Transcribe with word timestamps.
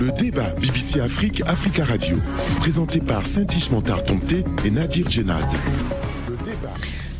Le 0.00 0.10
débat 0.12 0.50
BBC 0.60 1.00
Afrique, 1.00 1.42
Africa 1.46 1.84
Radio, 1.84 2.16
présenté 2.58 3.00
par 3.00 3.24
Saint-Ish 3.24 3.70
Montar-Tomté 3.70 4.44
et 4.64 4.70
Nadir 4.70 5.10
Djenad. 5.10 5.46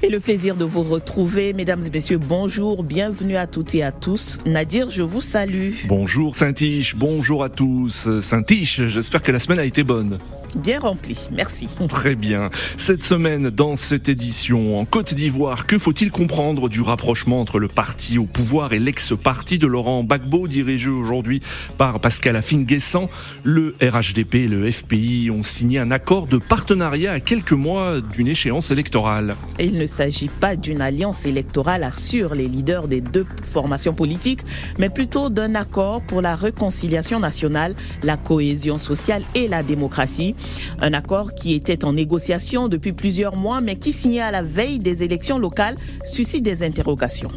Et 0.07 0.09
le 0.09 0.21
plaisir 0.21 0.55
de 0.55 0.65
vous 0.65 0.85
retrouver, 0.85 1.53
mesdames 1.53 1.83
et 1.85 1.91
messieurs. 1.91 2.19
Bonjour, 2.19 2.85
bienvenue 2.85 3.37
à 3.37 3.49
toutes 3.49 3.75
et 3.75 3.83
à 3.83 3.91
tous. 3.91 4.39
Nadir, 4.47 4.89
je 4.89 5.03
vous 5.03 5.21
salue. 5.21 5.73
Bonjour 5.89 6.37
Saint-Ish, 6.37 6.95
bonjour 6.95 7.43
à 7.43 7.49
tous. 7.49 8.09
Saint-Ish, 8.21 8.83
j'espère 8.87 9.21
que 9.21 9.33
la 9.33 9.41
semaine 9.41 9.59
a 9.59 9.65
été 9.65 9.83
bonne 9.83 10.21
bien 10.57 10.81
rempli. 10.81 11.29
Merci. 11.33 11.69
Très 11.89 12.15
bien. 12.15 12.51
Cette 12.77 13.05
semaine, 13.05 13.51
dans 13.51 13.77
cette 13.77 14.09
édition, 14.09 14.81
en 14.81 14.85
Côte 14.85 15.15
d'Ivoire, 15.15 15.67
que 15.67 15.79
faut-il 15.79 16.11
comprendre 16.11 16.69
du 16.69 16.81
rapprochement 16.81 17.41
entre 17.41 17.59
le 17.59 17.69
parti 17.69 18.19
au 18.19 18.25
pouvoir 18.25 18.73
et 18.73 18.79
l'ex-parti 18.79 19.59
de 19.59 19.67
Laurent 19.67 20.03
Gbagbo, 20.03 20.49
dirigé 20.49 20.89
aujourd'hui 20.89 21.41
par 21.79 22.01
Pascal 22.01 22.37
Afin-Guessant 22.37 23.11
Le 23.45 23.75
RHDP 23.83 24.35
et 24.37 24.49
le 24.49 24.71
FPI 24.71 25.31
ont 25.31 25.43
signé 25.43 25.79
un 25.79 25.91
accord 25.91 26.27
de 26.27 26.39
partenariat 26.39 27.13
à 27.13 27.21
quelques 27.21 27.53
mois 27.53 28.01
d'une 28.01 28.29
échéance 28.29 28.71
électorale. 28.71 29.37
Et 29.59 29.67
il 29.67 29.79
ne 29.79 29.87
s'agit 29.97 30.29
pas 30.29 30.57
d'une 30.57 30.83
alliance 30.83 31.25
électorale, 31.25 31.83
assurent 31.83 32.35
les 32.35 32.49
leaders 32.49 32.87
des 32.87 33.01
deux 33.01 33.25
formations 33.43 33.95
politiques, 33.95 34.41
mais 34.79 34.91
plutôt 34.91 35.31
d'un 35.31 35.55
accord 35.55 36.03
pour 36.03 36.21
la 36.21 36.37
réconciliation 36.37 37.19
nationale, 37.19 37.75
la 38.03 38.19
cohésion 38.19 38.77
sociale 38.77 39.23
et 39.35 39.49
la 39.49 39.63
démocratie. 39.63 40.35
Un 40.83 40.93
accord 40.93 41.33
qui 41.33 41.55
était 41.55 41.83
en 41.87 41.95
négociation 41.95 42.69
depuis 42.69 42.93
plusieurs 42.93 43.37
mois, 43.37 43.63
mais 43.63 43.77
qui, 43.77 43.95
signé 43.95 44.21
à 44.21 44.31
la 44.31 44.43
veille 44.43 44.79
des 44.79 45.03
élections 45.03 45.39
locales, 45.39 45.77
suscite 46.05 46.43
des 46.43 46.63
interrogations. 46.63 47.31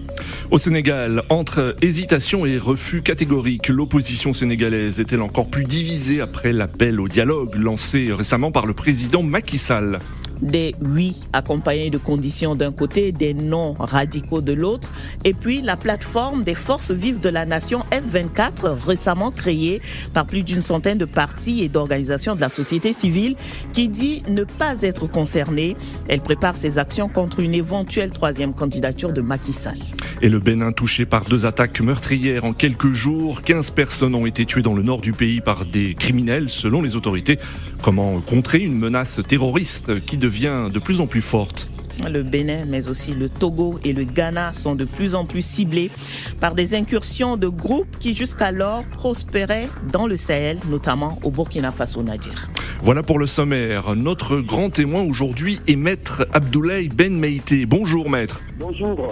Au 0.51 0.57
Sénégal, 0.57 1.23
entre 1.29 1.77
hésitation 1.81 2.45
et 2.45 2.57
refus 2.57 3.01
catégorique, 3.01 3.69
l'opposition 3.69 4.33
sénégalaise 4.33 4.99
est-elle 4.99 5.21
encore 5.21 5.49
plus 5.49 5.63
divisée 5.63 6.19
après 6.19 6.51
l'appel 6.51 6.99
au 6.99 7.07
dialogue 7.07 7.55
lancé 7.55 8.09
récemment 8.11 8.51
par 8.51 8.65
le 8.65 8.73
président 8.73 9.23
Macky 9.23 9.57
Sall? 9.57 9.99
Des 10.41 10.75
oui 10.81 11.15
accompagnés 11.33 11.89
de 11.89 11.97
conditions 11.97 12.55
d'un 12.55 12.71
côté, 12.71 13.11
des 13.11 13.33
non 13.33 13.73
radicaux 13.77 14.41
de 14.41 14.53
l'autre, 14.53 14.89
et 15.25 15.33
puis 15.33 15.61
la 15.61 15.77
plateforme 15.77 16.43
des 16.43 16.55
forces 16.55 16.91
vives 16.91 17.19
de 17.19 17.29
la 17.29 17.45
nation 17.45 17.81
F24, 17.91 18.67
récemment 18.85 19.31
créée 19.31 19.81
par 20.13 20.25
plus 20.25 20.43
d'une 20.43 20.61
centaine 20.61 20.97
de 20.97 21.05
partis 21.05 21.63
et 21.63 21.69
d'organisations 21.69 22.35
de 22.35 22.41
la 22.41 22.49
société 22.49 22.93
civile, 22.93 23.35
qui 23.73 23.89
dit 23.89 24.23
ne 24.29 24.43
pas 24.43 24.81
être 24.81 25.07
concernée. 25.07 25.75
Elle 26.07 26.21
prépare 26.21 26.55
ses 26.55 26.77
actions 26.77 27.09
contre 27.09 27.39
une 27.39 27.53
éventuelle 27.53 28.11
troisième 28.11 28.53
candidature 28.53 29.13
de 29.13 29.21
Macky 29.21 29.53
Sall. 29.53 29.77
Et 30.21 30.27
le 30.27 30.39
Bénin 30.39 30.73
touché 30.73 31.05
par 31.05 31.23
deux 31.23 31.45
attaques 31.45 31.79
meurtrières 31.79 32.43
en 32.43 32.51
quelques 32.51 32.91
jours. 32.91 33.41
15 33.41 33.71
personnes 33.71 34.15
ont 34.15 34.25
été 34.25 34.45
tuées 34.45 34.61
dans 34.61 34.73
le 34.73 34.83
nord 34.83 34.99
du 34.99 35.13
pays 35.13 35.39
par 35.39 35.65
des 35.65 35.95
criminels, 35.95 36.49
selon 36.49 36.81
les 36.81 36.97
autorités. 36.97 37.39
Comment 37.81 38.19
contrer 38.19 38.59
une 38.59 38.77
menace 38.77 39.21
terroriste 39.27 40.03
qui 40.05 40.17
devient 40.17 40.67
de 40.71 40.79
plus 40.79 41.01
en 41.01 41.07
plus 41.07 41.21
forte 41.21 41.69
le 42.07 42.23
Bénin, 42.23 42.63
mais 42.65 42.87
aussi 42.87 43.13
le 43.13 43.27
Togo 43.27 43.77
et 43.83 43.91
le 43.91 44.05
Ghana 44.05 44.53
sont 44.53 44.73
de 44.73 44.85
plus 44.85 45.15
en 45.15 45.25
plus 45.25 45.45
ciblés 45.45 45.91
par 46.39 46.55
des 46.55 46.73
incursions 46.73 47.35
de 47.35 47.49
groupes 47.49 47.97
qui 47.99 48.15
jusqu'alors 48.15 48.85
prospéraient 48.85 49.67
dans 49.91 50.07
le 50.07 50.15
Sahel, 50.15 50.59
notamment 50.69 51.19
au 51.23 51.31
Burkina 51.31 51.71
Faso 51.71 52.01
Nadir. 52.01 52.49
Voilà 52.79 53.03
pour 53.03 53.19
le 53.19 53.27
sommaire. 53.27 53.95
Notre 53.97 54.39
grand 54.39 54.69
témoin 54.69 55.01
aujourd'hui 55.01 55.59
est 55.67 55.75
Maître 55.75 56.25
Abdoulaye 56.31 56.87
Ben 56.87 57.13
Meïté. 57.13 57.65
Bonjour 57.65 58.09
Maître. 58.09 58.39
Bonjour. 58.57 59.09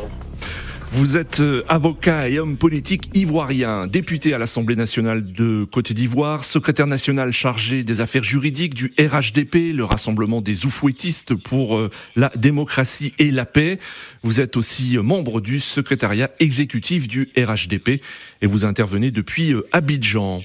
Vous 0.91 1.17
êtes 1.17 1.41
euh, 1.41 1.63
avocat 1.67 2.29
et 2.29 2.39
homme 2.39 2.55
politique 2.55 3.09
ivoirien, 3.13 3.87
député 3.87 4.33
à 4.33 4.37
l'Assemblée 4.37 4.77
nationale 4.77 5.33
de 5.33 5.65
Côte 5.69 5.91
d'Ivoire, 5.91 6.45
secrétaire 6.45 6.87
national 6.87 7.31
chargé 7.31 7.83
des 7.83 7.99
affaires 7.99 8.23
juridiques 8.23 8.73
du 8.73 8.93
RHDP, 8.97 9.73
le 9.75 9.83
rassemblement 9.83 10.41
des 10.41 10.65
oufouettistes 10.65 11.35
pour 11.35 11.77
euh, 11.77 11.91
la 12.15 12.31
démocratie 12.35 13.13
et 13.19 13.31
la 13.31 13.45
paix. 13.45 13.79
Vous 14.23 14.39
êtes 14.39 14.55
aussi 14.55 14.97
membre 14.97 15.41
du 15.41 15.59
secrétariat 15.59 16.31
exécutif 16.39 17.07
du 17.09 17.29
RHDP 17.37 18.01
et 18.41 18.47
vous 18.47 18.63
intervenez 18.63 19.11
depuis 19.11 19.53
euh, 19.53 19.67
Abidjan. 19.73 20.41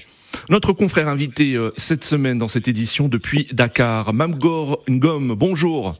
Notre 0.49 0.73
confrère 0.73 1.07
invité 1.07 1.57
cette 1.77 2.03
semaine 2.03 2.39
dans 2.39 2.47
cette 2.47 2.67
édition 2.67 3.07
depuis 3.07 3.47
Dakar, 3.53 4.13
Mamgor 4.13 4.83
Ngom, 4.89 5.35
bonjour. 5.35 5.95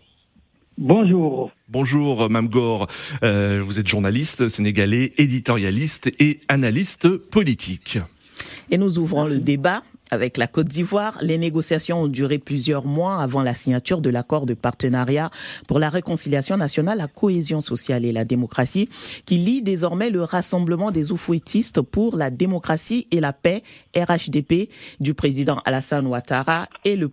Bonjour. 0.78 1.52
Bonjour 1.70 2.30
Mamgor, 2.30 2.88
euh, 3.24 3.62
vous 3.64 3.80
êtes 3.80 3.88
journaliste 3.88 4.48
sénégalais, 4.48 5.14
éditorialiste 5.18 6.10
et 6.20 6.40
analyste 6.48 7.16
politique. 7.18 8.00
Et 8.72 8.78
nous 8.80 8.98
ouvrons 8.98 9.28
le 9.28 9.40
débat 9.40 9.84
avec 10.12 10.38
la 10.38 10.48
Côte 10.48 10.68
d'Ivoire, 10.68 11.18
les 11.22 11.38
négociations 11.38 12.04
ont 12.04 12.08
duré 12.08 12.38
plusieurs 12.38 12.86
mois 12.86 13.22
avant 13.22 13.42
la 13.42 13.54
signature 13.54 14.02
de 14.02 14.10
l'accord 14.10 14.46
de 14.46 14.54
partenariat 14.54 15.32
pour 15.68 15.80
la 15.80 15.90
réconciliation 15.90 16.58
nationale, 16.58 16.98
la 17.00 17.08
cohésion 17.08 17.62
sociale 17.62 18.06
et 18.06 18.12
la 18.12 18.26
démocratie, 18.26 18.90
qui 19.26 19.38
lie 19.38 19.62
désormais 19.62 20.10
le 20.10 20.22
rassemblement 20.22 20.92
des 20.92 21.12
oufouettistes 21.12 21.82
pour 21.82 22.16
la 22.16 22.30
démocratie 22.30 23.08
et 23.12 23.20
la 23.20 23.34
paix, 23.34 23.64
RHDP, 23.96 24.70
du 25.00 25.14
président 25.14 25.62
Alassane 25.66 26.06
Ouattara 26.06 26.68
et 26.86 26.96
le, 26.96 27.10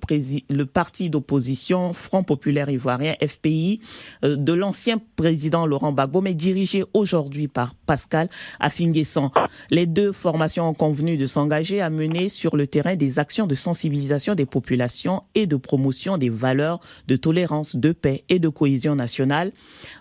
parti 0.66 1.10
d'opposition 1.10 1.94
Front 1.94 2.22
populaire 2.22 2.70
ivoirien, 2.70 3.14
FPI, 3.26 3.80
euh, 4.24 4.36
de 4.36 4.52
l'ancien 4.52 4.98
président 5.16 5.66
Laurent 5.66 5.92
Gbagbo, 5.92 6.20
mais 6.20 6.34
dirigé 6.34 6.84
aujourd'hui 6.92 7.48
par 7.48 7.74
Pascal 7.86 8.28
Affinguessan. 8.58 9.30
Les 9.70 9.86
deux 9.86 10.12
formations 10.12 10.68
ont 10.68 10.74
convenu 10.74 11.16
de 11.16 11.26
s'engager 11.26 11.80
à 11.80 11.88
mener 11.88 12.28
sur 12.28 12.56
le 12.56 12.66
terrain 12.66 12.79
des 12.96 13.18
actions 13.18 13.46
de 13.46 13.54
sensibilisation 13.54 14.34
des 14.34 14.46
populations 14.46 15.22
et 15.34 15.46
de 15.46 15.56
promotion 15.56 16.18
des 16.18 16.30
valeurs 16.30 16.80
de 17.08 17.16
tolérance, 17.16 17.76
de 17.76 17.92
paix 17.92 18.24
et 18.28 18.38
de 18.38 18.48
cohésion 18.48 18.94
nationale. 18.94 19.52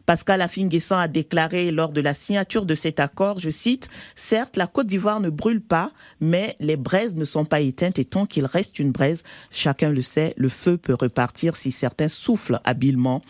Pascal 0.06 0.42
Affinguessan 0.42 1.00
a 1.00 1.08
déclaré 1.08 1.72
lors 1.72 1.90
de 1.90 2.02
la 2.02 2.14
signature 2.14 2.66
de 2.66 2.76
cet 2.76 3.00
accord, 3.00 3.40
je 3.40 3.50
cite, 3.50 3.90
Certes, 4.16 4.58
la 4.58 4.68
Côte 4.68 4.88
d'Ivoire 4.88 5.20
ne 5.20 5.30
brûle 5.30 5.62
pas, 5.62 5.92
mais 6.20 6.56
les 6.60 6.78
braises 6.78 7.16
ne 7.16 7.26
sont 7.26 7.46
pas 7.46 7.60
éteintes 7.60 8.00
et 8.00 8.06
tant 8.06 8.26
qu'il 8.26 8.46
reste 8.46 8.80
une 8.80 8.92
braise, 8.92 9.24
chacun 9.52 9.90
le 9.90 10.02
sait, 10.02 10.34
le 10.38 10.50
feu 10.50 10.78
peut 10.78 10.96
repartir 11.00 11.56
si 11.56 11.72
certains 11.72 12.08
soufflent 12.08 12.60
habilement. 12.64 13.22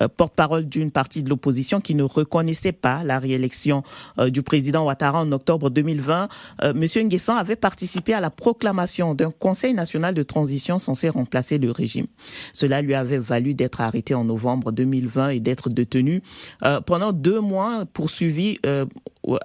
Euh, 0.00 0.08
porte-parole 0.08 0.68
d'une 0.68 0.90
partie 0.90 1.22
de 1.22 1.28
l'opposition 1.28 1.80
qui 1.80 1.94
ne 1.94 2.02
reconnaissait 2.02 2.72
pas 2.72 3.04
la 3.04 3.18
réélection 3.18 3.82
euh, 4.18 4.30
du 4.30 4.42
président 4.42 4.84
Ouattara 4.84 5.20
en 5.20 5.32
octobre 5.32 5.70
2020, 5.70 6.28
euh, 6.62 6.72
M. 6.72 7.06
Nguessan 7.06 7.36
avait 7.36 7.56
participé 7.56 8.14
à 8.14 8.20
la 8.20 8.30
proclamation 8.30 8.97
d'un 8.98 9.30
Conseil 9.30 9.74
national 9.74 10.14
de 10.14 10.22
transition 10.22 10.78
censé 10.78 11.08
remplacer 11.08 11.58
le 11.58 11.70
régime. 11.70 12.06
Cela 12.52 12.82
lui 12.82 12.94
avait 12.94 13.18
valu 13.18 13.54
d'être 13.54 13.80
arrêté 13.80 14.14
en 14.14 14.24
novembre 14.24 14.72
2020 14.72 15.30
et 15.30 15.40
d'être 15.40 15.70
détenu 15.70 16.22
euh, 16.64 16.80
pendant 16.80 17.12
deux 17.12 17.40
mois, 17.40 17.84
poursuivi 17.92 18.58
euh, 18.66 18.86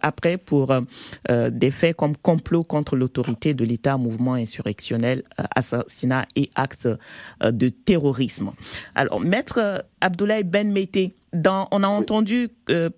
après 0.02 0.38
pour 0.38 0.72
euh, 0.72 1.50
des 1.50 1.72
faits 1.72 1.96
comme 1.96 2.16
complot 2.18 2.64
contre 2.64 2.96
l'autorité 2.96 3.54
de 3.54 3.64
l'État, 3.64 3.98
mouvement 3.98 4.34
insurrectionnel, 4.34 5.24
assassinat 5.56 6.26
et 6.36 6.50
actes 6.56 6.90
de 7.44 7.70
terrorisme. 7.70 8.52
Alors, 8.96 9.20
maître 9.20 9.86
Abdoulaye 10.02 10.44
Ben 10.44 10.74
dans, 11.34 11.68
on 11.72 11.84
a 11.84 11.88
entendu 11.88 12.50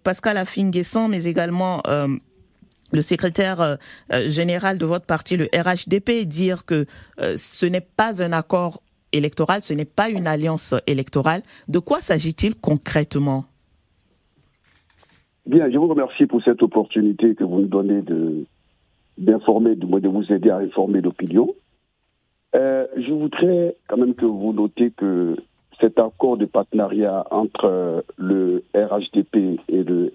Pascal 0.04 0.38
Affinguesson, 0.38 1.08
mais 1.08 1.24
également 1.24 1.82
le 2.96 3.02
secrétaire 3.02 3.62
euh, 3.62 3.76
euh, 4.12 4.30
général 4.30 4.78
de 4.78 4.86
votre 4.86 5.06
parti, 5.06 5.38
le 5.38 5.48
RHDP, 5.54 6.26
dire 6.26 6.66
que 6.66 6.86
euh, 7.20 7.34
ce 7.36 7.66
n'est 7.66 7.82
pas 7.82 8.24
un 8.24 8.32
accord 8.32 8.82
électoral, 9.12 9.62
ce 9.62 9.74
n'est 9.74 9.86
pas 9.86 10.10
une 10.10 10.28
alliance 10.28 10.74
électorale. 10.88 11.42
De 11.68 11.80
quoi 11.80 12.00
s'agit-il 12.00 12.56
concrètement? 12.56 13.46
Bien, 15.46 15.70
je 15.70 15.78
vous 15.78 15.88
remercie 15.88 16.26
pour 16.26 16.42
cette 16.44 16.64
opportunité 16.64 17.36
que 17.36 17.44
vous 17.44 17.62
nous 17.62 17.68
donnez 17.68 18.02
d'informer, 19.18 19.76
de, 19.76 19.86
de, 19.86 20.08
vous 20.08 20.32
aider 20.34 20.50
à 20.50 20.58
informer 20.58 21.02
l'opinion. 21.02 21.54
je 22.54 23.12
voudrais 23.12 23.76
quand 23.88 23.98
même 23.98 24.16
que 24.16 24.26
vous 24.26 24.54
notez 24.54 24.90
que 24.92 25.36
cet 25.80 26.00
accord 26.00 26.38
de 26.38 26.46
partenariat 26.46 27.28
entre 27.30 28.04
le 28.18 28.64
RHDP 28.74 29.60
et 29.68 29.84
le 29.84 30.14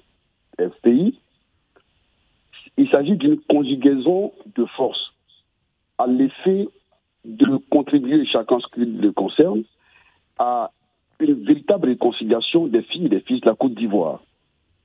FPI 0.58 1.20
il 2.80 2.88
s'agit 2.88 3.16
d'une 3.16 3.38
conjugaison 3.40 4.32
de 4.56 4.64
forces 4.64 5.12
à 5.98 6.06
l'effet 6.06 6.66
de 7.26 7.58
contribuer, 7.70 8.24
chacun 8.24 8.58
ce 8.58 8.66
qui 8.74 8.86
le 8.86 9.12
concerne, 9.12 9.64
à 10.38 10.70
une 11.18 11.44
véritable 11.44 11.88
réconciliation 11.88 12.68
des 12.68 12.80
filles 12.80 13.04
et 13.04 13.10
des 13.10 13.20
fils 13.20 13.42
de 13.42 13.46
la 13.46 13.54
Côte 13.54 13.74
d'Ivoire. 13.74 14.22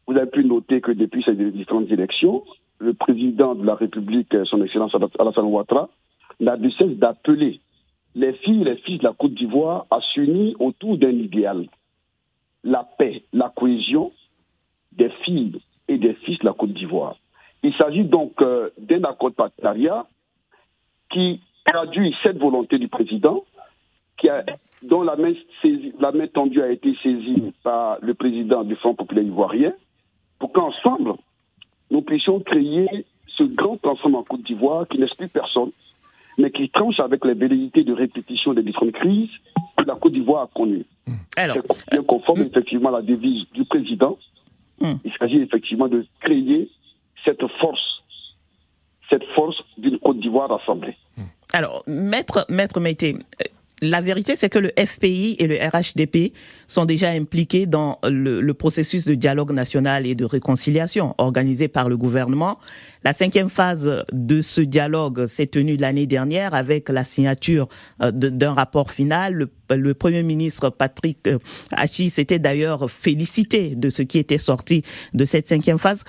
Vous 0.07 0.17
avez 0.17 0.29
pu 0.29 0.43
noter 0.43 0.81
que 0.81 0.91
depuis 0.91 1.23
ces 1.23 1.35
différentes 1.35 1.89
élections, 1.89 2.43
le 2.79 2.93
président 2.93 3.55
de 3.55 3.65
la 3.65 3.75
République, 3.75 4.35
son 4.43 4.61
Excellence 4.61 4.93
Alassane 5.17 5.45
Ouattara, 5.45 5.87
n'a 6.41 6.57
de 6.57 6.69
cesse 6.71 6.97
d'appeler 6.97 7.61
les 8.13 8.33
filles 8.33 8.63
et 8.63 8.65
les 8.65 8.77
fils 8.77 8.99
de 8.99 9.05
la 9.05 9.13
Côte 9.13 9.35
d'Ivoire 9.35 9.85
à 9.89 10.01
s'unir 10.01 10.59
autour 10.59 10.97
d'un 10.97 11.11
idéal. 11.11 11.69
La 12.65 12.83
paix, 12.97 13.23
la 13.31 13.53
cohésion 13.55 14.11
des 14.91 15.09
filles 15.23 15.61
et 15.87 15.97
des 15.97 16.15
fils 16.25 16.39
de 16.39 16.45
la 16.45 16.51
Côte 16.51 16.73
d'Ivoire. 16.73 17.15
Il 17.65 17.73
s'agit 17.73 18.03
donc 18.03 18.33
euh, 18.43 18.69
d'un 18.77 19.03
accord 19.05 19.31
de 19.31 19.35
partenariat 19.35 20.05
qui 21.09 21.41
traduit 21.65 22.15
cette 22.21 22.37
volonté 22.37 22.77
du 22.77 22.87
président, 22.87 23.43
qui 24.19 24.29
a, 24.29 24.45
dont 24.83 25.01
la 25.01 25.15
main, 25.15 25.33
la 25.99 26.11
main 26.11 26.27
tendue 26.27 26.61
a 26.61 26.69
été 26.69 26.95
saisie 27.01 27.53
par 27.63 27.97
le 28.01 28.13
président 28.13 28.63
du 28.63 28.75
Front 28.75 28.93
populaire 28.93 29.23
ivoirien, 29.23 29.73
pour 30.37 30.51
qu'ensemble, 30.53 31.13
nous 31.89 32.03
puissions 32.03 32.39
créer 32.39 32.87
ce 33.35 33.41
grand 33.41 33.83
ensemble 33.87 34.17
en 34.17 34.23
Côte 34.23 34.43
d'Ivoire 34.43 34.87
qui 34.87 34.99
n'exclut 34.99 35.27
personne, 35.27 35.71
mais 36.37 36.51
qui 36.51 36.69
tranche 36.69 36.99
avec 36.99 37.25
les 37.25 37.33
velléités 37.33 37.83
de 37.83 37.93
répétition 37.93 38.53
des 38.53 38.61
différentes 38.61 38.93
crises 38.93 39.31
que 39.75 39.85
la 39.85 39.95
Côte 39.95 40.13
d'Ivoire 40.13 40.43
a 40.43 40.49
connues. 40.53 40.85
Alors, 41.35 41.57
bien 41.91 42.03
conforme 42.03 42.41
effectivement 42.41 42.89
à 42.89 42.99
la 42.99 43.01
devise 43.01 43.45
du 43.55 43.65
président. 43.65 44.19
Hmm. 44.79 44.97
Il 45.03 45.11
s'agit 45.17 45.37
effectivement 45.37 45.87
de 45.87 46.05
créer 46.19 46.69
cette 47.25 47.45
force, 47.59 48.03
cette 49.09 49.23
force 49.35 49.57
d'une 49.77 49.99
Côte 49.99 50.19
d'Ivoire 50.19 50.49
rassemblée. 50.49 50.95
Alors, 51.53 51.83
maître, 51.87 52.45
maître 52.49 52.79
Mété, 52.79 53.15
la 53.81 54.01
vérité, 54.01 54.35
c'est 54.35 54.49
que 54.49 54.59
le 54.59 54.71
FPI 54.77 55.35
et 55.37 55.47
le 55.47 55.57
RHDP 55.57 56.33
sont 56.67 56.85
déjà 56.85 57.09
impliqués 57.09 57.65
dans 57.65 57.99
le, 58.03 58.53
processus 58.53 59.05
de 59.05 59.15
dialogue 59.15 59.51
national 59.51 60.05
et 60.05 60.15
de 60.15 60.23
réconciliation 60.23 61.13
organisé 61.17 61.67
par 61.67 61.89
le 61.89 61.97
gouvernement. 61.97 62.57
La 63.05 63.13
cinquième 63.13 63.49
phase 63.49 64.03
de 64.11 64.41
ce 64.41 64.61
dialogue 64.61 65.27
s'est 65.27 65.45
tenue 65.45 65.77
l'année 65.77 66.07
dernière 66.07 66.55
avec 66.55 66.89
la 66.89 67.03
signature 67.03 67.67
euh, 68.01 68.09
d'un 68.11 68.51
rapport 68.51 68.89
final. 68.89 69.47
Le, 69.69 69.93
Premier 69.93 70.23
ministre 70.23 70.71
Patrick 70.71 71.27
euh, 71.27 71.37
Hachi 71.71 72.09
s'était 72.09 72.39
d'ailleurs 72.39 72.89
félicité 72.89 73.75
de 73.75 73.91
ce 73.91 74.01
qui 74.01 74.17
était 74.17 74.39
sorti 74.39 74.81
de 75.13 75.23
cette 75.23 75.47
cinquième 75.47 75.77
phase 75.77 76.03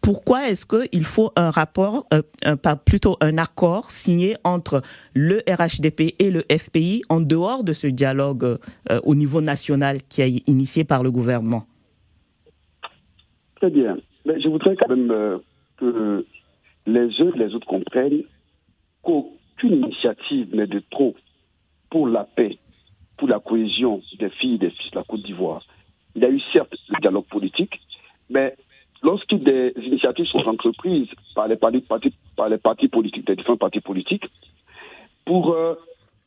pourquoi 0.00 0.48
est-ce 0.48 0.64
qu'il 0.64 1.04
faut 1.04 1.32
un 1.36 1.50
rapport, 1.50 2.06
euh, 2.14 2.56
plutôt 2.86 3.18
un 3.20 3.36
accord 3.36 3.90
signé 3.90 4.36
entre 4.42 4.80
le 5.12 5.42
RHDP 5.46 6.14
et 6.18 6.30
le 6.30 6.44
FPI 6.50 7.02
en 7.10 7.20
dehors 7.20 7.62
de 7.62 7.74
ce 7.74 7.86
dialogue 7.86 8.58
au 9.02 9.14
niveau 9.14 9.42
national 9.42 9.98
qui 10.08 10.22
est 10.22 10.48
initié 10.48 10.84
par 10.84 11.02
le 11.02 11.10
gouvernement? 11.10 11.66
Très 13.56 13.70
bien. 13.70 13.98
Je 14.24 14.48
voudrais 14.48 14.76
quand 14.76 14.88
même 14.88 15.42
les 16.88 17.20
uns 17.20 17.32
et 17.34 17.38
les 17.38 17.54
autres 17.54 17.66
comprennent 17.66 18.24
qu'aucune 19.02 19.84
initiative 19.84 20.54
n'est 20.54 20.66
de 20.66 20.82
trop 20.90 21.14
pour 21.90 22.08
la 22.08 22.24
paix, 22.24 22.58
pour 23.16 23.28
la 23.28 23.40
cohésion 23.40 24.02
des 24.18 24.30
filles 24.30 24.54
et 24.54 24.58
des 24.58 24.70
fils 24.70 24.90
de 24.90 24.96
la 24.96 25.04
Côte 25.04 25.22
d'Ivoire. 25.22 25.64
Il 26.14 26.22
y 26.22 26.24
a 26.24 26.30
eu 26.30 26.40
certes 26.52 26.74
le 26.88 27.00
dialogue 27.00 27.26
politique, 27.26 27.80
mais 28.30 28.56
lorsque 29.02 29.34
des 29.34 29.72
initiatives 29.82 30.26
sont 30.26 30.46
entreprises 30.46 31.08
par 31.34 31.48
les 31.48 31.56
partis, 31.56 32.12
par 32.36 32.48
les 32.48 32.58
politiques, 32.58 33.26
des 33.26 33.36
différents 33.36 33.56
partis 33.56 33.80
politiques, 33.80 34.26
pour 35.24 35.52
euh, 35.52 35.74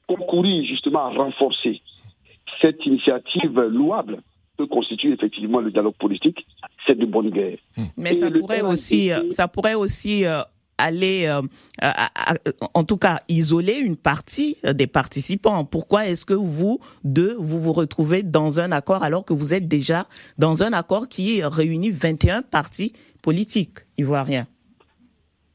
concourir 0.07 0.63
justement 0.65 1.05
à 1.05 1.09
renforcer 1.09 1.81
cette 2.61 2.85
initiative 2.85 3.59
louable 3.61 4.21
que 4.65 4.69
constitue 4.69 5.13
effectivement 5.13 5.59
le 5.59 5.71
dialogue 5.71 5.95
politique, 5.95 6.45
c'est 6.85 6.97
de 6.97 7.05
bonne 7.05 7.29
guerre. 7.29 7.57
Mais 7.97 8.15
ça 8.15 8.31
pourrait, 8.31 8.61
aussi, 8.61 9.11
euh, 9.11 9.29
ça 9.31 9.47
pourrait 9.47 9.75
aussi 9.75 10.25
euh, 10.25 10.41
aller, 10.81 11.27
euh, 11.27 11.41
en 12.73 12.83
tout 12.83 12.97
cas, 12.97 13.19
isoler 13.29 13.75
une 13.75 13.95
partie 13.95 14.57
euh, 14.65 14.73
des 14.73 14.87
participants. 14.87 15.63
Pourquoi 15.65 16.07
est-ce 16.07 16.25
que 16.25 16.33
vous 16.33 16.79
deux, 17.03 17.35
vous 17.37 17.59
vous 17.59 17.73
retrouvez 17.73 18.23
dans 18.23 18.59
un 18.59 18.71
accord 18.71 19.03
alors 19.03 19.23
que 19.23 19.33
vous 19.33 19.53
êtes 19.53 19.67
déjà 19.67 20.07
dans 20.37 20.63
un 20.63 20.73
accord 20.73 21.07
qui 21.07 21.43
réunit 21.43 21.91
21 21.91 22.41
partis 22.41 22.93
politiques 23.23 23.79
ivoiriens? 23.97 24.47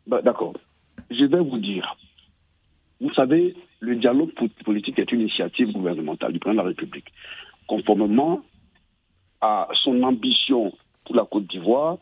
Bah, 0.06 0.22
D'accord. 0.22 0.54
Je 1.10 1.24
vais 1.24 1.40
vous 1.40 1.58
dire. 1.58 1.96
Vous 3.00 3.12
savez, 3.12 3.54
le 3.80 3.96
dialogue 3.96 4.30
politique 4.64 4.98
est 4.98 5.12
une 5.12 5.20
initiative 5.20 5.72
gouvernementale 5.72 6.32
du 6.32 6.38
président 6.38 6.62
de 6.62 6.66
la 6.66 6.74
République. 6.74 7.12
Conformément 7.66 8.40
à 9.40 9.68
son 9.82 10.02
ambition 10.02 10.72
pour 11.04 11.16
la 11.16 11.24
Côte 11.24 11.46
d'Ivoire, 11.46 11.98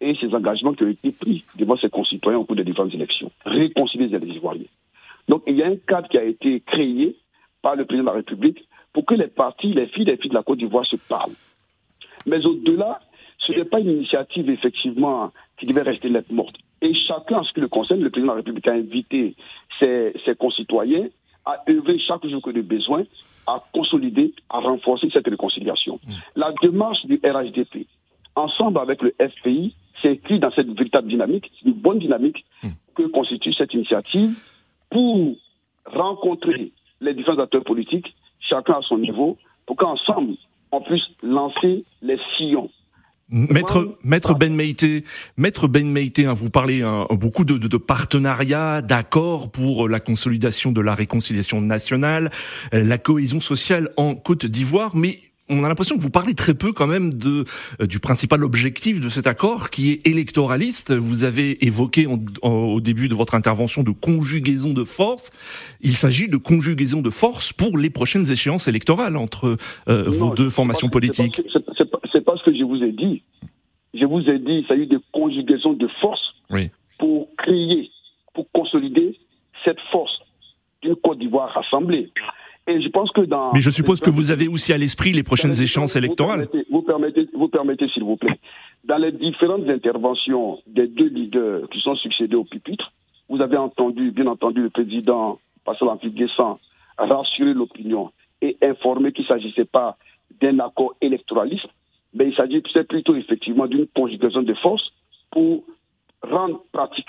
et 0.00 0.14
ses 0.14 0.34
engagements 0.34 0.72
qui 0.72 0.84
ont 0.84 0.88
été 0.88 1.12
pris 1.12 1.44
devant 1.56 1.76
ses 1.76 1.90
concitoyens 1.90 2.38
au 2.38 2.44
cours 2.44 2.56
des 2.56 2.64
différentes 2.64 2.94
élections. 2.94 3.30
Réconcilier 3.44 4.08
les 4.08 4.34
Ivoiriens. 4.34 4.64
Donc 5.28 5.42
il 5.46 5.56
y 5.56 5.62
a 5.62 5.66
un 5.66 5.76
cadre 5.76 6.08
qui 6.08 6.18
a 6.18 6.24
été 6.24 6.60
créé 6.60 7.16
par 7.62 7.76
le 7.76 7.84
président 7.84 8.04
de 8.04 8.10
la 8.10 8.16
République 8.16 8.66
pour 8.92 9.04
que 9.04 9.14
les 9.14 9.28
partis, 9.28 9.72
les 9.72 9.86
filles, 9.86 10.06
les 10.06 10.16
filles 10.16 10.30
de 10.30 10.34
la 10.34 10.42
Côte 10.42 10.58
d'Ivoire 10.58 10.86
se 10.86 10.96
parlent. 10.96 11.34
Mais 12.26 12.44
au-delà, 12.44 13.00
ce 13.38 13.52
n'est 13.52 13.64
pas 13.64 13.80
une 13.80 13.90
initiative 13.90 14.48
effectivement 14.50 15.32
qui 15.58 15.66
devait 15.66 15.82
rester 15.82 16.08
lettre 16.08 16.32
morte. 16.32 16.56
Et 16.82 16.94
chacun, 16.94 17.38
en 17.38 17.44
ce 17.44 17.52
qui 17.52 17.60
le 17.60 17.68
concerne, 17.68 18.00
le 18.00 18.10
président 18.10 18.32
de 18.32 18.38
la 18.38 18.42
République 18.42 18.68
a 18.68 18.72
invité 18.72 19.34
ses, 19.78 20.14
ses 20.24 20.34
concitoyens 20.34 21.08
à 21.44 21.62
œuvrer 21.68 21.98
chaque 21.98 22.26
jour 22.26 22.40
que 22.42 22.50
de 22.50 22.62
besoin 22.62 23.04
à 23.54 23.64
consolider, 23.72 24.34
à 24.48 24.60
renforcer 24.60 25.08
cette 25.12 25.28
réconciliation. 25.28 25.98
Mmh. 26.06 26.12
La 26.36 26.52
démarche 26.62 27.04
du 27.06 27.20
RHDP, 27.24 27.86
ensemble 28.36 28.78
avec 28.78 29.02
le 29.02 29.14
FPI, 29.20 29.74
écrit 30.08 30.38
dans 30.38 30.50
cette 30.52 30.68
véritable 30.68 31.08
dynamique, 31.08 31.50
une 31.64 31.72
bonne 31.72 31.98
dynamique 31.98 32.44
hmm. 32.62 32.70
que 32.94 33.02
constitue 33.04 33.52
cette 33.52 33.74
initiative 33.74 34.34
pour 34.90 35.36
rencontrer 35.86 36.72
les 37.00 37.14
différents 37.14 37.38
acteurs 37.38 37.64
politiques, 37.64 38.14
chacun 38.40 38.74
à 38.74 38.82
son 38.82 38.98
niveau, 38.98 39.36
pour 39.66 39.76
qu'ensemble, 39.76 40.34
on 40.72 40.80
puisse 40.80 41.04
lancer 41.22 41.84
les 42.02 42.18
sillons 42.36 42.70
Maître, 43.30 43.96
Maître 44.02 44.34
Ben 44.34 44.54
Meïté, 44.54 45.04
Maître 45.36 45.68
Ben 45.68 45.88
Meïté, 45.88 46.26
hein, 46.26 46.32
vous 46.32 46.50
parlez 46.50 46.82
hein, 46.82 47.06
beaucoup 47.10 47.44
de, 47.44 47.58
de, 47.58 47.68
de 47.68 47.76
partenariats, 47.76 48.82
d'accords 48.82 49.50
pour 49.50 49.88
la 49.88 50.00
consolidation 50.00 50.72
de 50.72 50.80
la 50.80 50.94
réconciliation 50.94 51.60
nationale, 51.60 52.30
la 52.72 52.98
cohésion 52.98 53.40
sociale 53.40 53.88
en 53.96 54.14
Côte 54.14 54.46
d'Ivoire, 54.46 54.96
mais 54.96 55.20
on 55.50 55.64
a 55.64 55.68
l'impression 55.68 55.96
que 55.96 56.02
vous 56.02 56.10
parlez 56.10 56.34
très 56.34 56.54
peu 56.54 56.72
quand 56.72 56.86
même 56.86 57.12
de, 57.12 57.44
euh, 57.80 57.86
du 57.86 57.98
principal 57.98 58.44
objectif 58.44 59.00
de 59.00 59.08
cet 59.08 59.26
accord 59.26 59.70
qui 59.70 59.90
est 59.90 60.06
électoraliste. 60.06 60.94
Vous 60.94 61.24
avez 61.24 61.64
évoqué 61.66 62.06
au 62.42 62.80
début 62.80 63.08
de 63.08 63.14
votre 63.14 63.34
intervention 63.34 63.82
de 63.82 63.90
conjugaison 63.90 64.72
de 64.72 64.84
force. 64.84 65.32
Il 65.80 65.96
s'agit 65.96 66.28
de 66.28 66.36
conjugaison 66.36 67.02
de 67.02 67.10
force 67.10 67.52
pour 67.52 67.76
les 67.76 67.90
prochaines 67.90 68.30
échéances 68.30 68.68
électorales 68.68 69.16
entre 69.16 69.56
euh, 69.88 70.04
vos 70.06 70.30
deux 70.34 70.50
formations 70.50 70.88
politiques. 70.88 71.42
C'est 71.76 71.89
ce 72.40 72.50
que 72.50 72.56
je 72.56 72.64
vous 72.64 72.82
ai 72.82 72.92
dit. 72.92 73.22
Je 73.94 74.04
vous 74.04 74.28
ai 74.28 74.38
dit, 74.38 74.58
il 74.62 74.66
s'agit 74.66 74.86
de 74.86 75.00
conjugaison 75.12 75.72
de 75.72 75.88
force 76.00 76.34
pour 76.98 77.28
créer, 77.36 77.90
pour 78.34 78.50
consolider 78.52 79.18
cette 79.64 79.80
force 79.92 80.20
d'une 80.82 80.96
Côte 80.96 81.18
d'Ivoire 81.18 81.50
rassemblée 81.50 82.10
je 82.78 82.88
pense 82.88 83.10
que 83.10 83.22
dans. 83.22 83.52
Mais 83.52 83.60
je 83.60 83.70
suppose 83.70 84.00
que 84.00 84.10
vous 84.10 84.30
avez 84.30 84.46
aussi 84.46 84.72
à 84.72 84.78
l'esprit 84.78 85.12
les 85.12 85.22
prochaines 85.22 85.60
échéances 85.60 85.96
électorales. 85.96 86.48
Vous 86.70 86.82
permettez, 86.82 87.28
vous 87.34 87.48
permettez, 87.48 87.88
s'il 87.88 88.04
vous 88.04 88.16
plaît. 88.16 88.38
Dans 88.84 88.98
les 88.98 89.12
différentes 89.12 89.68
interventions 89.68 90.58
des 90.66 90.86
deux 90.86 91.08
leaders 91.08 91.68
qui 91.70 91.80
sont 91.80 91.96
succédés 91.96 92.36
au 92.36 92.44
pupitre, 92.44 92.92
vous 93.28 93.40
avez 93.40 93.56
entendu, 93.56 94.10
bien 94.10 94.26
entendu, 94.26 94.62
le 94.62 94.70
président 94.70 95.38
Pascal 95.64 95.98
Guessant 96.04 96.58
rassurer 96.96 97.54
l'opinion 97.54 98.10
et 98.42 98.56
informer 98.62 99.12
qu'il 99.12 99.24
ne 99.24 99.28
s'agissait 99.28 99.64
pas 99.64 99.96
d'un 100.40 100.58
accord 100.60 100.94
électoraliste, 101.00 101.68
mais 102.14 102.28
il 102.28 102.34
s'agissait 102.34 102.84
plutôt 102.84 103.14
effectivement 103.14 103.66
d'une 103.66 103.86
conjugaison 103.86 104.42
de 104.42 104.54
forces 104.54 104.92
pour 105.30 105.64
rendre 106.22 106.62
pratique 106.72 107.08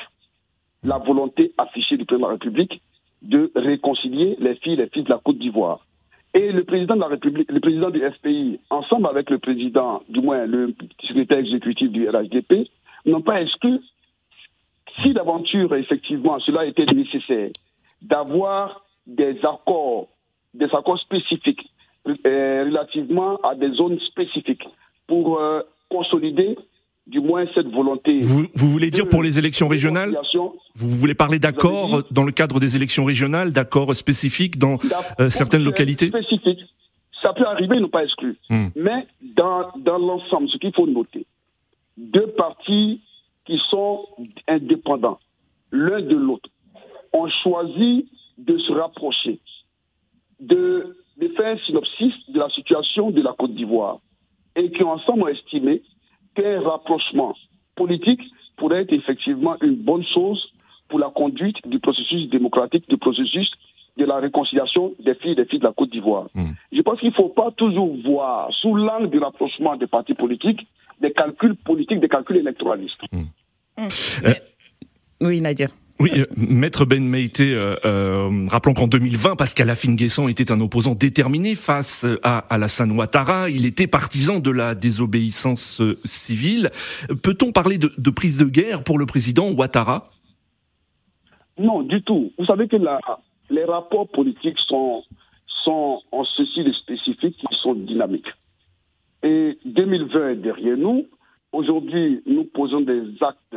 la 0.84 0.98
volonté 0.98 1.52
affichée 1.58 1.98
du 1.98 2.06
président 2.06 2.28
de 2.28 2.32
la 2.32 2.38
République 2.38 2.82
de 3.22 3.52
réconcilier 3.56 4.36
les 4.40 4.56
filles 4.56 4.74
et 4.74 4.78
les 4.78 4.90
fils 4.90 5.04
de 5.04 5.10
la 5.10 5.20
Côte 5.20 5.38
d'Ivoire. 5.38 5.86
Et 6.34 6.52
le 6.52 6.64
président 6.64 6.96
de 6.96 7.02
la 7.02 7.08
République, 7.08 7.52
le 7.52 7.60
président 7.60 7.90
du 7.90 8.00
FPI, 8.00 8.60
ensemble 8.70 9.08
avec 9.08 9.30
le 9.30 9.38
président, 9.38 10.02
du 10.10 10.22
moins 10.22 10.46
le 10.46 10.74
secrétaire 11.02 11.40
exécutif 11.40 11.92
du 11.92 12.08
RHDP, 12.08 12.70
n'ont 13.06 13.22
pas 13.22 13.42
exclu, 13.42 13.80
si 15.02 15.14
d'aventure, 15.14 15.76
effectivement, 15.76 16.40
cela 16.40 16.66
était 16.66 16.86
nécessaire, 16.86 17.50
d'avoir 18.02 18.84
des 19.06 19.38
accords, 19.40 20.08
des 20.54 20.66
accords 20.74 21.00
spécifiques 21.00 21.70
euh, 22.08 22.64
relativement 22.66 23.38
à 23.38 23.56
des 23.56 23.72
zones 23.74 24.00
spécifiques 24.00 24.66
pour 25.12 25.42
euh, 25.42 25.62
consolider 25.90 26.58
du 27.06 27.20
moins 27.20 27.44
cette 27.54 27.68
volonté. 27.68 28.22
Vous, 28.22 28.48
voulez 28.56 28.90
dire 28.90 29.10
pour 29.10 29.22
les 29.22 29.38
élections 29.38 29.68
régionales 29.68 30.18
Vous 30.76 30.90
voulez 30.90 31.16
parler 31.16 31.38
d'accords 31.38 32.04
dans 32.12 32.24
le 32.24 32.32
cadre 32.32 32.62
des 32.62 32.78
élections 32.78 33.04
régionales, 33.04 33.52
d'accords 33.52 33.94
spécifiques 33.94 34.58
dans 34.58 34.78
euh, 35.20 35.28
certaines 35.28 35.66
localités 35.66 36.08
Spécifiques. 36.08 36.62
Ça 37.22 37.34
peut 37.34 37.46
arriver, 37.46 37.82
non 37.82 37.90
pas 37.90 38.06
exclu. 38.06 38.38
Hmm. 38.50 38.68
Mais 38.78 39.06
dans, 39.36 39.68
dans 39.80 39.98
l'ensemble, 39.98 40.48
ce 40.48 40.58
qu'il 40.58 40.74
faut 40.74 40.88
noter, 40.88 41.26
deux 41.98 42.28
partis 42.28 43.02
qui 43.44 43.60
sont 43.70 44.08
indépendants, 44.48 45.20
l'un 45.74 46.02
de 46.02 46.16
l'autre, 46.16 46.50
ont 47.12 47.28
choisi 47.44 48.08
de 48.38 48.58
se 48.60 48.72
rapprocher, 48.72 49.42
de, 50.40 50.96
de 51.18 51.28
faire 51.36 51.48
un 51.48 51.58
synopsis 51.66 52.14
de 52.30 52.40
la 52.40 52.50
situation 52.52 53.12
de 53.12 53.22
la 53.22 53.34
Côte 53.38 53.54
d'Ivoire 53.54 54.00
et 54.56 54.72
qui 54.72 54.84
ensemble 54.84 55.24
ont 55.24 55.28
estimé 55.28 55.82
qu'un 56.36 56.62
rapprochement 56.62 57.36
politique 57.76 58.22
pourrait 58.58 58.82
être 58.82 58.94
effectivement 58.94 59.56
une 59.62 59.76
bonne 59.76 60.04
chose 60.14 60.52
pour 60.90 61.00
la 61.00 61.10
conduite 61.10 61.58
du 61.66 61.80
processus 61.80 62.30
démocratique, 62.30 62.88
du 62.90 62.98
processus 62.98 63.50
de 63.98 64.06
la 64.06 64.18
réconciliation 64.18 64.94
des 65.00 65.16
filles 65.16 65.32
et 65.32 65.36
des 65.36 65.46
filles 65.46 65.60
de 65.60 65.66
la 65.66 65.74
Côte 65.74 65.90
d'Ivoire. 65.92 66.28
Hmm. 66.34 66.52
Je 66.72 66.82
pense 66.82 67.00
qu'il 67.00 67.10
ne 67.10 67.14
faut 67.14 67.30
pas 67.30 67.52
toujours 67.52 67.96
voir, 68.04 68.52
sous 68.54 68.76
l'angle 68.76 69.10
du 69.10 69.20
rapprochement 69.20 69.76
des 69.76 69.88
partis 69.88 70.14
politiques, 70.14 70.68
des 71.02 71.12
calculs 71.12 71.56
politiques, 71.56 72.00
des 72.00 72.08
calculs 72.08 72.38
électoralistes. 72.38 73.02
Hmm. 73.12 73.24
Euh, 73.80 74.34
oui, 75.22 75.42
Nadia. 75.42 75.68
Oui, 76.02 76.10
euh, 76.16 76.26
Maître 76.36 76.86
Ben 76.86 77.08
Meïté, 77.08 77.54
euh, 77.54 78.48
rappelons 78.50 78.74
qu'en 78.74 78.88
2020, 78.88 79.36
Pascal 79.36 79.70
Affinguessan 79.70 80.30
était 80.30 80.52
un 80.52 80.60
opposant 80.60 80.96
déterminé 80.96 81.54
face 81.54 82.08
à 82.24 82.40
Alassane 82.50 82.92
Ouattara. 82.92 83.52
Il 83.52 83.68
était 83.68 83.86
partisan 83.86 84.40
de 84.40 84.50
la 84.50 84.74
désobéissance 84.74 85.80
civile. 86.04 86.72
Peut-on 87.22 87.52
parler 87.52 87.78
de, 87.78 88.10
prise 88.10 88.40
de 88.40 88.46
guerre 88.46 88.84
pour 88.84 88.98
le 88.98 89.06
président 89.06 89.52
Ouattara? 89.52 90.10
Non, 91.60 91.84
du 91.84 92.02
tout. 92.02 92.32
Vous 92.40 92.46
savez 92.46 92.68
que 92.68 92.78
les 93.52 93.64
rapports 93.66 94.08
politiques 94.08 94.58
sont, 94.68 95.04
en 95.68 96.24
ceci 96.24 96.64
de 96.64 96.72
spécifique, 96.72 97.38
ils 97.52 97.58
sont 97.58 97.76
dynamiques. 97.76 98.34
Et 99.22 99.60
2020 99.66 100.30
est 100.30 100.36
derrière 100.38 100.78
nous. 100.78 101.06
Aujourd'hui, 101.52 102.24
nous 102.26 102.46
posons 102.46 102.82
des 102.82 103.04
actes 103.22 103.56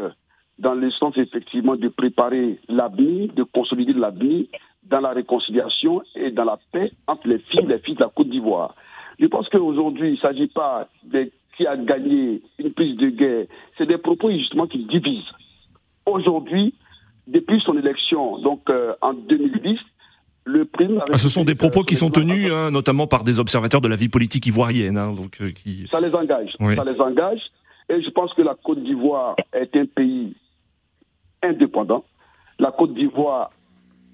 dans 0.59 0.75
le 0.75 0.91
sens 0.91 1.17
effectivement 1.17 1.77
de 1.77 1.89
préparer 1.89 2.59
l'avenir, 2.69 3.33
de 3.35 3.43
consolider 3.43 3.93
l'avenir 3.93 4.47
dans 4.85 5.01
la 5.01 5.11
réconciliation 5.11 6.03
et 6.15 6.31
dans 6.31 6.45
la 6.45 6.59
paix 6.73 6.93
entre 7.07 7.29
les 7.29 7.39
filles 7.39 7.65
et 7.65 7.67
les 7.67 7.79
filles 7.79 7.95
de 7.95 8.01
la 8.01 8.11
Côte 8.15 8.29
d'Ivoire. 8.29 8.75
Je 9.19 9.27
pense 9.27 9.49
qu'aujourd'hui, 9.49 10.09
il 10.09 10.13
ne 10.15 10.19
s'agit 10.19 10.49
pas 10.49 10.89
de 11.05 11.31
qui 11.57 11.67
a 11.67 11.77
gagné 11.77 12.43
une 12.59 12.73
prise 12.73 12.97
de 12.97 13.11
guerre. 13.11 13.47
C'est 13.79 13.87
des 13.87 13.99
propos 13.99 14.31
justement 14.31 14.67
qui 14.67 14.85
divisent. 14.85 15.23
Aujourd'hui, 16.05 16.75
depuis 17.27 17.61
son 17.61 17.79
élection, 17.79 18.39
donc 18.39 18.63
euh, 18.71 18.93
en 19.01 19.15
2010, 19.15 19.79
le 20.47 20.65
prime. 20.65 21.01
Ah, 21.11 21.17
ce 21.17 21.29
sont 21.29 21.45
des 21.45 21.55
propos 21.55 21.83
qui 21.83 21.97
sont 21.97 22.11
tenus, 22.11 22.51
hein, 22.53 22.71
notamment 22.71 23.07
par 23.07 23.25
des 23.25 23.41
observateurs 23.41 23.81
de 23.81 23.89
la 23.89 23.97
vie 23.97 24.09
politique 24.09 24.47
ivoirienne. 24.47 24.99
Hein, 24.99 25.13
donc, 25.13 25.41
euh, 25.41 25.53
qui... 25.53 25.87
Ça 25.91 26.01
les 26.01 26.15
engage. 26.15 26.55
Ça 26.59 26.85
les 26.85 27.01
engage. 27.01 27.41
Et 27.89 28.03
je 28.03 28.11
pense 28.11 28.33
que 28.35 28.43
la 28.43 28.55
Côte 28.55 28.83
d'Ivoire 28.83 29.37
est 29.53 29.75
un 29.77 29.87
pays 29.87 30.35
indépendant. 31.45 32.05
La 32.59 32.71
Côte 32.71 32.95
d'Ivoire 32.95 33.51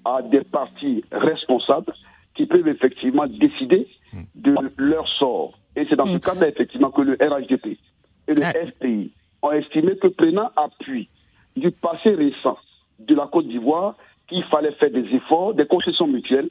a 0.05 0.21
des 0.21 0.41
partis 0.41 1.03
responsables 1.11 1.93
qui 2.35 2.45
peuvent 2.45 2.67
effectivement 2.67 3.27
décider 3.27 3.87
de 4.35 4.55
leur 4.77 5.07
sort. 5.07 5.53
Et 5.75 5.85
c'est 5.89 5.95
dans 5.95 6.05
ce 6.05 6.15
mm. 6.15 6.19
cadre-là, 6.19 6.47
effectivement, 6.49 6.91
que 6.91 7.01
le 7.01 7.13
RHDP 7.13 7.77
et 8.27 8.33
le 8.33 8.41
FPI 8.41 9.11
ont 9.41 9.51
estimé 9.51 9.97
que 9.97 10.07
prenant 10.07 10.49
appui 10.55 11.09
du 11.55 11.71
passé 11.71 12.11
récent 12.11 12.57
de 12.99 13.15
la 13.15 13.27
Côte 13.27 13.47
d'Ivoire, 13.47 13.95
qu'il 14.27 14.43
fallait 14.45 14.71
faire 14.73 14.91
des 14.91 15.05
efforts, 15.15 15.53
des 15.53 15.65
concessions 15.65 16.07
mutuelles 16.07 16.49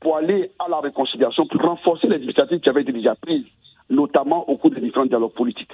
pour 0.00 0.16
aller 0.16 0.50
à 0.58 0.68
la 0.68 0.80
réconciliation, 0.80 1.46
pour 1.46 1.60
renforcer 1.60 2.08
les 2.08 2.18
initiatives 2.22 2.60
qui 2.60 2.68
avaient 2.68 2.82
été 2.82 2.92
déjà 2.92 3.14
prises, 3.14 3.46
notamment 3.88 4.48
au 4.48 4.56
cours 4.56 4.70
des 4.70 4.80
différents 4.80 5.06
dialogues 5.06 5.32
politiques. 5.32 5.70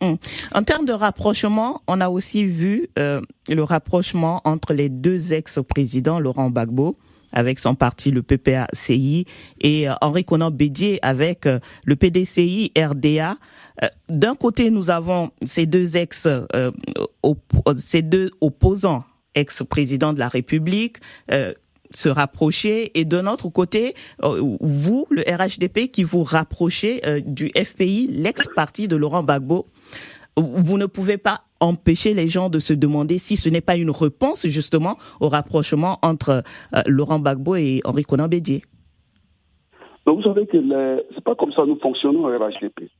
Hum. 0.00 0.16
En 0.52 0.62
termes 0.62 0.84
de 0.84 0.92
rapprochement, 0.92 1.82
on 1.86 2.00
a 2.00 2.08
aussi 2.08 2.44
vu 2.44 2.88
euh, 2.98 3.20
le 3.48 3.62
rapprochement 3.62 4.42
entre 4.44 4.74
les 4.74 4.88
deux 4.88 5.32
ex-présidents, 5.32 6.18
Laurent 6.20 6.50
Gbagbo 6.50 6.96
avec 7.32 7.58
son 7.58 7.74
parti, 7.74 8.10
le 8.10 8.22
PPACI, 8.22 9.26
et 9.60 9.88
euh, 9.88 9.92
Henri 10.00 10.24
Conan 10.24 10.50
Bédier 10.50 10.98
avec 11.02 11.44
euh, 11.44 11.58
le 11.84 11.96
PDCI 11.96 12.72
RDA. 12.78 13.36
D'un 14.08 14.34
côté, 14.34 14.70
nous 14.70 14.88
avons 14.88 15.30
ces 15.44 15.66
deux 15.66 15.98
ex, 15.98 16.26
ces 17.76 18.02
deux 18.02 18.30
opposants 18.40 19.04
ex-président 19.34 20.14
de 20.14 20.18
la 20.18 20.28
République, 20.28 20.96
se 21.92 22.08
rapprocher 22.08 22.98
et 22.98 23.04
de 23.04 23.20
notre 23.20 23.48
côté, 23.48 23.94
euh, 24.22 24.40
vous, 24.60 25.06
le 25.10 25.22
RHDP, 25.22 25.90
qui 25.90 26.04
vous 26.04 26.22
rapprochez 26.22 27.00
euh, 27.06 27.20
du 27.24 27.50
FPI, 27.56 28.08
l'ex-parti 28.10 28.88
de 28.88 28.96
Laurent 28.96 29.22
Gbagbo, 29.22 29.66
vous 30.36 30.76
ne 30.76 30.86
pouvez 30.86 31.16
pas 31.16 31.42
empêcher 31.60 32.12
les 32.12 32.28
gens 32.28 32.50
de 32.50 32.58
se 32.58 32.74
demander 32.74 33.16
si 33.16 33.36
ce 33.36 33.48
n'est 33.48 33.62
pas 33.62 33.76
une 33.76 33.90
réponse 33.90 34.46
justement 34.46 34.96
au 35.20 35.30
rapprochement 35.30 35.98
entre 36.02 36.42
Laurent 36.86 37.18
Gbagbo 37.20 37.56
et 37.56 37.80
Henri 37.86 38.04
Conan 38.04 38.28
Bédier. 38.28 38.60
vous 40.04 40.22
savez 40.22 40.46
que 40.46 40.58
c'est 41.14 41.24
pas 41.24 41.34
comme 41.36 41.52
ça 41.52 41.64
nous 41.64 41.78
fonctionnons 41.78 42.24
au 42.24 42.38
RHDP. 42.38 42.90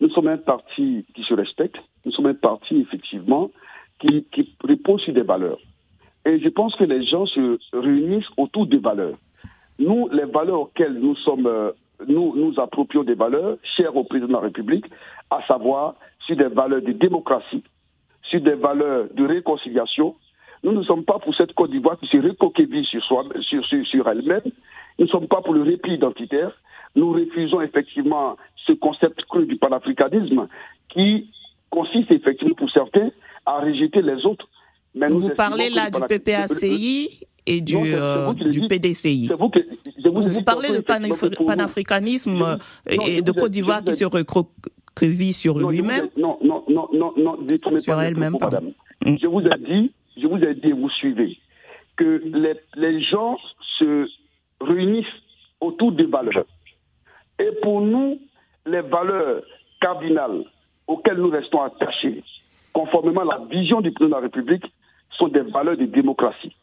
Nous 0.00 0.08
sommes 0.10 0.28
un 0.28 0.38
parti 0.38 1.04
qui 1.14 1.22
se 1.24 1.34
respecte, 1.34 1.76
nous 2.06 2.12
sommes 2.12 2.26
un 2.26 2.34
parti 2.34 2.76
effectivement 2.76 3.50
qui, 4.00 4.24
qui 4.32 4.56
repose 4.62 5.02
sur 5.02 5.12
des 5.12 5.22
valeurs. 5.22 5.58
Et 6.28 6.38
je 6.40 6.48
pense 6.50 6.76
que 6.76 6.84
les 6.84 7.06
gens 7.06 7.24
se 7.24 7.58
réunissent 7.72 8.28
autour 8.36 8.66
des 8.66 8.76
valeurs. 8.76 9.16
Nous, 9.78 10.10
les 10.12 10.26
valeurs 10.26 10.60
auxquelles 10.60 10.92
nous 10.92 11.16
sommes, 11.16 11.46
euh, 11.46 11.70
nous 12.06 12.34
nous 12.36 12.60
approprions 12.60 13.02
des 13.02 13.14
valeurs 13.14 13.56
chères 13.62 13.96
au 13.96 14.04
président 14.04 14.28
de 14.28 14.32
la 14.34 14.40
République, 14.40 14.84
à 15.30 15.40
savoir 15.46 15.94
sur 16.26 16.36
des 16.36 16.48
valeurs 16.48 16.82
de 16.82 16.92
démocratie, 16.92 17.64
sur 18.24 18.42
des 18.42 18.56
valeurs 18.56 19.06
de 19.14 19.24
réconciliation. 19.24 20.16
Nous 20.62 20.72
ne 20.72 20.82
sommes 20.82 21.04
pas 21.04 21.18
pour 21.18 21.34
cette 21.34 21.54
Côte 21.54 21.70
d'Ivoire 21.70 21.98
qui 21.98 22.08
se 22.08 22.18
recoqueville 22.18 22.84
sur, 22.84 23.02
sur, 23.40 23.64
sur, 23.86 24.08
elle-même. 24.08 24.42
Nous 24.98 25.06
ne 25.06 25.10
sommes 25.10 25.28
pas 25.28 25.40
pour 25.40 25.54
le 25.54 25.62
répit 25.62 25.94
identitaire. 25.94 26.52
Nous 26.94 27.10
refusons 27.10 27.62
effectivement 27.62 28.36
ce 28.66 28.72
concept 28.72 29.24
cru 29.24 29.46
du 29.46 29.56
panafricanisme 29.56 30.46
qui 30.90 31.30
consiste 31.70 32.10
effectivement 32.10 32.54
pour 32.54 32.70
certains 32.70 33.08
à 33.46 33.60
rejeter 33.60 34.02
les 34.02 34.26
autres 34.26 34.46
vous 34.94 35.30
parlez 35.30 35.70
là 35.70 35.90
du 35.90 36.00
PPACI 36.00 37.20
et 37.46 37.60
du, 37.60 37.76
euh, 37.76 38.32
du 38.34 38.66
PDCI. 38.68 39.30
Vous, 40.04 40.42
parlez 40.42 40.68
de 40.68 40.80
panafricanisme 41.44 42.58
et 42.86 43.22
de 43.22 43.32
Côte 43.32 43.52
d'Ivoire 43.52 43.82
qui 43.82 43.94
se 43.94 44.04
recroqueville 44.04 45.34
sur 45.34 45.58
lui-même 45.58 46.08
Non, 46.16 46.38
non, 46.42 46.64
non, 46.68 46.88
non, 46.92 47.12
non, 47.16 47.80
sur 47.80 48.00
elle-même, 48.00 48.36
madame. 48.40 48.72
Mm. 49.04 49.16
Je 49.20 49.26
vous 49.26 49.40
ai 49.40 49.58
dit, 49.58 49.92
je 50.20 50.26
vous 50.26 50.38
ai 50.38 50.54
dit, 50.54 50.72
vous 50.72 50.90
suivez, 50.90 51.38
que 51.96 52.22
les, 52.24 52.54
les 52.76 53.02
gens 53.02 53.38
se 53.78 54.06
réunissent 54.60 55.06
autour 55.60 55.92
des 55.92 56.04
valeurs. 56.06 56.46
Et 57.38 57.50
pour 57.62 57.80
nous, 57.80 58.18
les 58.66 58.80
valeurs 58.80 59.42
cardinales 59.80 60.44
auxquelles 60.86 61.18
nous 61.18 61.30
restons 61.30 61.62
attachés, 61.62 62.22
conformément 62.72 63.22
à 63.22 63.38
la 63.38 63.44
vision 63.50 63.80
du 63.80 63.92
président 63.92 64.16
de 64.16 64.20
la 64.20 64.26
République, 64.26 64.64
sont 65.10 65.28
des 65.28 65.40
valeurs 65.40 65.76
de 65.76 65.86
démocratie, 65.86 66.54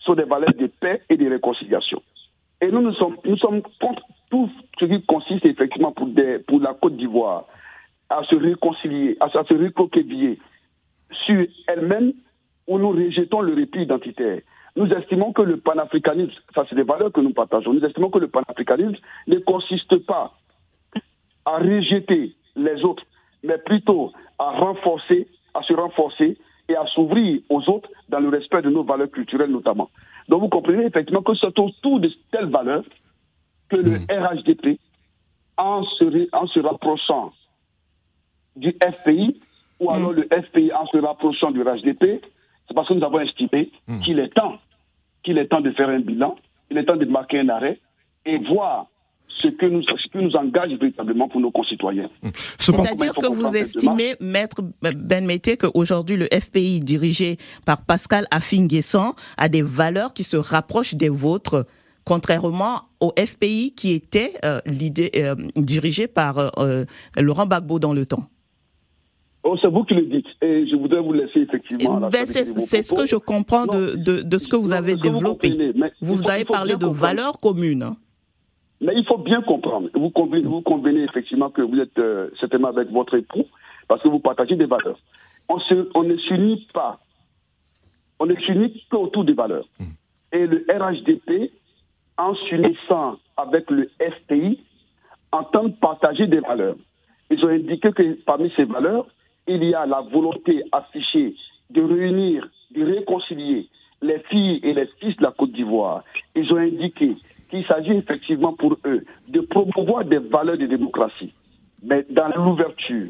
sont 0.00 0.14
des 0.14 0.24
valeurs 0.24 0.54
de 0.54 0.66
paix 0.66 1.02
et 1.08 1.16
de 1.16 1.28
réconciliation. 1.28 2.02
Et 2.62 2.70
nous, 2.70 2.80
nous 2.80 2.94
sommes, 3.36 3.62
contre 3.80 4.02
tout 4.30 4.48
ce 4.78 4.84
qui 4.84 5.02
consiste 5.04 5.44
effectivement 5.44 5.92
pour, 5.92 6.08
la 6.60 6.74
Côte 6.74 6.96
d'Ivoire 6.96 7.46
à 8.08 8.22
se 8.24 8.36
réconcilier, 8.36 9.16
à, 9.20 9.28
se 9.28 9.54
recoqueviller 9.54 10.38
sur 11.26 11.44
elle-même 11.66 12.12
où 12.68 12.78
nous 12.78 12.90
rejetons 12.90 13.40
le 13.40 13.54
répit 13.54 13.82
identitaire. 13.82 14.40
Nous 14.76 14.86
estimons 14.92 15.32
que 15.32 15.42
le 15.42 15.58
panafricanisme, 15.58 16.38
ça 16.54 16.64
c'est 16.68 16.76
des 16.76 16.84
valeurs 16.84 17.12
que 17.12 17.20
nous 17.20 17.32
partageons, 17.32 17.72
nous 17.72 17.84
estimons 17.84 18.10
que 18.10 18.18
le 18.18 18.28
panafricanisme 18.28 18.96
ne 19.26 19.38
consiste 19.38 19.96
pas 20.06 20.32
à 21.44 21.58
rejeter 21.58 22.34
les 22.54 22.84
autres, 22.84 23.02
mais 23.42 23.58
plutôt 23.58 24.12
à 24.38 24.50
renforcer, 24.52 25.26
à 25.54 25.62
se 25.62 25.72
renforcer 25.72 26.38
et 26.72 26.76
à 26.76 26.86
s'ouvrir 26.86 27.40
aux 27.48 27.68
autres 27.68 27.88
dans 28.08 28.20
le 28.20 28.28
respect 28.28 28.62
de 28.62 28.70
nos 28.70 28.82
valeurs 28.82 29.10
culturelles 29.10 29.50
notamment. 29.50 29.90
Donc 30.28 30.40
vous 30.42 30.48
comprenez 30.48 30.84
effectivement 30.86 31.22
que 31.22 31.34
c'est 31.34 31.58
autour 31.58 32.00
de 32.00 32.10
telles 32.30 32.50
valeurs 32.50 32.84
que 33.68 33.76
le 33.76 33.98
hmm. 33.98 34.06
RHDP, 34.10 34.78
en 35.56 35.82
se, 35.84 36.28
en 36.34 36.46
se 36.46 36.60
rapprochant 36.60 37.32
du 38.56 38.74
FPI, 38.82 39.40
ou 39.80 39.90
hmm. 39.90 39.94
alors 39.94 40.12
le 40.12 40.24
FPI 40.24 40.72
en 40.72 40.86
se 40.86 40.98
rapprochant 40.98 41.50
du 41.50 41.62
RHDP, 41.62 42.22
c'est 42.66 42.74
parce 42.74 42.88
que 42.88 42.94
nous 42.94 43.04
avons 43.04 43.20
estimé 43.20 43.70
hmm. 43.88 44.00
qu'il 44.00 44.18
est 44.18 44.34
temps, 44.34 44.58
qu'il 45.22 45.38
est 45.38 45.46
temps 45.46 45.60
de 45.60 45.70
faire 45.72 45.88
un 45.88 46.00
bilan, 46.00 46.36
il 46.70 46.78
est 46.78 46.84
temps 46.84 46.96
de 46.96 47.04
marquer 47.04 47.40
un 47.40 47.48
arrêt 47.48 47.78
et 48.24 48.38
voir 48.38 48.86
ce 49.36 49.48
que 49.48 49.66
nous, 49.66 49.82
ce 49.82 50.08
qui 50.08 50.18
nous 50.18 50.34
engage 50.36 50.72
véritablement 50.72 51.28
pour 51.28 51.40
nos 51.40 51.50
concitoyens. 51.50 52.08
Mmh. 52.22 52.28
C'est-à-dire 52.58 53.14
que 53.14 53.26
vous 53.26 53.56
estimez, 53.56 54.14
Maître 54.20 54.62
Ben 54.82 55.24
Mété, 55.24 55.56
qu'aujourd'hui 55.56 56.16
le 56.16 56.28
FPI 56.32 56.80
dirigé 56.80 57.36
par 57.66 57.84
Pascal 57.84 58.26
Affinguessan 58.30 59.12
a 59.36 59.48
des 59.48 59.62
valeurs 59.62 60.12
qui 60.12 60.24
se 60.24 60.36
rapprochent 60.36 60.94
des 60.94 61.08
vôtres 61.08 61.66
contrairement 62.04 62.82
au 63.00 63.12
FPI 63.18 63.74
qui 63.76 63.92
était 63.92 64.34
euh, 64.44 64.60
euh, 65.16 65.34
dirigé 65.56 66.08
par 66.08 66.58
euh, 66.58 66.84
Laurent 67.16 67.46
Gbagbo 67.46 67.78
dans 67.78 67.92
le 67.92 68.06
temps? 68.06 68.26
Oh, 69.44 69.56
c'est 69.60 69.68
vous 69.68 69.82
qui 69.84 69.94
le 69.94 70.02
dites. 70.02 70.26
Et 70.40 70.66
je 70.68 70.76
voudrais 70.76 71.00
vous 71.00 71.12
laisser 71.12 71.40
effectivement. 71.40 72.08
Ben, 72.08 72.26
c'est 72.26 72.44
ce 72.82 72.94
que 72.94 73.06
je 73.06 73.16
comprends 73.16 73.66
de, 73.66 73.96
de, 73.96 74.22
de, 74.22 74.38
ce 74.38 74.46
que 74.46 74.54
vous 74.54 74.72
avez 74.72 74.94
développé. 74.94 75.72
Vous, 76.00 76.16
vous 76.16 76.30
avez 76.30 76.44
parlé 76.44 76.76
de 76.76 76.86
valeurs 76.86 77.38
communes. 77.38 77.90
Mais 78.82 78.94
il 78.96 79.04
faut 79.06 79.18
bien 79.18 79.40
comprendre. 79.42 79.88
Vous 79.94 80.10
convenez, 80.10 80.42
vous 80.42 80.60
convenez 80.60 81.04
effectivement 81.04 81.50
que 81.50 81.62
vous 81.62 81.78
êtes 81.78 81.98
euh, 81.98 82.30
certainement 82.40 82.68
avec 82.68 82.90
votre 82.90 83.16
époux 83.16 83.46
parce 83.86 84.02
que 84.02 84.08
vous 84.08 84.18
partagez 84.18 84.56
des 84.56 84.66
valeurs. 84.66 84.98
On, 85.48 85.60
se, 85.60 85.88
on 85.94 86.02
ne 86.02 86.16
s'unit 86.16 86.66
pas. 86.74 86.98
On 88.18 88.26
ne 88.26 88.34
s'unit 88.34 88.84
qu'autour 88.90 89.24
des 89.24 89.34
valeurs. 89.34 89.66
Hmm. 89.78 89.84
et 90.32 90.46
le 90.46 90.66
RHDP, 90.68 91.52
en 92.18 92.34
s'unissant 92.34 93.18
avec 93.36 93.70
le 93.70 93.88
FPI, 94.00 94.60
entendent 95.30 95.78
partager 95.78 96.26
des 96.26 96.40
valeurs. 96.40 96.76
Ils 97.30 97.44
ont 97.44 97.48
indiqué 97.48 97.92
que 97.92 98.14
parmi 98.24 98.52
ces 98.56 98.64
valeurs, 98.64 99.06
il 99.46 99.64
y 99.64 99.74
a 99.74 99.86
la 99.86 100.00
volonté 100.02 100.62
affichée 100.72 101.34
de 101.70 101.82
réunir, 101.82 102.48
de 102.72 102.84
réconcilier 102.84 103.68
les 104.02 104.18
filles 104.30 104.60
et 104.62 104.74
les 104.74 104.86
fils 105.00 105.16
de 105.16 105.22
la 105.22 105.30
Côte 105.30 105.52
d'Ivoire. 105.52 106.02
Ils 106.34 106.52
ont 106.52 106.58
indiqué 106.58 107.16
qu'il 107.52 107.66
s'agit 107.66 107.92
effectivement 107.92 108.54
pour 108.54 108.78
eux 108.86 109.04
de 109.28 109.40
promouvoir 109.40 110.06
des 110.06 110.16
valeurs 110.16 110.56
de 110.56 110.64
démocratie, 110.64 111.34
mais 111.82 112.06
dans 112.08 112.28
l'ouverture 112.34 113.08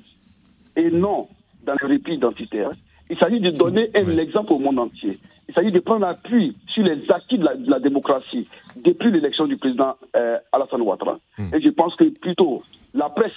et 0.75 0.91
non 0.91 1.29
dans 1.65 1.75
le 1.81 1.87
répit 1.87 2.15
identitaire. 2.15 2.73
Il 3.09 3.17
s'agit 3.19 3.39
de 3.39 3.51
donner 3.51 3.91
un 3.95 4.19
exemple 4.19 4.53
au 4.53 4.59
monde 4.59 4.81
entier. 4.81 5.19
Il 5.49 5.55
s'agit 5.55 5.71
de 5.71 5.79
prendre 5.79 6.07
appui 6.07 6.57
sur 6.67 6.83
les 6.83 7.09
acquis 7.11 7.39
de 7.39 7.45
la, 7.71 7.79
démocratie 7.79 8.49
depuis 8.77 9.13
l'élection 9.13 9.47
du 9.47 9.57
président 9.57 9.95
euh, 10.17 10.39
Alassane 10.51 10.81
Ouattara. 10.81 11.19
Hmm. 11.39 11.55
Et 11.55 11.61
je 11.61 11.69
pense 11.69 11.95
que 11.95 12.05
plutôt 12.05 12.65
la 12.95 13.11
presse, 13.11 13.33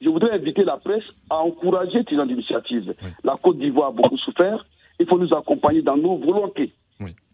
je 0.00 0.08
voudrais 0.08 0.30
inviter 0.30 0.64
la 0.64 0.78
presse 0.78 1.04
à 1.28 1.38
encourager 1.38 2.04
ces 2.08 2.14
initiatives. 2.14 2.94
La 3.22 3.36
Côte 3.42 3.58
d'Ivoire 3.58 3.88
a 3.88 3.92
beaucoup 3.92 4.16
souffert. 4.16 4.64
Il 4.98 5.06
faut 5.06 5.18
nous 5.18 5.34
accompagner 5.34 5.82
dans 5.82 5.96
nos 5.96 6.16
volontés 6.16 6.72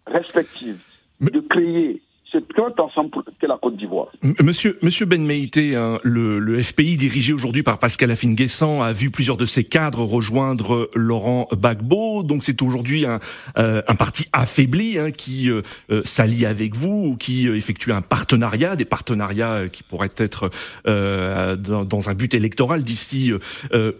respectives 0.06 0.82
de 1.20 1.40
créer 1.40 2.02
c'est 2.34 2.80
ensemble 2.80 3.10
que 3.40 3.46
la 3.46 3.56
Côte 3.58 3.76
d'Ivoire. 3.76 4.08
Monsieur, 4.42 4.78
Monsieur 4.82 5.06
Ben 5.06 5.24
Meïté, 5.24 5.76
hein, 5.76 5.98
le, 6.02 6.62
FPI 6.62 6.96
dirigé 6.96 7.32
aujourd'hui 7.32 7.62
par 7.62 7.78
Pascal 7.78 8.10
Afine-Guessant 8.10 8.82
a 8.82 8.92
vu 8.92 9.10
plusieurs 9.10 9.36
de 9.36 9.44
ses 9.44 9.64
cadres 9.64 10.02
rejoindre 10.04 10.90
Laurent 10.94 11.48
Gbagbo. 11.52 12.22
Donc 12.22 12.42
c'est 12.42 12.62
aujourd'hui 12.62 13.06
un, 13.06 13.20
euh, 13.58 13.82
un 13.86 13.94
parti 13.94 14.26
affaibli 14.32 14.98
hein, 14.98 15.10
qui 15.10 15.50
euh, 15.50 15.62
euh, 15.90 16.00
s'allie 16.04 16.46
avec 16.46 16.74
vous 16.74 17.10
ou 17.10 17.16
qui 17.16 17.46
effectue 17.46 17.92
un 17.92 18.02
partenariat, 18.02 18.76
des 18.76 18.84
partenariats 18.84 19.68
qui 19.68 19.82
pourraient 19.82 20.10
être 20.16 20.50
dans, 20.84 21.84
dans, 21.84 22.10
un 22.10 22.14
but 22.14 22.34
électoral 22.34 22.82
d'ici 22.82 23.32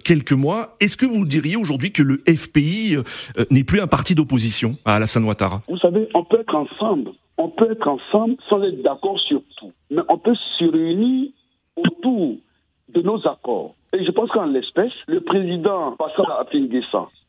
quelques 0.05 0.33
mois. 0.33 0.77
Est-ce 0.81 0.97
que 0.97 1.07
vous 1.07 1.25
diriez 1.27 1.57
aujourd'hui 1.57 1.93
que 1.93 2.03
le 2.03 2.23
FPI 2.29 2.97
n'est 3.51 3.65
plus 3.65 3.81
un 3.81 3.87
parti 3.87 4.15
d'opposition 4.15 4.73
à 4.85 4.97
Alassane 4.97 5.25
Ouattara? 5.25 5.63
Vous 5.69 5.79
savez, 5.79 6.09
on 6.15 6.25
peut 6.25 6.41
être 6.41 6.55
ensemble 6.55 7.11
on 7.39 7.49
peut 7.49 7.71
être 7.71 7.89
ensemble 7.89 8.37
sans 8.49 8.63
être 8.63 8.83
d'accord 8.83 9.19
sur 9.21 9.43
tout, 9.59 9.73
mais 9.91 10.03
on 10.09 10.19
peut 10.19 10.37
se 10.59 10.65
réunir 10.65 11.31
autour 11.77 12.37
de 12.89 13.01
nos 13.01 13.27
accords. 13.27 13.75
Et 13.93 14.05
je 14.05 14.11
pense 14.11 14.31
qu'en 14.31 14.47
l'espèce, 14.47 14.93
le 15.07 15.21
président 15.21 15.93
Pascal 15.93 16.27
Afin 16.39 16.67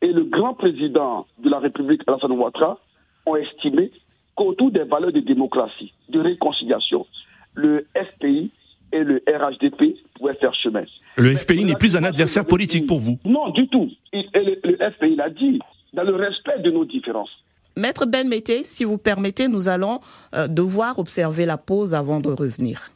et 0.02 0.12
le 0.12 0.24
grand 0.24 0.54
président 0.54 1.26
de 1.38 1.48
la 1.48 1.58
République, 1.58 2.02
Alassane 2.06 2.32
Ouattara, 2.32 2.78
ont 3.24 3.36
estimé 3.36 3.90
qu'autour 4.34 4.70
des 4.70 4.84
valeurs 4.84 5.12
de 5.12 5.20
démocratie, 5.20 5.92
de 6.08 6.20
réconciliation, 6.20 7.06
le 7.54 7.86
FPI 7.94 8.50
et 8.92 9.02
le 9.02 9.22
RHDP 9.26 9.96
pouvaient 10.14 10.34
faire 10.34 10.54
chemin. 10.54 10.84
Le 11.16 11.34
FPI 11.36 11.64
n'est 11.64 11.74
plus 11.74 11.96
un 11.96 12.04
adversaire 12.04 12.44
politique 12.44 12.86
pour 12.86 12.98
vous? 12.98 13.18
Non, 13.24 13.48
du 13.50 13.66
tout. 13.68 13.90
Et 14.12 14.24
le, 14.34 14.60
le 14.62 14.90
FPI 14.90 15.16
l'a 15.16 15.30
dit, 15.30 15.60
dans 15.92 16.04
le 16.04 16.14
respect 16.14 16.58
de 16.60 16.70
nos 16.70 16.84
différences. 16.84 17.30
Maître 17.78 18.06
Ben 18.06 18.26
Mété, 18.26 18.62
si 18.64 18.84
vous 18.84 18.96
permettez, 18.96 19.48
nous 19.48 19.68
allons 19.68 20.00
euh, 20.34 20.48
devoir 20.48 20.98
observer 20.98 21.44
la 21.44 21.58
pause 21.58 21.94
avant 21.94 22.20
de 22.20 22.30
revenir. 22.30 22.90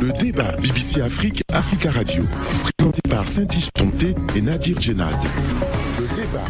Le 0.00 0.10
débat 0.18 0.50
BBC 0.56 1.00
Afrique, 1.00 1.44
Africa 1.52 1.92
Radio, 1.92 2.24
présenté 2.76 3.00
par 3.08 3.28
Saint-Ish 3.28 3.68
et 4.34 4.40
Nadir 4.40 4.80
Djenad. 4.80 5.14
Le 6.00 6.06
débat 6.16 6.48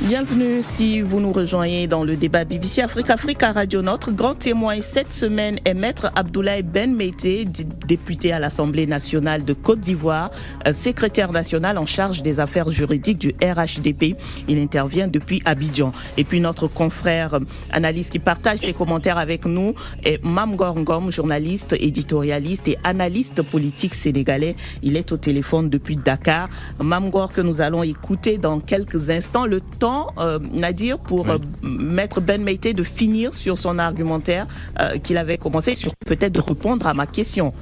Bienvenue 0.00 0.60
si 0.62 1.00
vous 1.00 1.20
nous 1.20 1.32
rejoignez 1.32 1.86
dans 1.86 2.02
le 2.02 2.16
débat 2.16 2.44
BBC 2.44 2.82
Afrique 2.82 3.10
Africa 3.10 3.52
Radio. 3.52 3.80
Notre 3.80 4.10
grand 4.10 4.34
témoin 4.34 4.80
cette 4.82 5.12
semaine 5.12 5.58
est 5.64 5.72
Maître 5.72 6.10
Abdoulaye 6.16 6.62
Ben 6.62 6.92
Meite, 6.94 7.24
député 7.86 8.32
à 8.32 8.40
l'Assemblée 8.40 8.86
nationale 8.86 9.44
de 9.44 9.52
Côte 9.52 9.78
d'Ivoire, 9.78 10.30
euh, 10.66 10.72
secrétaire 10.72 11.30
national 11.30 11.78
en 11.78 11.86
charge 11.86 12.22
des 12.22 12.40
affaires 12.40 12.68
juridiques 12.70 13.18
du 13.18 13.34
RHDP. 13.40 14.16
Il 14.48 14.58
intervient 14.58 15.06
depuis 15.06 15.40
Abidjan. 15.44 15.92
Et 16.16 16.24
puis 16.24 16.40
notre 16.40 16.66
confrère 16.66 17.34
euh, 17.34 17.40
analyste 17.70 18.10
qui 18.10 18.18
partage 18.18 18.58
ses 18.58 18.72
commentaires 18.72 19.16
avec 19.16 19.46
nous 19.46 19.74
est 20.02 20.22
Mam 20.24 20.56
Gorngom, 20.56 21.12
journaliste, 21.12 21.76
éditorialiste 21.78 22.66
et 22.66 22.78
analyste 22.82 23.42
politique 23.42 23.94
sénégalais. 23.94 24.56
Il 24.82 24.96
est 24.96 25.12
au 25.12 25.16
téléphone 25.16 25.70
depuis 25.70 25.96
Dakar. 25.96 26.50
Mam 26.82 27.10
Gor 27.10 27.32
que 27.32 27.40
nous 27.40 27.60
allons 27.60 27.84
écouter 27.84 28.38
dans 28.38 28.58
quelques 28.58 29.08
instants. 29.10 29.46
Le 29.46 29.60
euh, 29.84 30.38
Nadir, 30.52 30.98
pour 30.98 31.28
euh, 31.28 31.38
mettre 31.62 32.20
Ben 32.20 32.42
Meite 32.42 32.74
de 32.74 32.82
finir 32.82 33.34
sur 33.34 33.58
son 33.58 33.78
argumentaire 33.78 34.46
euh, 34.80 34.98
qu'il 34.98 35.18
avait 35.18 35.36
commencé, 35.36 35.74
sur 35.74 35.92
peut-être 36.06 36.32
de 36.32 36.40
répondre 36.40 36.86
à 36.86 36.94
ma 36.94 37.06
question 37.06 37.52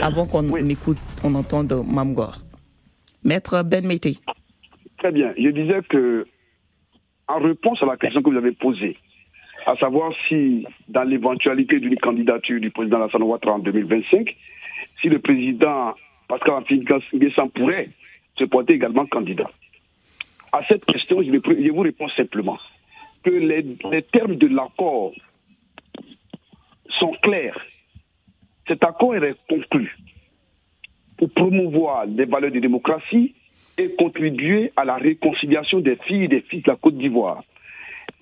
avant 0.00 0.26
qu'on 0.26 0.56
écoute, 0.68 0.96
qu'on 1.20 1.34
entende 1.34 1.72
Mamgor. 1.86 2.36
Maître 3.24 3.62
Ben 3.62 3.86
Meite. 3.86 4.08
Très 4.98 5.12
bien. 5.12 5.34
Je 5.36 5.50
disais 5.50 5.80
que, 5.90 6.26
en 7.28 7.40
réponse 7.40 7.82
à 7.82 7.86
la 7.86 7.96
question 7.96 8.22
que 8.22 8.30
vous 8.30 8.36
avez 8.36 8.52
posée, 8.52 8.96
à 9.66 9.76
savoir 9.76 10.12
si, 10.28 10.64
dans 10.88 11.02
l'éventualité 11.02 11.80
d'une 11.80 11.98
candidature 11.98 12.60
du 12.60 12.70
président 12.70 13.02
Alassane 13.02 13.22
Ouattara 13.24 13.56
en 13.56 13.58
2025, 13.58 14.34
si 15.02 15.08
le 15.08 15.18
président 15.18 15.94
Pascal 16.28 16.54
Antoine 16.54 16.84
Guessan 17.14 17.50
pourrait 17.50 17.90
se 18.38 18.44
porter 18.44 18.74
également 18.74 19.04
candidat. 19.06 19.50
À 20.56 20.62
cette 20.68 20.86
question, 20.86 21.22
je, 21.22 21.70
vous 21.70 21.80
réponds 21.80 22.08
simplement 22.16 22.58
que 23.22 23.28
les, 23.28 24.02
termes 24.04 24.36
de 24.36 24.46
l'accord 24.46 25.12
sont 26.98 27.12
clairs. 27.22 27.60
Cet 28.66 28.82
accord 28.82 29.14
est 29.16 29.36
conclu 29.50 29.98
pour 31.18 31.28
promouvoir 31.28 32.06
les 32.06 32.24
valeurs 32.24 32.52
de 32.52 32.58
démocratie 32.58 33.34
et 33.76 33.94
contribuer 33.96 34.72
à 34.76 34.86
la 34.86 34.96
réconciliation 34.96 35.80
des 35.80 35.96
filles 35.96 36.24
et 36.24 36.28
des 36.28 36.40
fils 36.40 36.62
de 36.62 36.70
la 36.70 36.76
Côte 36.76 36.96
d'Ivoire. 36.96 37.44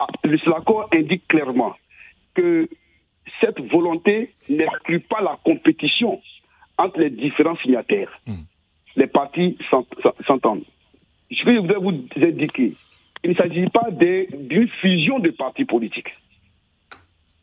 Ah, 0.00 0.08
l'accord 0.24 0.88
indique 0.92 1.28
clairement 1.28 1.76
que 2.34 2.68
cette 3.40 3.60
volonté 3.60 4.34
n'exclut 4.48 5.00
pas 5.00 5.20
la 5.20 5.38
compétition 5.44 6.20
entre 6.78 6.98
les 6.98 7.10
différents 7.10 7.56
signataires. 7.58 8.10
Hmm. 8.26 8.42
Les 8.96 9.06
partis 9.06 9.56
s'entendent 10.26 10.64
je 11.30 11.44
vais 11.44 11.58
vous 11.58 11.90
indiquer, 12.16 12.74
il 13.22 13.30
ne 13.30 13.34
s'agit 13.34 13.68
pas 13.68 13.88
d'une 13.90 14.68
fusion 14.80 15.18
de 15.18 15.30
partis 15.30 15.64
politiques. 15.64 16.14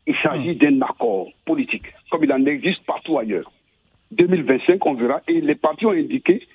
Il 0.06 0.14
s'agit 0.22 0.56
d'un 0.56 0.80
accord 0.82 1.28
politique, 1.44 1.84
comme 2.10 2.24
il 2.24 2.32
en 2.32 2.44
existe 2.46 2.84
partout 2.84 3.18
ailleurs. 3.18 3.50
2025, 4.12 4.84
on 4.86 4.94
verra. 4.94 5.22
Et 5.28 5.40
les 5.40 5.54
partis 5.54 5.86
ont 5.86 5.92
indiqué 5.92 6.46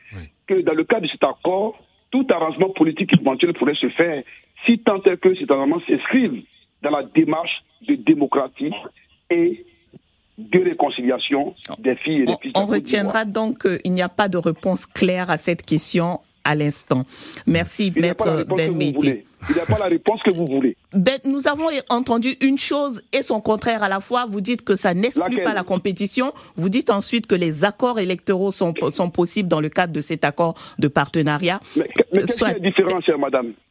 que 0.47 0.61
dans 0.61 0.73
le 0.73 0.83
cadre 0.83 1.03
de 1.03 1.07
cet 1.07 1.23
accord, 1.23 1.77
tout 2.11 2.25
arrangement 2.29 2.69
politique 2.69 3.11
éventuel 3.19 3.53
pourrait 3.53 3.75
se 3.75 3.89
faire 3.89 4.23
si 4.65 4.79
tant 4.79 5.01
est 5.03 5.17
que 5.17 5.35
cet 5.35 5.51
arrangement 5.51 5.81
s'inscrive 5.87 6.43
dans 6.81 6.91
la 6.91 7.03
démarche 7.03 7.63
de 7.87 7.95
démocratie 7.95 8.73
et 9.29 9.65
de 10.37 10.59
réconciliation 10.59 11.55
des 11.79 11.95
filles 11.95 12.21
et 12.21 12.25
des 12.25 12.35
filles. 12.41 12.51
On, 12.55 12.61
on 12.61 12.65
retiendra 12.67 13.25
donc 13.25 13.67
qu'il 13.67 13.91
n'y 13.91 14.01
a 14.01 14.09
pas 14.09 14.29
de 14.29 14.37
réponse 14.37 14.85
claire 14.85 15.29
à 15.29 15.37
cette 15.37 15.63
question 15.65 16.19
à 16.47 16.55
l'instant. 16.55 17.05
Merci, 17.45 17.91
Maître 17.95 18.45
Ben 18.55 18.75
Mété. 18.75 19.25
Il 19.49 19.55
n'y 19.55 19.62
a 19.62 19.65
pas 19.65 19.77
la 19.77 19.86
réponse 19.86 20.21
que 20.23 20.31
vous 20.31 20.45
voulez. 20.45 20.75
Ben, 20.93 21.19
nous 21.25 21.47
avons 21.47 21.67
entendu 21.89 22.36
une 22.41 22.57
chose 22.57 23.03
et 23.13 23.21
son 23.21 23.39
contraire 23.39 23.83
à 23.83 23.89
la 23.89 23.99
fois. 23.99 24.25
Vous 24.27 24.41
dites 24.41 24.63
que 24.63 24.75
ça 24.75 24.93
n'exclut 24.93 25.43
pas 25.43 25.53
la 25.53 25.63
compétition. 25.63 26.33
Vous 26.55 26.69
dites 26.69 26.89
ensuite 26.89 27.27
que 27.27 27.36
les 27.36 27.65
accords 27.65 27.99
électoraux 27.99 28.51
sont, 28.51 28.73
sont 28.91 29.10
possibles 29.10 29.49
dans 29.49 29.60
le 29.60 29.69
cadre 29.69 29.93
de 29.93 30.01
cet 30.01 30.23
accord 30.23 30.55
de 30.79 30.88
partenariat. 30.88 31.60
Mais, 31.75 31.88
qu'est-ce 32.13 32.43
qui 32.43 32.49
est 32.49 32.60
différent, 32.60 32.99
chère 33.01 33.19
madame? 33.19 33.47
euh, 33.47 33.66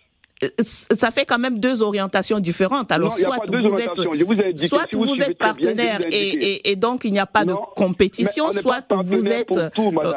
ça 0.59 1.11
fait 1.11 1.25
quand 1.25 1.39
même 1.39 1.61
deux 1.61 1.83
orientations 1.83 2.41
différentes. 2.41 2.93
Alors, 2.93 3.15
soit, 3.15 3.39
vous 3.49 3.79
êtes, 3.79 4.67
soit 4.67 4.87
vous, 4.93 5.23
êtes 5.23 5.39
partenaire 5.39 6.01
et, 6.11 6.77
donc 6.77 7.05
il 7.05 7.13
n'y 7.13 7.19
a 7.19 7.27
pas 7.27 7.45
de 7.45 7.55
compétition, 7.75 8.53
soit 8.53 8.85
vous 8.91 9.27
êtes 9.27 9.57
euh, 9.57 9.71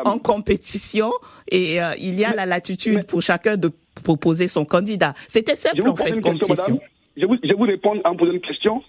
en 0.06 0.20
compétition 0.20 1.12
et 1.50 1.82
euh, 1.82 1.94
il 1.98 2.20
y 2.20 2.26
a 2.26 2.34
la 2.34 2.46
latitude 2.46 3.06
pour 3.06 3.22
chacun 3.22 3.56
de 3.56 3.72
proposer 4.04 4.48
son 4.48 4.66
candidat. 4.66 5.14
C'était 5.28 5.56
simple 5.56 5.88
en 5.88 5.96
fait 5.96 6.20
comme 6.20 6.38
question. 6.38 6.80
Je 7.16 7.26
vous, 7.26 7.38
je 7.44 7.54
vous 7.54 7.64
réponds 7.64 8.00
en 8.04 8.16
posant 8.16 8.32
une 8.32 8.42
question. 8.42 8.84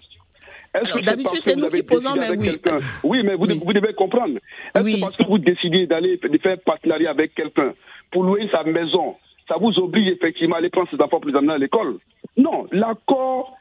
D'habitude, 1.03 1.41
c'est 1.41 1.55
nous 1.55 1.69
qui 1.69 1.83
posons, 1.83 2.15
mais 2.15 2.29
oui. 2.29 2.55
Oui, 3.03 3.23
mais 3.23 3.35
vous, 3.35 3.45
vous 3.45 3.73
devez 3.73 3.93
comprendre. 3.93 4.39
Est-ce 4.73 4.83
que 4.83 4.99
parce 5.01 5.17
que 5.17 5.27
vous 5.27 5.37
décidez 5.37 5.85
d'aller 5.85 6.19
faire 6.41 6.57
partenariat 6.59 7.09
avec 7.09 7.35
quelqu'un 7.35 7.73
pour 8.11 8.23
louer 8.23 8.47
sa 8.51 8.63
maison, 8.63 9.15
ça 9.51 9.57
vous 9.59 9.77
oblige 9.79 10.07
effectivement 10.07 10.55
à 10.55 10.59
aller 10.59 10.69
prendre 10.69 10.89
ses 10.89 11.01
enfants 11.01 11.19
pour 11.19 11.29
les 11.29 11.35
amener 11.35 11.53
à 11.53 11.57
l'école. 11.57 11.97
Non, 12.37 12.67
l'accord 12.71 13.57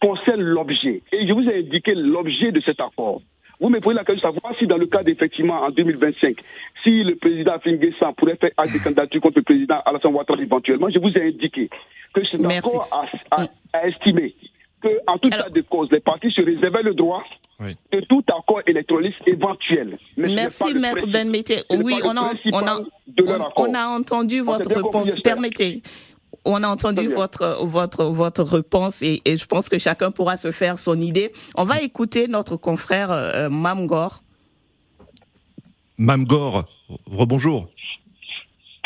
concerne 0.00 0.42
l'objet. 0.42 1.02
Et 1.12 1.26
je 1.26 1.32
vous 1.32 1.48
ai 1.48 1.60
indiqué 1.60 1.94
l'objet 1.94 2.52
de 2.52 2.60
cet 2.60 2.78
accord. 2.80 3.22
Vous 3.58 3.70
me 3.70 3.78
posez 3.78 3.94
la 3.94 4.04
question 4.04 4.30
de 4.30 4.34
savoir 4.34 4.54
si 4.58 4.66
dans 4.66 4.76
le 4.76 4.86
cas 4.86 5.02
d'effectivement 5.02 5.62
en 5.62 5.70
2025, 5.70 6.36
si 6.82 7.04
le 7.04 7.16
président 7.16 7.58
Finguessan 7.58 8.12
pourrait 8.14 8.36
faire 8.36 8.50
acte 8.56 8.74
de 8.74 8.78
candidature 8.84 9.20
contre 9.20 9.38
le 9.38 9.42
président 9.42 9.80
Alassane 9.84 10.14
Ouattara 10.14 10.40
éventuellement, 10.40 10.88
je 10.90 10.98
vous 10.98 11.10
ai 11.10 11.28
indiqué 11.28 11.70
que 12.12 12.24
cet 12.24 12.44
accord 12.44 12.88
a, 13.30 13.44
a 13.72 13.88
estimé 13.88 14.34
qu'à 14.82 14.88
en 15.06 15.18
tout 15.18 15.30
cas 15.30 15.48
de 15.48 15.60
cause, 15.62 15.88
les 15.90 16.00
partis 16.00 16.30
se 16.30 16.40
réservaient 16.42 16.82
le 16.82 16.94
droit 16.94 17.22
de 17.60 18.00
tout 18.08 18.24
accord 18.28 18.62
électronique 18.66 19.14
éventuel. 19.26 19.98
Merci, 20.16 20.74
Maître 20.74 21.06
Ben 21.06 21.30
Oui, 21.30 21.94
on 22.04 22.16
a, 22.16 22.32
on, 22.52 22.66
a, 22.66 22.80
on, 23.56 23.74
a, 23.74 23.86
entendu 23.86 24.40
votre 24.40 24.74
réponse. 24.74 25.10
Permettez 25.22 25.82
on 26.44 26.62
a 26.62 26.68
entendu 26.68 27.08
votre, 27.08 27.64
votre, 27.64 28.04
votre 28.04 28.42
réponse 28.42 29.02
et, 29.02 29.20
je 29.26 29.44
pense 29.46 29.68
que 29.68 29.78
chacun 29.78 30.10
pourra 30.10 30.36
se 30.36 30.52
faire 30.52 30.78
son 30.78 30.98
idée. 31.00 31.32
On 31.54 31.64
va 31.64 31.80
écouter 31.82 32.28
notre 32.28 32.56
confrère 32.56 33.10
euh, 33.10 33.48
Mamgor. 33.50 34.22
Mamgor, 35.98 36.64
rebonjour. 37.06 37.68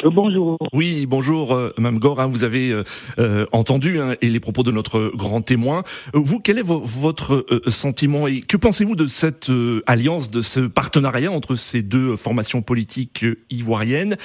Euh. 0.04 0.56
Oui, 0.72 1.06
bonjour, 1.06 1.54
euh, 1.54 1.72
Mme 1.78 1.98
Gore. 1.98 2.20
Hein, 2.20 2.26
vous 2.26 2.44
avez 2.44 2.74
euh, 3.18 3.46
entendu 3.52 4.00
hein, 4.00 4.16
les 4.20 4.40
propos 4.40 4.62
de 4.62 4.70
notre 4.70 5.12
grand 5.14 5.42
témoin. 5.42 5.82
Vous, 6.12 6.40
quel 6.40 6.58
est 6.58 6.64
votre 6.64 7.46
sentiment 7.68 8.26
et 8.26 8.40
que 8.40 8.56
pensez-vous 8.56 8.96
de 8.96 9.06
cette 9.06 9.50
alliance, 9.86 10.30
de 10.30 10.42
ce 10.42 10.60
partenariat 10.60 11.30
entre 11.30 11.54
ces 11.54 11.82
deux 11.82 12.16
formations 12.16 12.62
politiques 12.62 13.24
ivoiriennes? 13.50 14.16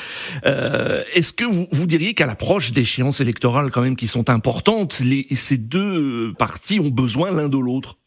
Est-ce 0.43 1.33
que 1.33 1.45
vous, 1.45 1.67
vous 1.71 1.85
diriez 1.85 2.13
qu'à 2.13 2.25
l'approche 2.25 2.71
d'échéances 2.71 3.21
électorales 3.21 3.71
quand 3.71 3.81
même 3.81 3.95
qui 3.95 4.07
sont 4.07 4.29
importantes, 4.29 4.99
les, 4.99 5.27
ces 5.31 5.57
deux 5.57 6.33
partis 6.37 6.79
ont 6.79 6.89
besoin 6.89 7.31
l'un 7.31 7.49
de 7.49 7.57
l'autre? 7.57 7.97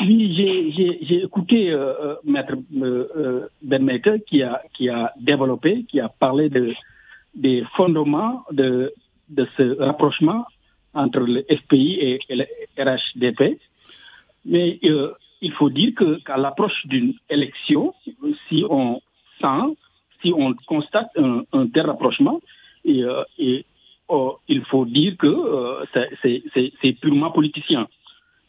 Oui, 0.00 1.00
j'ai 1.02 1.22
écouté 1.22 1.70
euh, 1.70 1.94
euh 2.00 2.16
Maître 2.24 2.54
euh, 2.76 3.48
euh 3.62 4.18
qui 4.26 4.42
a, 4.42 4.62
qui 4.74 4.88
a 4.88 5.12
développé, 5.20 5.84
qui 5.88 6.00
a 6.00 6.08
parlé 6.08 6.48
de, 6.48 6.74
des 7.34 7.64
fondements 7.76 8.44
de, 8.50 8.92
de 9.28 9.46
ce 9.56 9.78
rapprochement 9.78 10.46
entre 10.94 11.20
le 11.20 11.44
FPI 11.50 11.98
et, 12.00 12.20
le 12.30 12.44
RHDP. 12.78 13.58
Mais 14.44 14.78
euh, 14.84 15.12
il 15.40 15.52
faut 15.52 15.70
dire 15.70 15.92
qu'à 16.24 16.36
l'approche 16.36 16.86
d'une 16.86 17.14
élection, 17.28 17.94
si 18.48 18.64
on 18.68 19.00
sent, 19.40 19.76
si 20.22 20.32
on 20.32 20.54
constate 20.66 21.10
un, 21.16 21.42
un 21.52 21.66
tel 21.68 21.86
rapprochement, 21.86 22.40
et, 22.84 23.02
et 23.38 23.64
oh, 24.08 24.38
il 24.48 24.64
faut 24.64 24.84
dire 24.84 25.16
que 25.18 25.84
c'est 26.22 26.92
purement 27.00 27.30
politicien 27.30 27.88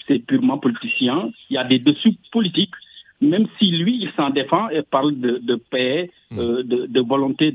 c'est 0.08 0.20
purement 0.20 0.58
politicien. 0.58 1.32
Il 1.50 1.56
y 1.56 1.58
a 1.58 1.64
des 1.64 1.80
dessous 1.80 2.14
politiques, 2.32 2.74
même 3.22 3.48
si 3.58 3.70
lui, 3.72 4.00
il 4.02 4.12
s'en 4.16 4.30
défend 4.30 4.70
et 4.70 4.82
parle 4.82 5.20
de, 5.20 5.56
paix, 5.56 6.10
hmm. 6.32 6.40
euh, 6.40 6.64
de, 6.64 7.02
volonté 7.02 7.54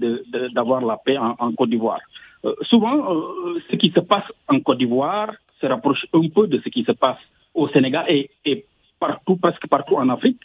d'avoir 0.55 0.81
la 0.85 0.97
paix 0.97 1.17
en, 1.19 1.53
Côte 1.53 1.71
d'Ivoire. 1.71 2.01
Euh, 2.45 2.55
souvent, 2.63 2.97
euh, 2.97 3.61
ce 3.71 3.77
qui 3.77 3.91
se 3.91 4.01
passe 4.01 4.25
en 4.49 4.61
Côte 4.61 4.79
d'Ivoire 4.79 5.33
se 5.61 5.67
rapproche 5.67 6.05
un 6.13 6.29
peu 6.29 6.47
de 6.47 6.61
ce 6.65 6.69
qui 6.69 6.85
se 6.85 6.93
passe 6.93 7.19
au 7.55 7.69
Sénégal 7.69 8.05
et, 8.09 8.65
partout, 8.99 9.37
presque 9.37 9.67
partout 9.69 9.97
en 9.97 10.09
Afrique, 10.09 10.41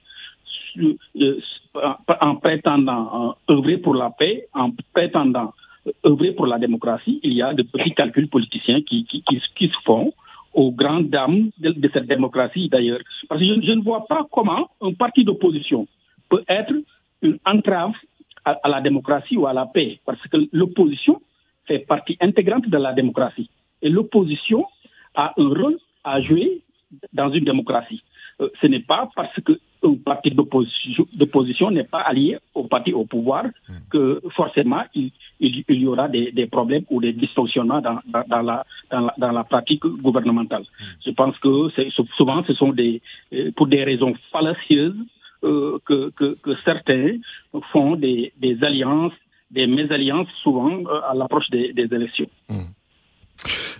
en 2.22 2.36
prétendant 2.36 3.36
œuvrer 3.50 3.78
pour 3.78 3.96
la 3.96 4.12
paix, 4.12 4.48
en 4.54 4.72
prétendant 4.94 5.54
œuvrer 6.06 6.32
pour 6.32 6.46
la 6.48 6.60
démocratie, 6.60 7.20
il 7.24 7.34
y 7.34 7.42
a 7.42 7.54
de 7.54 7.64
petits 7.64 7.94
calculs 7.94 8.28
politiciens 8.28 8.82
qui, 8.82 9.06
qui, 9.06 9.24
qui 9.24 9.68
se 9.68 9.78
font 9.86 10.14
aux 10.58 10.72
grandes 10.72 11.10
dames 11.10 11.52
de, 11.60 11.90
cette 11.94 12.08
démocratie 12.08 12.68
d'ailleurs. 12.68 13.00
Parce 13.30 13.40
que 13.40 13.46
je, 13.46 13.72
ne 13.72 13.84
vois 13.84 14.08
pas 14.08 14.26
comment 14.32 14.68
un 14.82 14.94
parti 14.94 15.24
d'opposition 15.24 15.88
peut 16.30 16.44
être 16.50 16.74
une 17.22 17.38
entrave 17.46 17.94
à, 18.44 18.68
la 18.68 18.82
démocratie 18.82 19.38
ou 19.38 19.46
à 19.46 19.54
la 19.54 19.68
paix. 19.68 20.00
Parce 20.04 20.22
que 20.28 20.38
l'opposition 20.52 21.22
fait 21.68 21.80
partie 21.80 22.18
intégrante 22.20 22.68
de 22.68 22.78
la 22.78 22.94
démocratie. 22.94 23.50
Et 23.84 23.90
l'opposition 23.90 24.66
a 25.14 25.34
un 25.38 25.48
rôle 25.48 25.78
à 26.04 26.22
jouer 26.22 26.64
dans 27.14 27.32
une 27.32 27.46
démocratie. 27.46 28.02
Euh, 28.42 28.50
ce 28.60 28.66
n'est 28.66 28.80
pas 28.94 29.10
parce 29.16 29.40
que 29.42 29.60
un 29.84 29.94
parti 29.94 30.32
d'opposition 30.32 31.70
n'est 31.70 31.84
pas 31.84 32.02
allié 32.02 32.40
au 32.56 32.64
parti 32.64 32.94
au 32.94 33.06
pouvoir 33.06 33.46
hmm. 33.46 33.74
que 33.92 34.22
forcément 34.36 34.84
il, 34.96 35.12
y 35.40 35.86
aura 35.86 36.08
des, 36.08 36.48
problèmes 36.48 36.84
ou 36.90 37.02
des 37.02 37.14
dysfonctionnements 37.14 37.82
dans, 37.82 38.00
la, 38.42 38.66
dans, 38.92 39.32
la, 39.32 39.44
pratique 39.44 39.86
gouvernementale. 39.86 40.64
Hmm. 40.64 40.84
Je 41.06 41.12
pense 41.12 41.38
que 41.40 41.70
souvent 42.16 42.44
ce 42.46 42.54
sont 42.54 42.72
des, 42.72 43.02
euh, 43.34 43.52
pour 43.56 43.68
des 43.68 43.84
raisons 43.84 44.14
fallacieuses 44.32 44.96
euh, 45.44 45.78
que, 45.86 46.12
certains 46.66 47.18
font 47.72 47.96
des, 47.96 48.32
alliances, 48.62 49.14
des 49.52 49.68
mésalliances 49.68 50.30
souvent 50.44 50.84
à 51.10 51.14
l'approche 51.14 51.50
des, 51.50 51.74
élections. 51.76 52.30
Hmm. 52.50 52.72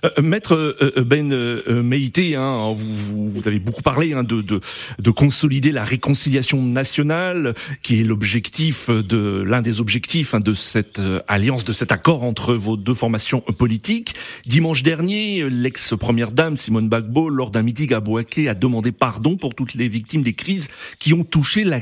Euh, 0.04 0.22
Maître 0.22 0.56
euh, 0.56 0.94
euh, 0.98 1.04
Ben 1.04 1.34
Meïté, 1.82 2.36
hein, 2.36 2.74
vous, 2.76 3.30
vous, 3.30 3.48
avez 3.48 3.60
beaucoup 3.60 3.82
parlé 3.82 4.14
hein, 4.14 4.24
de, 4.24 4.42
de, 4.42 4.60
de, 5.00 5.12
consolider 5.12 5.72
la 5.72 5.84
réconciliation 5.84 6.62
nationale, 6.62 7.56
qui 7.82 8.00
est 8.00 8.04
l'objectif 8.04 8.90
de 8.90 9.44
l'un 9.46 9.62
des 9.62 9.82
objectifs 9.82 10.34
hein, 10.34 10.40
de 10.40 10.54
cette 10.54 11.02
alliance, 11.28 11.66
de 11.66 11.74
cet 11.74 11.92
accord 11.92 12.24
entre 12.24 12.54
vos 12.54 12.78
deux 12.78 12.94
formations 12.94 13.42
politiques. 13.42 14.16
Dimanche 14.46 14.84
dernier, 14.84 15.50
l'ex-première 15.50 16.32
dame 16.32 16.58
Simone 16.58 16.90
Bagbo, 16.90 17.30
lors 17.30 17.50
d'un 17.50 17.64
meeting 17.64 17.94
à 17.94 18.00
Boaké, 18.00 18.50
a 18.50 18.54
demandé 18.54 18.92
pardon 18.92 19.38
pour 19.38 19.56
toutes 19.56 19.74
les 19.74 19.88
victimes 19.88 20.22
des 20.22 20.34
crises 20.34 20.68
qui 21.00 21.14
ont 21.14 21.24
touché 21.24 21.64
la, 21.64 21.80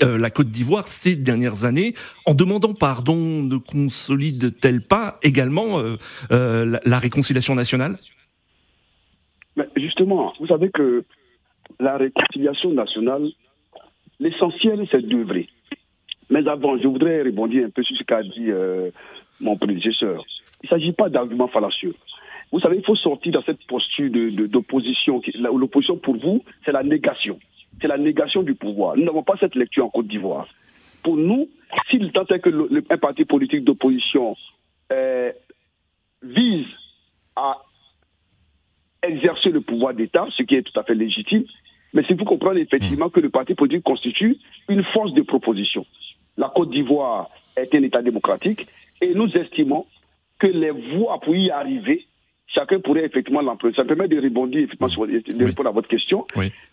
la 0.00 0.30
Côte 0.30 0.50
d'Ivoire 0.50 0.88
ces 0.88 1.16
dernières 1.16 1.64
années. 1.64 1.94
En 2.26 2.34
demandant 2.34 2.74
pardon, 2.74 3.42
ne 3.42 3.56
consolide-t-elle 3.56 4.82
pas 4.82 5.18
également 5.22 5.82
la, 6.30 6.80
la 6.84 6.98
réconciliation 7.12 7.54
nationale 7.54 7.98
Mais 9.56 9.68
Justement, 9.76 10.32
vous 10.40 10.46
savez 10.46 10.70
que 10.70 11.04
la 11.78 11.98
réconciliation 11.98 12.72
nationale, 12.72 13.28
l'essentiel, 14.18 14.86
c'est 14.90 15.06
d'œuvrer. 15.06 15.48
Mais 16.30 16.46
avant, 16.48 16.78
je 16.78 16.88
voudrais 16.88 17.22
répondre 17.22 17.54
un 17.56 17.68
peu 17.68 17.82
sur 17.82 17.96
ce 17.96 18.04
qu'a 18.04 18.22
dit 18.22 18.50
euh, 18.50 18.90
mon 19.40 19.56
prédécesseur. 19.58 20.24
Il 20.62 20.66
ne 20.66 20.68
s'agit 20.70 20.92
pas 20.92 21.10
d'arguments 21.10 21.48
fallacieux. 21.48 21.94
Vous 22.50 22.60
savez, 22.60 22.76
il 22.76 22.84
faut 22.84 22.96
sortir 22.96 23.32
dans 23.32 23.42
cette 23.42 23.66
posture 23.66 24.10
d'opposition. 24.48 25.20
L'opposition, 25.34 25.96
pour 25.96 26.16
vous, 26.16 26.42
c'est 26.64 26.72
la 26.72 26.82
négation. 26.82 27.38
C'est 27.80 27.88
la 27.88 27.98
négation 27.98 28.42
du 28.42 28.54
pouvoir. 28.54 28.96
Nous 28.96 29.04
n'avons 29.04 29.22
pas 29.22 29.36
cette 29.40 29.54
lecture 29.54 29.86
en 29.86 29.90
Côte 29.90 30.06
d'Ivoire. 30.06 30.48
Pour 31.02 31.16
nous, 31.16 31.48
s'il 31.90 32.12
tant 32.12 32.26
est 32.26 32.40
que 32.40 32.50
le, 32.50 32.84
un 32.88 32.98
parti 32.98 33.24
politique 33.24 33.64
d'opposition 33.64 34.36
euh, 34.92 35.32
vise 36.22 36.66
à 37.36 37.62
exercer 39.02 39.50
le 39.50 39.60
pouvoir 39.60 39.94
d'État, 39.94 40.26
ce 40.36 40.42
qui 40.42 40.54
est 40.54 40.62
tout 40.62 40.78
à 40.78 40.84
fait 40.84 40.94
légitime, 40.94 41.44
mais 41.92 42.02
c'est 42.06 42.14
vous 42.14 42.24
comprendre 42.24 42.58
effectivement 42.58 43.10
que 43.10 43.20
le 43.20 43.30
parti 43.30 43.54
politique 43.54 43.84
constitue 43.84 44.38
une 44.68 44.84
force 44.84 45.12
de 45.12 45.22
proposition. 45.22 45.84
La 46.36 46.50
Côte 46.54 46.70
d'Ivoire 46.70 47.28
est 47.56 47.74
un 47.74 47.82
État 47.82 48.00
démocratique 48.00 48.66
et 49.00 49.14
nous 49.14 49.28
estimons 49.36 49.86
que 50.38 50.46
les 50.46 50.70
voies 50.70 51.20
pour 51.20 51.36
y 51.36 51.50
arriver, 51.50 52.06
chacun 52.46 52.80
pourrait 52.80 53.04
effectivement 53.04 53.42
l'employer. 53.42 53.76
Ça 53.76 53.84
permet 53.84 54.08
de 54.08 54.20
rebondir 54.20 54.60
effectivement 54.60 54.88
sur, 54.88 55.06
de 55.06 55.44
répondre 55.44 55.68
à 55.68 55.72
votre 55.72 55.88
question. 55.88 56.26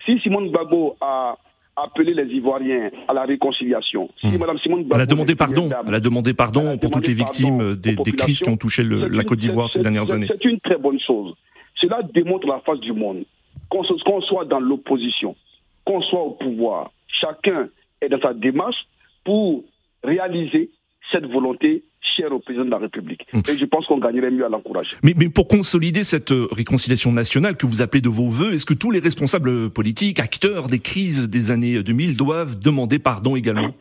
Si 0.06 0.20
Simone 0.20 0.50
Gbagbo 0.50 0.96
a 1.02 1.38
appeler 1.84 2.14
les 2.14 2.34
Ivoiriens 2.34 2.90
à 3.08 3.14
la 3.14 3.24
réconciliation. 3.24 4.10
Si 4.20 4.28
hmm. 4.28 4.58
Simone 4.64 4.88
elle 4.94 5.02
a 5.02 5.06
demandé 5.06 5.36
pardon. 5.36 5.70
elle 5.88 5.96
a 5.96 6.00
demandé 6.00 6.34
pardon 6.34 6.78
pour 6.78 6.92
toutes 6.92 7.08
les 7.08 7.14
victimes 7.14 7.76
des, 7.76 7.96
crises 8.14 8.40
qui 8.40 8.50
ont 8.50 8.58
touché 8.58 8.84
la 8.84 9.24
Côte 9.24 9.40
d'Ivoire 9.40 9.70
ces 9.70 9.82
dernières 9.82 10.12
années. 10.12 10.28
C'est 10.28 10.46
une 10.46 10.60
très 10.60 10.78
bonne 10.78 11.00
chose. 11.00 11.36
Cela 11.76 12.02
démontre 12.14 12.48
la 12.48 12.60
face 12.60 12.80
du 12.80 12.94
monde. 12.94 13.24
Qu'on 13.70 13.84
soit 14.22 14.46
dans 14.46 14.60
l'opposition, 14.60 15.36
qu'on 15.86 16.02
soit 16.02 16.24
au 16.24 16.32
pouvoir, 16.32 16.92
chacun 17.08 17.70
est 18.02 18.10
dans 18.10 18.20
sa 18.20 18.34
démarche 18.34 18.88
pour 19.24 19.64
réaliser 20.04 20.72
cette 21.12 21.26
volonté 21.26 21.84
chère 22.16 22.32
au 22.32 22.40
président 22.40 22.66
de 22.66 22.72
la 22.72 22.78
République. 22.78 23.26
Hum. 23.34 23.42
Et 23.50 23.58
je 23.58 23.66
pense 23.66 23.86
qu'on 23.86 23.98
gagnerait 23.98 24.32
mieux 24.32 24.46
à 24.46 24.50
l'encourager. 24.50 24.96
Mais, 25.04 25.14
mais, 25.16 25.30
pour 25.30 25.48
consolider 25.48 26.04
cette 26.04 26.32
euh, 26.32 26.48
réconciliation 26.52 27.12
nationale 27.12 27.58
que 27.58 27.66
vous 27.66 27.82
appelez 27.82 28.02
de 28.02 28.10
vos 28.10 28.30
voeux, 28.30 28.54
est-ce 28.54 28.66
que 28.66 28.74
tous 28.74 28.92
les 28.92 29.00
responsables 29.00 29.70
politiques, 29.70 30.20
acteurs 30.20 30.68
des 30.68 30.80
crises 30.80 31.30
des 31.30 31.52
années 31.52 31.82
2000 31.82 32.18
doivent 32.18 32.60
demander 32.60 33.00
pardon 33.00 33.36
également? 33.36 33.74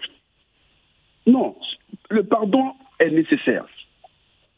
Non, 1.27 1.57
le 2.11 2.25
pardon 2.25 2.73
est 2.99 3.11
nécessaire. 3.11 3.67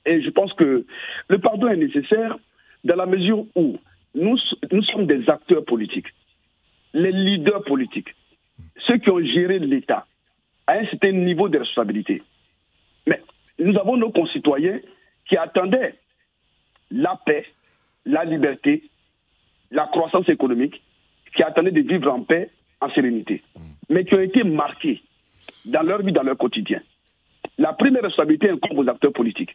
Et 0.06 0.22
je 0.22 0.30
pense 0.30 0.52
que 0.54 0.86
le 1.28 1.38
pardon 1.38 1.68
est 1.68 1.76
nécessaire 1.76 2.38
dans 2.84 2.96
la 2.96 3.06
mesure 3.06 3.44
où 3.54 3.78
nous, 4.14 4.38
nous 4.72 4.82
sommes 4.84 5.06
des 5.06 5.28
acteurs 5.28 5.64
politiques, 5.64 6.06
les 6.94 7.12
leaders 7.12 7.62
politiques, 7.64 8.14
ceux 8.86 8.98
qui 8.98 9.10
ont 9.10 9.22
géré 9.22 9.58
l'État 9.58 10.06
à 10.66 10.74
un 10.74 10.86
certain 10.86 11.12
niveau 11.12 11.48
de 11.48 11.58
responsabilité. 11.58 12.22
Mais 13.06 13.22
nous 13.60 13.78
avons 13.78 13.96
nos 13.96 14.10
concitoyens 14.10 14.80
qui 15.28 15.36
attendaient 15.36 15.94
la 16.90 17.18
paix, 17.24 17.46
la 18.04 18.24
liberté, 18.24 18.82
la 19.70 19.86
croissance 19.86 20.28
économique, 20.28 20.82
qui 21.36 21.42
attendaient 21.42 21.70
de 21.70 21.82
vivre 21.82 22.10
en 22.12 22.22
paix, 22.22 22.50
en 22.80 22.90
sérénité, 22.90 23.42
mais 23.88 24.04
qui 24.04 24.14
ont 24.14 24.20
été 24.20 24.42
marqués 24.42 25.02
dans 25.66 25.82
leur 25.82 26.02
vie, 26.02 26.12
dans 26.12 26.22
leur 26.22 26.36
quotidien. 26.36 26.80
La 27.58 27.72
première 27.72 28.02
responsabilité 28.02 28.50
incombe 28.50 28.78
aux 28.78 28.88
acteurs 28.88 29.12
politiques. 29.12 29.54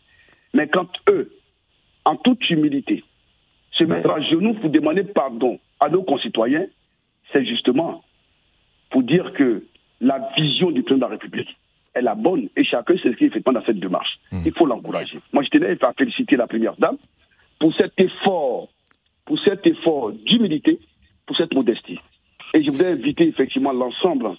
Mais 0.54 0.68
quand 0.68 0.88
eux, 1.10 1.34
en 2.06 2.15
toute 2.15 2.50
humilité, 2.50 3.04
se 3.72 3.84
mettre 3.84 4.10
à 4.12 4.22
genoux 4.22 4.54
pour 4.54 4.70
demander 4.70 5.04
pardon 5.04 5.60
à 5.80 5.89
nos 5.89 6.04
concitoyens, 6.04 6.68
c'est 7.34 7.46
justement 7.46 8.04
pour 8.91 9.04
dire 9.04 9.34
que 9.34 9.65
la 10.00 10.30
vision 10.38 10.72
du 10.72 10.84
président 10.84 11.08
de 11.08 11.12
la 11.12 11.18
République 11.18 11.58
est 11.95 12.01
la 12.01 12.15
bonne 12.15 12.49
et 12.55 12.63
chacun 12.63 12.95
s'inscrit 12.97 13.25
effectivement 13.25 13.60
dans 13.60 13.65
cette 13.65 13.79
démarche. 13.79 14.19
Mmh. 14.31 14.41
Il 14.45 14.53
faut 14.53 14.65
l'encourager. 14.65 15.19
Moi, 15.34 15.43
je 15.43 15.49
tenais 15.49 15.77
à 15.81 15.93
féliciter 15.93 16.36
la 16.36 16.47
première 16.47 16.75
dame 16.77 16.97
pour 17.60 17.73
cet 17.75 17.93
effort, 17.97 18.69
pour 19.25 19.39
cet 19.39 19.65
effort 19.65 20.12
d'humilité, 20.12 20.79
pour 21.25 21.36
cette 21.38 21.53
modestie. 21.53 21.99
Et 22.53 22.63
je 22.63 22.71
voudrais 22.71 22.91
inviter 22.91 23.27
effectivement 23.27 23.71
l'ensemble 23.71 24.31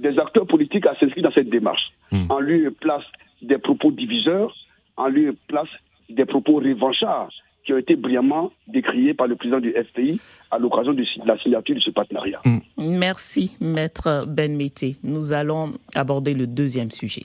des 0.00 0.18
acteurs 0.18 0.46
politiques 0.46 0.86
à 0.86 0.94
s'inscrire 0.96 1.24
dans 1.24 1.32
cette 1.32 1.50
démarche, 1.50 1.92
mmh. 2.12 2.30
en 2.30 2.40
lieu 2.40 2.66
et 2.66 2.70
place 2.70 3.04
des 3.42 3.58
propos 3.58 3.90
diviseurs, 3.90 4.54
en 4.96 5.08
lieu 5.08 5.30
et 5.30 5.36
place 5.48 5.68
des 6.08 6.24
propos 6.24 6.56
revanchards 6.56 7.30
qui 7.66 7.72
ont 7.72 7.78
été 7.78 7.96
brillamment 7.96 8.52
décriés 8.68 9.12
par 9.12 9.26
le 9.26 9.34
président 9.36 9.60
du 9.60 9.72
FPI 9.72 10.20
à 10.50 10.58
l'occasion 10.58 10.94
de 10.94 11.04
la 11.26 11.38
signature 11.38 11.74
de 11.74 11.80
ce 11.80 11.90
partenariat. 11.90 12.40
Mm. 12.44 12.58
Merci, 12.78 13.56
maître 13.60 14.24
Ben 14.26 14.56
Mété. 14.56 14.96
Nous 15.02 15.32
allons 15.32 15.72
aborder 15.94 16.32
le 16.32 16.46
deuxième 16.46 16.90
sujet. 16.90 17.24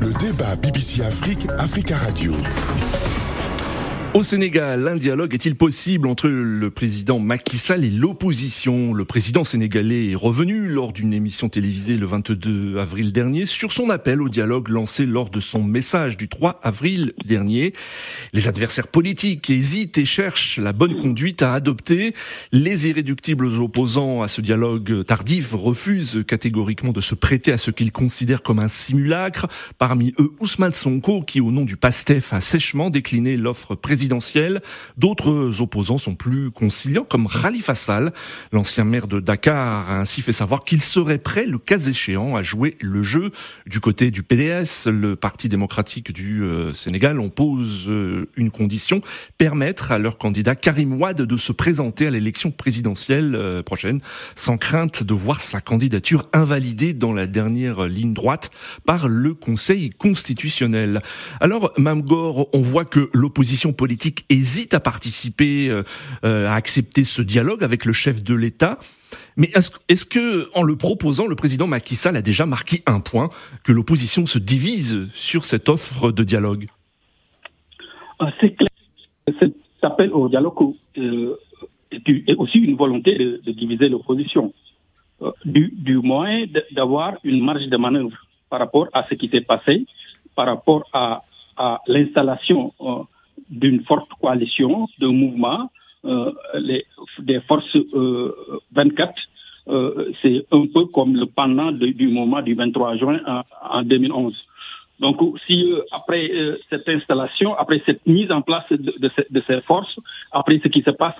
Le 0.00 0.12
débat 0.20 0.56
BBC 0.56 1.02
Afrique, 1.02 1.48
Africa 1.58 1.96
Radio. 1.96 2.32
Au 4.14 4.22
Sénégal, 4.22 4.86
un 4.86 4.94
dialogue 4.94 5.34
est-il 5.34 5.56
possible 5.56 6.06
entre 6.06 6.28
le 6.28 6.70
président 6.70 7.18
Macky 7.18 7.58
Sall 7.58 7.84
et 7.84 7.90
l'opposition? 7.90 8.94
Le 8.94 9.04
président 9.04 9.42
sénégalais 9.42 10.12
est 10.12 10.14
revenu 10.14 10.68
lors 10.68 10.92
d'une 10.92 11.12
émission 11.12 11.48
télévisée 11.48 11.96
le 11.96 12.06
22 12.06 12.78
avril 12.78 13.12
dernier 13.12 13.44
sur 13.44 13.72
son 13.72 13.90
appel 13.90 14.22
au 14.22 14.28
dialogue 14.28 14.68
lancé 14.68 15.04
lors 15.04 15.30
de 15.30 15.40
son 15.40 15.64
message 15.64 16.16
du 16.16 16.28
3 16.28 16.60
avril 16.62 17.12
dernier. 17.24 17.72
Les 18.32 18.46
adversaires 18.46 18.86
politiques 18.86 19.50
hésitent 19.50 19.98
et 19.98 20.04
cherchent 20.04 20.60
la 20.60 20.72
bonne 20.72 20.96
conduite 20.96 21.42
à 21.42 21.52
adopter. 21.52 22.14
Les 22.52 22.86
irréductibles 22.86 23.46
opposants 23.46 24.22
à 24.22 24.28
ce 24.28 24.40
dialogue 24.40 25.04
tardif 25.04 25.54
refusent 25.54 26.22
catégoriquement 26.24 26.92
de 26.92 27.00
se 27.00 27.16
prêter 27.16 27.50
à 27.50 27.58
ce 27.58 27.72
qu'ils 27.72 27.90
considèrent 27.90 28.44
comme 28.44 28.60
un 28.60 28.68
simulacre. 28.68 29.48
Parmi 29.76 30.14
eux, 30.20 30.30
Ousmane 30.38 30.72
Sonko, 30.72 31.22
qui 31.22 31.40
au 31.40 31.50
nom 31.50 31.64
du 31.64 31.76
PASTEF 31.76 32.32
a 32.32 32.40
sèchement 32.40 32.90
décliné 32.90 33.36
l'offre 33.36 33.74
présidentielle 33.74 34.03
D'autres 34.96 35.60
opposants 35.60 35.98
sont 35.98 36.14
plus 36.14 36.50
conciliants, 36.50 37.04
comme 37.04 37.28
Khalifa 37.28 37.74
Sall, 37.74 38.12
l'ancien 38.52 38.84
maire 38.84 39.06
de 39.06 39.20
Dakar, 39.20 39.90
a 39.90 39.98
ainsi 39.98 40.22
fait 40.22 40.32
savoir 40.32 40.64
qu'il 40.64 40.82
serait 40.82 41.18
prêt, 41.18 41.46
le 41.46 41.58
cas 41.58 41.78
échéant, 41.78 42.36
à 42.36 42.42
jouer 42.42 42.76
le 42.80 43.02
jeu. 43.02 43.30
Du 43.66 43.80
côté 43.80 44.10
du 44.10 44.22
PDS, 44.22 44.86
le 44.86 45.16
Parti 45.16 45.48
démocratique 45.48 46.12
du 46.12 46.42
euh, 46.42 46.72
Sénégal, 46.72 47.18
on 47.20 47.30
pose 47.30 47.84
euh, 47.88 48.28
une 48.36 48.50
condition, 48.50 49.00
permettre 49.38 49.92
à 49.92 49.98
leur 49.98 50.18
candidat 50.18 50.54
Karim 50.54 51.00
Wade 51.00 51.22
de 51.22 51.36
se 51.36 51.52
présenter 51.52 52.06
à 52.06 52.10
l'élection 52.10 52.50
présidentielle 52.50 53.34
euh, 53.34 53.62
prochaine, 53.62 54.00
sans 54.36 54.56
crainte 54.56 55.02
de 55.02 55.14
voir 55.14 55.40
sa 55.40 55.60
candidature 55.60 56.22
invalidée 56.32 56.92
dans 56.92 57.12
la 57.12 57.26
dernière 57.26 57.86
ligne 57.86 58.14
droite 58.14 58.50
par 58.86 59.08
le 59.08 59.34
Conseil 59.34 59.90
constitutionnel. 59.90 61.02
Alors, 61.40 61.72
Mamgor, 61.78 62.48
on 62.52 62.60
voit 62.60 62.84
que 62.84 63.10
l'opposition 63.12 63.72
politique 63.72 63.93
hésite 64.28 64.74
à 64.74 64.80
participer, 64.80 65.68
euh, 65.68 65.82
euh, 66.24 66.48
à 66.48 66.54
accepter 66.54 67.04
ce 67.04 67.22
dialogue 67.22 67.62
avec 67.62 67.84
le 67.84 67.92
chef 67.92 68.22
de 68.22 68.34
l'État. 68.34 68.78
Mais 69.36 69.50
est-ce 69.88 70.04
que, 70.06 70.50
en 70.54 70.62
le 70.62 70.76
proposant, 70.76 71.26
le 71.26 71.36
président 71.36 71.66
Macky 71.66 71.94
Sall 71.94 72.16
a 72.16 72.22
déjà 72.22 72.46
marqué 72.46 72.82
un 72.86 73.00
point 73.00 73.30
que 73.62 73.72
l'opposition 73.72 74.26
se 74.26 74.38
divise 74.38 75.08
sur 75.12 75.44
cette 75.44 75.68
offre 75.68 76.10
de 76.10 76.24
dialogue? 76.24 76.66
Ah, 78.18 78.30
C'est 78.40 78.54
clair. 78.54 78.70
Cet 79.38 79.54
appel 79.82 80.12
au 80.12 80.28
dialogue 80.28 80.74
euh, 80.98 81.36
est 81.90 82.36
aussi 82.36 82.58
une 82.58 82.76
volonté 82.76 83.16
de, 83.16 83.52
diviser 83.52 83.88
l'opposition, 83.88 84.52
du, 85.44 85.72
du, 85.76 85.98
moins 85.98 86.44
d'avoir 86.72 87.14
une 87.24 87.42
marge 87.42 87.66
de 87.68 87.76
manœuvre 87.76 88.16
par 88.50 88.58
rapport 88.58 88.88
à 88.92 89.06
ce 89.08 89.14
qui 89.14 89.28
s'est 89.28 89.40
passé, 89.40 89.86
par 90.34 90.46
rapport 90.46 90.84
à, 90.92 91.22
à 91.56 91.80
l'installation 91.86 92.72
d'une 93.50 93.82
forte 93.84 94.08
coalition 94.20 94.88
de 94.98 95.06
mouvements, 95.06 95.70
euh, 96.04 96.32
les, 96.54 96.84
des 97.20 97.40
forces 97.40 97.76
euh, 97.94 98.34
24. 98.74 99.14
Euh, 99.66 100.12
c'est 100.20 100.44
un 100.52 100.66
peu 100.66 100.86
comme 100.86 101.16
le 101.16 101.26
pendant 101.26 101.72
du 101.72 102.08
moment 102.08 102.42
du 102.42 102.54
23 102.54 102.96
juin 102.96 103.20
en, 103.62 103.82
2011. 103.82 104.36
Donc, 105.00 105.20
si 105.46 105.72
euh, 105.72 105.80
après 105.90 106.30
euh, 106.30 106.58
cette 106.70 106.88
installation, 106.88 107.54
après 107.54 107.82
cette 107.86 108.06
mise 108.06 108.30
en 108.30 108.42
place 108.42 108.64
de, 108.70 108.92
de, 109.30 109.42
ces 109.46 109.60
forces, 109.62 109.98
après 110.32 110.60
ce 110.62 110.68
qui 110.68 110.82
se 110.82 110.90
passe 110.90 111.14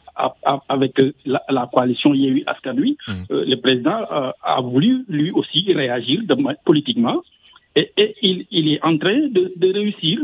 avec 0.68 1.00
la, 1.24 1.42
la, 1.48 1.68
coalition 1.72 2.14
Yehui 2.14 2.44
Askanui, 2.46 2.96
mmh. 3.08 3.12
le 3.30 3.56
président 3.56 4.04
a 4.42 4.60
voulu 4.60 5.04
lui 5.08 5.30
aussi 5.32 5.72
réagir 5.72 6.20
de, 6.22 6.36
politiquement 6.64 7.22
et, 7.76 8.14
il, 8.22 8.46
il, 8.50 8.72
est 8.72 8.84
en 8.84 8.96
train 8.98 9.28
de, 9.28 9.52
de 9.56 9.72
réussir, 9.72 10.20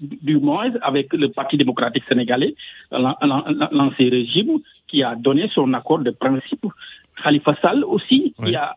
du 0.00 0.38
moins 0.38 0.70
avec 0.82 1.12
le 1.12 1.28
Parti 1.30 1.56
démocratique 1.56 2.04
sénégalais, 2.08 2.54
l'ancien 2.92 4.10
régime, 4.10 4.60
qui 4.86 5.02
a 5.02 5.16
donné 5.16 5.50
son 5.54 5.72
accord 5.74 5.98
de 6.00 6.10
principe. 6.10 6.66
Khalifa 7.22 7.56
Sall 7.60 7.82
aussi, 7.84 8.34
qui 8.44 8.54
a 8.54 8.76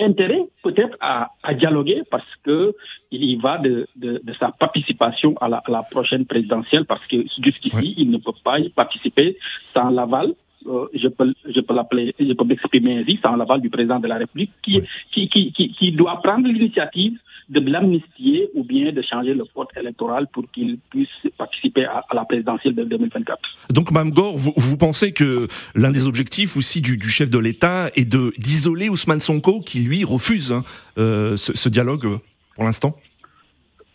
intérêt 0.00 0.42
peut-être 0.62 0.96
à, 1.00 1.30
à, 1.42 1.54
dialoguer 1.54 2.02
parce 2.10 2.36
que 2.44 2.74
il 3.10 3.24
y 3.24 3.36
va 3.36 3.58
de, 3.58 3.88
de, 3.96 4.20
de 4.22 4.32
sa 4.34 4.52
participation 4.52 5.34
à 5.40 5.48
la, 5.48 5.56
à 5.56 5.70
la, 5.70 5.82
prochaine 5.82 6.24
présidentielle 6.24 6.84
parce 6.84 7.04
que 7.06 7.16
jusqu'ici 7.42 7.94
il 7.96 8.10
ne 8.10 8.18
peut 8.18 8.30
pas 8.44 8.60
y 8.60 8.68
participer 8.68 9.36
sans 9.74 9.90
l'aval 9.90 10.34
euh, 10.66 10.86
je 10.92 11.08
peux, 11.08 11.32
je 11.48 11.60
peux 11.60 11.74
l'appeler, 11.74 12.14
je 12.18 12.32
peux 12.32 12.44
m'exprimer 12.44 12.98
ainsi, 12.98 13.18
sans 13.22 13.36
l'aval 13.36 13.60
du 13.60 13.70
président 13.70 14.00
de 14.00 14.08
la 14.08 14.16
République, 14.16 14.50
qui, 14.62 14.82
qui, 15.12 15.28
qui, 15.28 15.52
qui, 15.52 15.70
qui 15.70 15.92
doit 15.92 16.20
prendre 16.20 16.48
l'initiative 16.48 17.18
de 17.48 17.60
l'amnistier 17.60 18.48
ou 18.54 18.62
bien 18.62 18.92
de 18.92 19.02
changer 19.02 19.34
le 19.34 19.44
code 19.44 19.68
électoral 19.76 20.26
pour 20.32 20.50
qu'il 20.50 20.78
puisse 20.90 21.08
participer 21.36 21.84
à, 21.84 22.04
la 22.12 22.24
présidentielle 22.24 22.74
de 22.74 22.84
2024. 22.84 23.38
Donc, 23.70 23.90
Mme 23.90 24.10
Gore, 24.10 24.36
vous, 24.36 24.52
vous 24.56 24.76
pensez 24.76 25.12
que 25.12 25.48
l'un 25.74 25.90
des 25.90 26.06
objectifs 26.06 26.56
aussi 26.56 26.80
du, 26.80 26.96
du 26.96 27.08
chef 27.08 27.30
de 27.30 27.38
l'État 27.38 27.90
est 27.96 28.04
d'isoler 28.38 28.88
Ousmane 28.88 29.20
Sonko, 29.20 29.60
qui 29.60 29.80
lui 29.80 30.04
refuse 30.04 30.52
hein, 30.52 30.62
euh, 30.98 31.36
ce, 31.36 31.56
ce, 31.56 31.68
dialogue 31.68 32.18
pour 32.54 32.64
l'instant? 32.64 32.96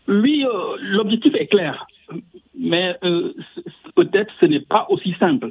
Oui, 0.08 0.44
euh, 0.46 0.78
l'objectif 0.80 1.34
est 1.36 1.48
clair, 1.48 1.86
mais 2.58 2.96
euh, 3.04 3.34
peut-être 3.96 4.34
ce 4.40 4.46
n'est 4.46 4.62
pas 4.62 4.88
aussi 4.90 5.14
simple. 5.20 5.50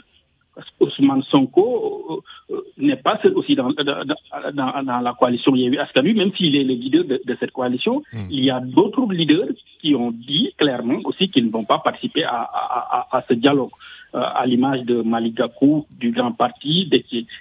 Parce 0.54 0.68
qu'Ousmane 0.78 1.22
Sonko 1.24 2.22
euh, 2.50 2.56
n'est 2.76 2.96
pas 2.96 3.18
aussi 3.34 3.54
dans, 3.54 3.70
dans, 3.70 4.82
dans, 4.82 5.00
la 5.00 5.14
coalition 5.18 5.56
Yéhu 5.56 5.78
Askanu, 5.78 6.12
même 6.14 6.32
s'il 6.34 6.54
est 6.56 6.64
le 6.64 6.74
leader 6.74 7.04
de, 7.04 7.22
de 7.24 7.36
cette 7.40 7.52
coalition, 7.52 8.02
hmm. 8.12 8.26
il 8.30 8.44
y 8.44 8.50
a 8.50 8.60
d'autres 8.60 9.10
leaders 9.10 9.48
qui 9.80 9.94
ont 9.94 10.10
dit 10.10 10.52
clairement 10.58 11.00
aussi 11.04 11.30
qu'ils 11.30 11.46
ne 11.46 11.50
vont 11.50 11.64
pas 11.64 11.78
participer 11.78 12.24
à, 12.24 12.42
à, 12.42 13.06
à, 13.10 13.16
à 13.18 13.24
ce 13.26 13.34
dialogue. 13.34 13.70
Euh, 14.14 14.20
à 14.20 14.44
l'image 14.44 14.82
de 14.82 15.00
Malik 15.00 15.36
Gakou, 15.38 15.86
du 15.90 16.10
Grand 16.10 16.32
Parti, 16.32 16.86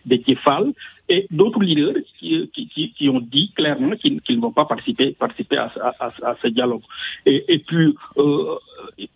des 0.05 0.19
Kefal, 0.19 0.71
et 1.09 1.27
d'autres 1.29 1.61
leaders 1.61 1.95
qui, 2.17 2.49
qui, 2.97 3.09
ont 3.09 3.19
dit 3.19 3.51
clairement 3.57 3.97
qu'ils 3.97 4.21
ne 4.29 4.41
vont 4.41 4.53
pas 4.53 4.63
participer, 4.63 5.11
participer 5.11 5.57
à, 5.57 6.37
ce 6.41 6.47
dialogue. 6.47 6.83
Et, 7.25 7.43
et 7.53 7.59
puis, 7.59 7.93
euh, 8.15 8.55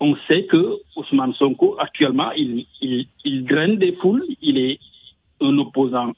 on 0.02 0.18
sait 0.28 0.44
que 0.44 0.80
Ousmane 0.98 1.34
Sonko, 1.36 1.78
actuellement, 1.80 2.32
il, 2.34 2.66
il, 2.82 3.08
il 3.24 3.46
draine 3.46 3.78
des 3.78 3.94
foules, 3.94 4.26
il 4.42 4.58
est 4.58 4.78
un 5.40 5.58
opposant 5.58 6.12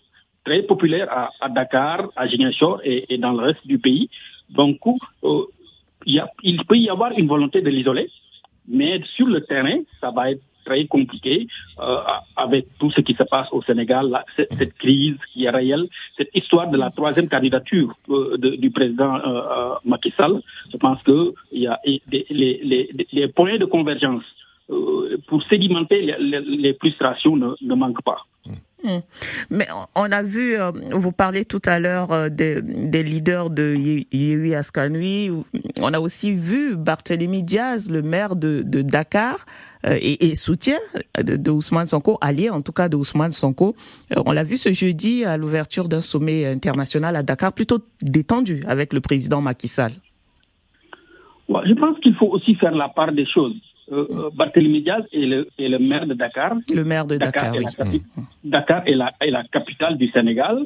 très 0.43 0.63
populaire 0.63 1.07
à, 1.39 1.49
Dakar, 1.49 2.09
à 2.15 2.27
Ziguinchor 2.27 2.81
et, 2.83 3.15
dans 3.19 3.33
le 3.33 3.43
reste 3.43 3.67
du 3.67 3.77
pays. 3.77 4.09
Donc, 4.49 4.79
euh, 5.23 5.43
il 6.07 6.65
peut 6.67 6.77
y 6.77 6.89
avoir 6.89 7.11
une 7.11 7.27
volonté 7.27 7.61
de 7.61 7.69
l'isoler, 7.69 8.09
mais 8.67 9.01
sur 9.15 9.27
le 9.27 9.41
terrain, 9.41 9.77
ça 10.01 10.09
va 10.09 10.31
être 10.31 10.41
très 10.67 10.85
compliqué 10.85 11.47
euh, 11.79 11.97
avec 12.35 12.65
tout 12.79 12.91
ce 12.91 13.01
qui 13.01 13.13
se 13.13 13.23
passe 13.23 13.47
au 13.51 13.61
Sénégal, 13.63 14.05
cette, 14.35 14.73
crise 14.83 15.17
qui 15.31 15.45
est 15.45 15.49
réelle, 15.49 15.85
cette 16.17 16.33
histoire 16.33 16.67
de 16.69 16.77
la 16.77 16.89
troisième 16.91 17.29
candidature 17.29 17.89
euh, 18.09 18.37
du 18.37 18.69
président 18.77 19.15
euh, 19.15 19.75
Macky 19.85 20.11
Sall. 20.17 20.35
Je 20.71 20.77
pense 20.77 21.01
que 21.03 21.33
il 21.51 21.61
y 21.61 21.67
a 21.67 21.79
les, 22.11 23.27
points 23.37 23.57
de 23.57 23.65
convergence 23.65 24.23
pour 25.27 25.41
sédimenter 25.43 25.99
les, 26.63 26.73
frustrations 26.73 27.35
ne, 27.37 27.49
ne 27.61 27.75
manquent 27.75 28.03
pas. 28.03 28.21
Hmm. 28.83 28.99
Mais 29.49 29.67
on 29.95 30.11
a 30.11 30.21
vu, 30.21 30.55
euh, 30.55 30.71
vous 30.91 31.11
parlez 31.11 31.45
tout 31.45 31.61
à 31.65 31.79
l'heure 31.79 32.11
euh, 32.11 32.29
des, 32.29 32.61
leaders 33.01 33.49
de 33.49 33.73
Yehui 33.75 34.53
Askanui. 34.53 35.31
On 35.81 35.93
a 35.93 35.99
aussi 35.99 36.31
vu 36.33 36.75
Barthélémy 36.75 37.41
Diaz, 37.43 37.89
le 37.91 38.03
maire 38.03 38.35
de, 38.35 38.61
Dakar, 38.61 39.47
euh, 39.87 39.97
et, 39.99 40.27
et, 40.27 40.35
soutien 40.35 40.77
de, 41.17 41.37
de, 41.37 41.51
Ousmane 41.51 41.87
Sonko, 41.87 42.19
allié 42.21 42.51
en 42.51 42.61
tout 42.61 42.71
cas 42.71 42.87
de 42.87 42.95
Ousmane 42.95 43.31
Sonko. 43.31 43.75
on 44.15 44.31
l'a 44.31 44.43
vu 44.43 44.57
ce 44.57 44.71
jeudi 44.71 45.25
à 45.25 45.37
l'ouverture 45.37 45.87
d'un 45.87 46.01
sommet 46.01 46.45
international 46.45 47.15
à 47.15 47.23
Dakar, 47.23 47.53
plutôt 47.53 47.79
détendu 48.03 48.61
avec 48.67 48.93
le 48.93 49.01
président 49.01 49.41
Macky 49.41 49.67
Sall. 49.69 49.91
je 51.49 51.73
pense 51.73 51.99
qu'il 52.01 52.13
faut 52.13 52.27
aussi 52.27 52.53
faire 52.55 52.75
la 52.75 52.89
part 52.89 53.11
des 53.11 53.25
choses. 53.25 53.55
Euh, 53.91 54.29
Barthélémy 54.35 54.81
Diaz 54.81 55.03
est 55.13 55.25
le, 55.25 55.47
est 55.57 55.69
le 55.69 55.79
maire 55.79 56.05
de 56.07 56.13
Dakar. 56.13 56.55
Le 56.73 56.83
maire 56.83 57.05
de 57.05 57.17
Dakar, 57.17 57.51
Dakar, 57.51 57.53
oui. 57.53 57.57
est, 57.57 57.63
la, 57.63 57.71
capi- 57.85 58.01
Dakar 58.43 58.81
est, 58.87 58.95
la, 58.95 59.13
est 59.21 59.31
la 59.31 59.43
capitale 59.45 59.97
du 59.97 60.07
Sénégal, 60.09 60.65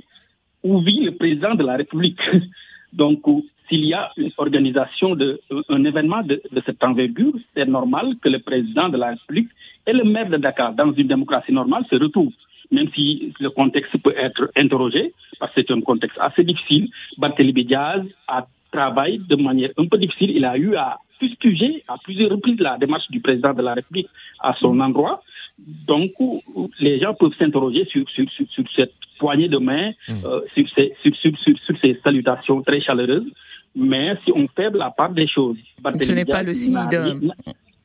où 0.63 0.79
vit 0.81 0.99
le 1.01 1.11
président 1.15 1.55
de 1.55 1.63
la 1.63 1.75
République. 1.77 2.19
Donc, 2.93 3.25
où- 3.27 3.45
s'il 3.69 3.85
y 3.85 3.93
a 3.93 4.11
une 4.17 4.31
organisation 4.37 5.15
de 5.15 5.39
un 5.69 5.83
événement 5.85 6.23
de, 6.23 6.41
de 6.51 6.61
cette 6.65 6.83
envergure, 6.83 7.33
c'est 7.55 7.65
normal 7.67 8.15
que 8.21 8.27
le 8.27 8.39
président 8.39 8.89
de 8.89 8.97
la 8.97 9.11
République 9.11 9.47
et 9.87 9.93
le 9.93 10.03
maire 10.03 10.29
de 10.29 10.35
Dakar, 10.37 10.73
dans 10.73 10.91
une 10.91 11.07
démocratie 11.07 11.53
normale, 11.53 11.85
se 11.89 11.95
retrouvent. 11.95 12.33
Même 12.69 12.89
si 12.93 13.33
le 13.39 13.49
contexte 13.49 13.97
peut 14.01 14.13
être 14.17 14.49
interrogé, 14.57 15.13
parce 15.39 15.53
que 15.53 15.61
c'est 15.61 15.71
un 15.71 15.81
contexte 15.81 16.17
assez 16.19 16.43
difficile, 16.43 16.89
Barthélémy 17.17 17.63
Diaz 17.65 18.03
a 18.27 18.45
travaillé 18.71 19.19
de 19.19 19.35
manière 19.37 19.69
un 19.77 19.85
peu 19.87 19.97
difficile. 19.97 20.31
Il 20.31 20.43
a 20.45 20.57
eu 20.57 20.75
à 20.75 20.97
fustiger 21.21 21.71
à 21.87 21.95
plusieurs 22.05 22.31
reprises 22.35 22.59
la 22.59 22.73
démarche 22.83 23.07
du 23.15 23.19
président 23.27 23.53
de 23.59 23.63
la 23.69 23.73
République 23.79 24.09
à 24.39 24.51
son 24.61 24.73
endroit. 24.87 25.17
Donc, 25.91 26.11
les 26.79 26.95
gens 27.01 27.13
peuvent 27.19 27.37
s'interroger 27.39 27.83
sur, 27.91 28.03
sur, 28.09 28.25
sur, 28.35 28.45
sur 28.55 28.63
cette 28.75 28.93
poignée 29.19 29.47
de 29.55 29.59
main, 29.69 29.87
euh, 30.09 30.41
sur, 30.53 30.65
ces, 30.75 30.87
sur, 31.01 31.13
salutations 32.03 32.59
très 32.69 32.81
chaleureuses. 32.87 33.29
Mais 33.75 34.07
si 34.23 34.31
on 34.41 34.47
fait 34.57 34.71
la 34.83 34.89
part 34.99 35.11
des 35.21 35.27
choses, 35.35 35.57
Ce 36.01 36.11
n'est 36.11 36.25
pas 36.25 36.43
le 36.43 36.53
signe 36.53 36.83
de... 36.91 37.01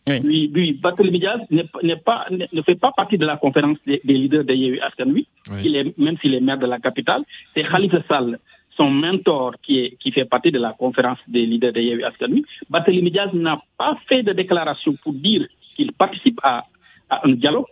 Oui. 0.08 0.18
oui, 0.30 0.50
oui, 0.54 0.72
Barthélémy 0.80 1.18
Diaz 1.18 1.40
n'est 1.50 1.96
pas- 2.08 2.26
ne 2.30 2.62
fait 2.62 2.76
pas 2.76 2.92
partie 3.00 3.18
de 3.18 3.26
la 3.26 3.36
conférence 3.44 3.78
des, 3.88 4.00
des 4.08 4.14
leaders 4.22 4.44
de 4.44 4.54
Yehu 4.54 4.78
Askanui, 4.86 5.26
Oui. 5.50 5.92
Même 5.98 6.16
s'il 6.18 6.32
est 6.38 6.44
maire 6.48 6.58
de 6.64 6.66
la 6.74 6.78
capitale. 6.78 7.22
C'est 7.52 7.64
Khalifa 7.72 8.00
Sall, 8.08 8.38
son 8.76 8.90
mentor, 8.90 9.54
qui, 9.62 9.78
est, 9.80 9.96
qui 10.00 10.12
fait 10.12 10.24
partie 10.24 10.50
de 10.50 10.58
la 10.58 10.72
conférence 10.72 11.18
des 11.28 11.46
leaders 11.46 11.72
de 11.72 11.80
Yehu 11.80 12.02
Askanui. 12.04 12.44
Barthélémy 12.70 13.10
Diaz 13.10 13.30
n'a 13.32 13.60
pas 13.78 13.96
fait 14.08 14.22
de 14.22 14.32
déclaration 14.32 14.94
pour 15.02 15.12
dire 15.12 15.46
qu'il 15.74 15.92
participe 15.92 16.40
à, 16.42 16.64
à 17.08 17.26
un 17.26 17.32
dialogue. 17.32 17.66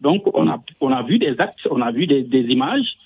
Donc, 0.00 0.22
on 0.34 0.48
a, 0.48 0.62
on 0.80 0.92
a 0.92 1.02
vu 1.02 1.18
des 1.18 1.34
actes, 1.38 1.66
on 1.70 1.80
a 1.80 1.90
vu 1.90 2.06
des, 2.06 2.22
des 2.22 2.44
images, 2.56 2.96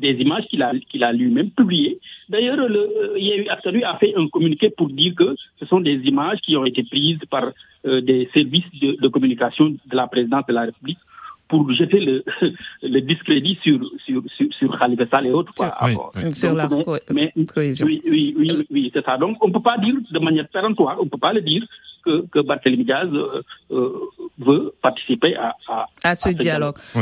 des 0.00 0.12
images 0.12 0.46
qu'il 0.48 0.62
a, 0.62 0.72
qu'il 0.88 1.04
a 1.04 1.12
lui-même 1.12 1.50
publiées. 1.50 1.98
D'ailleurs, 2.28 2.56
le 2.56 2.80
euh, 2.80 3.18
Yehu 3.18 3.48
Askanui 3.48 3.84
a 3.84 3.96
fait 3.98 4.14
un 4.16 4.26
communiqué 4.28 4.70
pour 4.70 4.88
dire 4.88 5.14
que 5.14 5.36
ce 5.58 5.66
sont 5.66 5.80
des 5.80 5.98
images 6.06 6.40
qui 6.40 6.56
ont 6.56 6.64
été 6.64 6.82
prises 6.82 7.18
par 7.30 7.50
euh, 7.86 8.00
des 8.00 8.28
services 8.32 8.70
de, 8.80 8.96
de 9.00 9.08
communication 9.08 9.70
de 9.70 9.96
la 9.96 10.06
présidence 10.06 10.46
de 10.46 10.54
la 10.54 10.62
République 10.62 10.98
pour 11.48 11.70
jeter 11.72 12.00
le, 12.00 12.24
le 12.82 13.00
discrédit 13.00 13.58
sur, 13.62 13.78
sur, 14.04 14.22
sur, 14.36 14.46
sur 14.58 14.78
Khalifa 14.78 15.06
Sall 15.06 15.26
et 15.26 15.30
autres. 15.32 15.52
Quoi, 15.56 15.74
Oui. 15.84 16.34
Sur 16.34 16.54
la 16.54 16.68
mais- 16.68 16.84
co- 16.84 16.96
mais- 17.12 17.32
cohésion. 17.54 17.86
oui, 17.86 18.02
oui, 18.08 18.34
oui, 18.38 18.66
oui, 18.70 18.90
c'est 18.92 19.04
ça. 19.04 19.16
Donc, 19.18 19.36
on 19.42 19.48
ne 19.48 19.52
peut 19.52 19.62
pas 19.62 19.78
dire 19.78 19.94
de 20.10 20.18
manière 20.18 20.48
péremptoire, 20.48 20.96
on 21.00 21.04
ne 21.04 21.08
peut 21.10 21.18
pas 21.18 21.32
le 21.32 21.40
dire 21.42 21.62
que, 22.04 22.24
que 22.30 22.38
Barthélémy 22.38 22.84
Diaz 22.84 23.08
euh, 23.12 23.42
euh, 23.72 23.92
veut 24.38 24.72
participer 24.80 25.34
à, 25.36 25.56
à, 25.68 25.86
à 26.04 26.14
ce 26.14 26.28
dialogue. 26.30 26.76
Euh, 26.96 27.00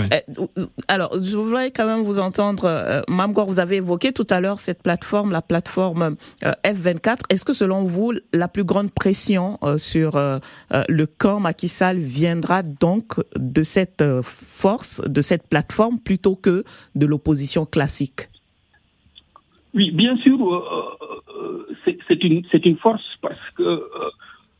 alors, 0.88 1.11
je 1.22 1.37
voudrais 1.37 1.70
quand 1.72 1.85
même 1.85 2.04
vous 2.04 2.18
entendre, 2.18 2.64
euh, 2.64 3.02
Mamgor, 3.09 3.46
vous 3.46 3.61
avez 3.61 3.76
évoqué 3.76 4.12
tout 4.12 4.26
à 4.30 4.40
l'heure 4.40 4.61
cette 4.61 4.83
plateforme, 4.83 5.30
la 5.30 5.42
plateforme 5.42 6.16
euh, 6.44 6.52
F24. 6.64 7.18
Est-ce 7.28 7.44
que 7.44 7.52
selon 7.52 7.85
vous, 7.85 8.14
la 8.33 8.48
plus 8.48 8.64
grande 8.64 8.92
pression 8.92 9.59
euh, 9.62 9.76
sur 9.76 10.16
euh, 10.16 10.38
euh, 10.72 10.83
le 10.88 11.04
camp 11.07 11.38
Macky 11.38 11.68
Sall 11.68 11.98
viendra 11.98 12.62
donc 12.62 13.20
de 13.37 13.62
cette 13.62 14.00
euh, 14.00 14.22
force, 14.35 15.01
de 15.07 15.23
cette 15.23 15.49
plateforme, 15.49 15.99
plutôt 15.99 16.37
que 16.37 16.64
de 16.94 17.07
l'opposition 17.07 17.64
classique. 17.66 18.29
Oui, 19.75 19.90
bien 19.90 20.16
sûr, 20.18 20.38
euh, 20.40 20.62
euh, 21.37 21.66
c'est 22.09 22.23
une, 22.23 22.44
c'est 22.51 22.64
une 22.64 22.77
force 22.77 23.05
parce 23.20 23.51
que 23.57 23.62
euh, 23.62 24.11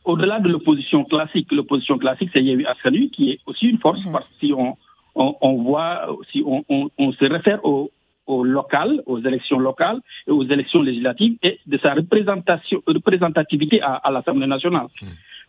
au-delà 0.03 0.39
de 0.39 0.49
l'opposition 0.49 1.05
classique, 1.05 1.51
l'opposition 1.51 1.97
classique, 1.97 2.29
c'est 2.33 2.43
Yehu 2.43 2.65
Askanui 2.65 3.11
qui 3.11 3.31
est 3.31 3.39
aussi 3.45 3.67
une 3.67 3.79
force 3.79 4.01
parce 4.11 4.25
que 4.25 4.33
si 4.41 4.53
on, 4.53 4.75
on, 5.15 5.35
on 5.41 5.63
voit, 5.63 6.17
si 6.31 6.43
on, 6.45 6.65
on, 6.69 6.89
on 6.97 7.11
se 7.13 7.25
réfère 7.25 7.63
au, 7.63 7.91
au 8.27 8.43
local, 8.43 9.01
aux 9.05 9.19
élections 9.19 9.59
locales 9.59 10.01
et 10.27 10.31
aux 10.31 10.43
élections 10.43 10.81
législatives 10.81 11.37
et 11.43 11.59
de 11.65 11.77
sa 11.77 11.93
représentation, 11.93 12.83
représentativité 12.85 13.81
à, 13.81 13.93
à 13.93 14.11
l'Assemblée 14.11 14.47
nationale. 14.47 14.87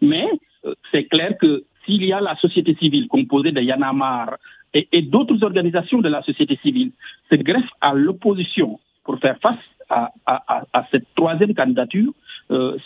Mais 0.00 0.28
euh, 0.64 0.74
c'est 0.92 1.04
clair 1.04 1.36
que 1.40 1.64
s'il 1.86 2.04
y 2.04 2.12
a 2.12 2.20
la 2.20 2.36
société 2.36 2.74
civile 2.74 3.08
composée 3.08 3.52
de 3.52 3.60
Yanamar 3.62 4.36
et, 4.74 4.86
et 4.92 5.02
d'autres 5.02 5.42
organisations 5.42 6.00
de 6.00 6.08
la 6.08 6.22
société 6.22 6.58
civile 6.62 6.90
se 7.30 7.36
greffent 7.36 7.74
à 7.80 7.94
l'opposition 7.94 8.78
pour 9.04 9.18
faire 9.20 9.38
face 9.40 9.58
à, 9.88 10.10
à, 10.26 10.42
à, 10.54 10.64
à 10.72 10.86
cette 10.90 11.06
troisième 11.14 11.54
candidature, 11.54 12.12
euh, 12.50 12.76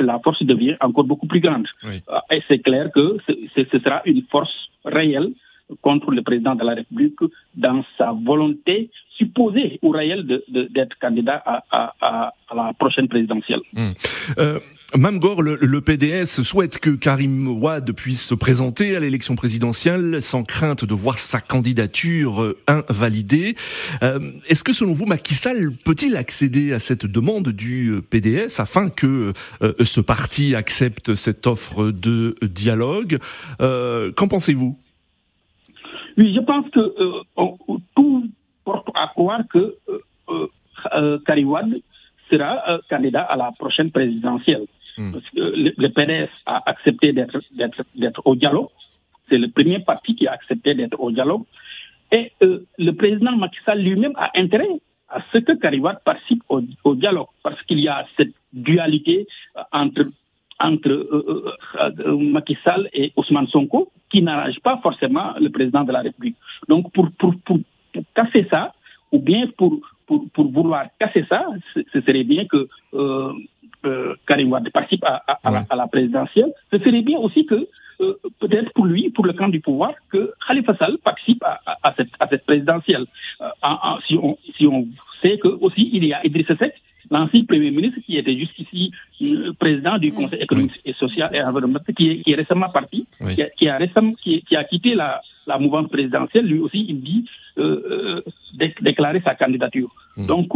la 0.00 0.18
force 0.20 0.42
devient 0.42 0.76
encore 0.80 1.04
beaucoup 1.04 1.26
plus 1.26 1.40
grande. 1.40 1.66
Oui. 1.84 2.02
Euh, 2.08 2.18
Et 2.34 2.42
c'est 2.48 2.60
clair 2.60 2.90
que 2.94 3.18
ce, 3.26 3.78
sera 3.78 4.00
une 4.06 4.22
force 4.30 4.54
réelle 4.84 5.30
contre 5.82 6.10
le 6.12 6.22
président 6.22 6.54
de 6.54 6.64
la 6.64 6.74
République 6.74 7.18
dans 7.54 7.84
sa 7.98 8.12
volonté 8.12 8.88
supposée 9.18 9.78
ou 9.82 9.90
réelle 9.90 10.24
d'être 10.48 10.96
candidat 10.98 11.42
à, 11.44 11.64
à- 11.70 11.92
à- 12.00 12.32
à 12.50 12.54
la 12.54 12.72
prochaine 12.74 13.08
présidentielle. 13.08 13.60
Euh, 14.38 14.58
Mamgor, 14.94 15.42
le, 15.42 15.58
le 15.60 15.80
PDS 15.80 16.42
souhaite 16.44 16.78
que 16.78 16.90
Karim 16.90 17.48
Ouad 17.48 17.92
puisse 17.92 18.28
se 18.28 18.34
présenter 18.34 18.94
à 18.94 19.00
l'élection 19.00 19.34
présidentielle 19.34 20.22
sans 20.22 20.44
crainte 20.44 20.84
de 20.84 20.94
voir 20.94 21.18
sa 21.18 21.40
candidature 21.40 22.40
euh, 22.40 22.56
invalidée. 22.68 23.56
Euh, 24.04 24.30
Est-ce 24.46 24.62
que 24.62 24.72
selon 24.72 24.92
vous, 24.92 25.04
Macky 25.04 25.34
Sall 25.34 25.70
peut-il 25.84 26.16
accéder 26.16 26.72
à 26.72 26.78
cette 26.78 27.04
demande 27.04 27.48
du 27.48 27.88
euh, 27.88 28.00
PDS 28.00 28.60
afin 28.60 28.88
que 28.88 29.32
ce 29.82 30.00
parti 30.00 30.54
accepte 30.54 31.16
cette 31.16 31.46
offre 31.46 31.90
de 31.90 32.36
dialogue? 32.42 33.18
Qu'en 33.58 34.28
pensez-vous? 34.28 34.78
Oui, 36.16 36.32
je 36.34 36.40
pense 36.40 36.70
que 36.70 36.80
tout 37.94 38.24
porte 38.64 38.88
à 38.94 39.08
croire 39.08 39.40
que 39.52 39.76
Karim 41.26 41.48
Wade 41.48 41.80
sera 42.30 42.80
candidat 42.88 43.22
à 43.22 43.36
la 43.36 43.52
prochaine 43.58 43.90
présidentielle. 43.90 44.66
Que 44.96 45.02
le, 45.34 45.74
le 45.76 45.88
PDS 45.90 46.30
a 46.46 46.62
accepté 46.68 47.12
d'être 47.12 48.22
au 48.24 48.34
dialogue. 48.34 48.68
C'est 49.28 49.38
le 49.38 49.48
premier 49.48 49.80
parti 49.80 50.14
qui 50.14 50.26
a 50.26 50.32
accepté 50.32 50.74
d'être 50.74 50.98
au 51.00 51.10
dialogue. 51.10 51.42
Et 52.12 52.32
euh, 52.42 52.64
le 52.78 52.92
président 52.92 53.36
Macky 53.36 53.58
Sall 53.64 53.80
lui-même 53.80 54.12
a 54.16 54.30
intérêt 54.36 54.68
à 55.08 55.20
ce 55.32 55.38
que 55.38 55.52
Karim 55.52 55.82
Wade 55.82 56.00
participe 56.04 56.42
au, 56.48 56.94
dialogue, 56.94 57.28
parce 57.42 57.60
qu'il 57.64 57.80
y 57.80 57.88
a 57.88 58.06
cette 58.16 58.34
dualité 58.52 59.26
euh, 59.56 59.62
entre 59.72 60.06
entre 60.58 60.88
euh, 60.88 62.16
Macky 62.16 62.56
Sall 62.64 62.88
et 62.94 63.12
Ousmane 63.14 63.46
Sonko 63.48 63.92
qui 64.08 64.22
n'arrange 64.22 64.58
pas 64.60 64.78
forcément 64.82 65.34
le 65.38 65.50
président 65.50 65.84
de 65.84 65.92
la 65.92 66.00
République. 66.00 66.36
Donc 66.66 66.90
pour, 66.92 67.10
casser 68.14 68.46
ça, 68.50 68.72
ou 69.12 69.18
bien 69.18 69.48
pour, 69.58 69.82
vouloir 70.08 70.86
casser 70.98 71.26
ça, 71.28 71.44
ce, 71.74 72.00
serait 72.00 72.24
bien 72.24 72.46
que 72.46 72.68
euh, 73.86 74.14
Karim 74.26 74.50
Wade 74.52 74.68
participe 74.70 75.04
à, 75.04 75.22
à, 75.26 75.38
à, 75.44 75.50
la, 75.50 75.66
à 75.70 75.76
la 75.76 75.86
présidentielle. 75.86 76.52
Ce 76.72 76.78
serait 76.78 77.02
bien 77.02 77.18
aussi 77.18 77.46
que, 77.46 77.58
euh, 78.00 78.14
peut-être 78.40 78.70
pour 78.74 78.86
lui, 78.86 79.02
pour 79.10 79.24
le 79.26 79.32
camp 79.32 79.48
du 79.48 79.60
pouvoir, 79.60 79.92
que 80.12 80.32
Khalifa 80.46 80.74
Sall 80.76 80.98
participe 81.10 81.42
à, 81.44 81.94
cette, 81.96 82.44
présidentielle. 82.44 83.06
Euh, 83.40 83.48
en- 83.62 83.98
si, 84.06 84.14
on, 84.26 84.36
si 84.56 84.66
on 84.66 84.86
sait 85.22 85.38
que 85.38 85.48
aussi 85.48 85.84
il 85.92 86.04
y 86.04 86.12
a 86.12 86.18
Idrissa 86.26 86.56
Seck, 86.56 86.74
l'ancien 87.10 87.44
Premier 87.44 87.70
ministre 87.70 88.00
qui 88.04 88.16
était 88.18 88.36
jusqu'ici 88.36 88.90
euh, 89.22 89.52
président 89.58 89.96
du 89.98 90.10
Conseil 90.12 90.40
économique 90.42 90.78
et 90.84 90.92
social 90.94 91.28
et 91.32 91.40
environnemental, 91.42 91.94
qui 91.94 92.10
est, 92.10 92.16
qui 92.22 92.32
est 92.32 92.36
récemment 92.42 92.68
parti, 92.70 93.06
Oui. 93.20 93.34
qui, 93.34 93.42
a, 93.42 93.48
qui, 93.50 93.68
a 93.68 93.76
récemment, 93.78 94.14
qui, 94.22 94.42
qui 94.42 94.56
a 94.56 94.64
quitté 94.64 94.94
la, 94.94 95.20
la 95.46 95.58
mouvance 95.58 95.88
présidentielle, 95.88 96.46
lui 96.46 96.58
aussi, 96.58 96.84
il 96.88 97.00
dit 97.00 97.24
euh, 97.58 97.62
euh, 97.62 98.22
dé- 98.60 98.74
déclarer 98.82 99.20
sa 99.24 99.34
candidature. 99.36 99.90
Mm. 100.16 100.26
Donc, 100.26 100.48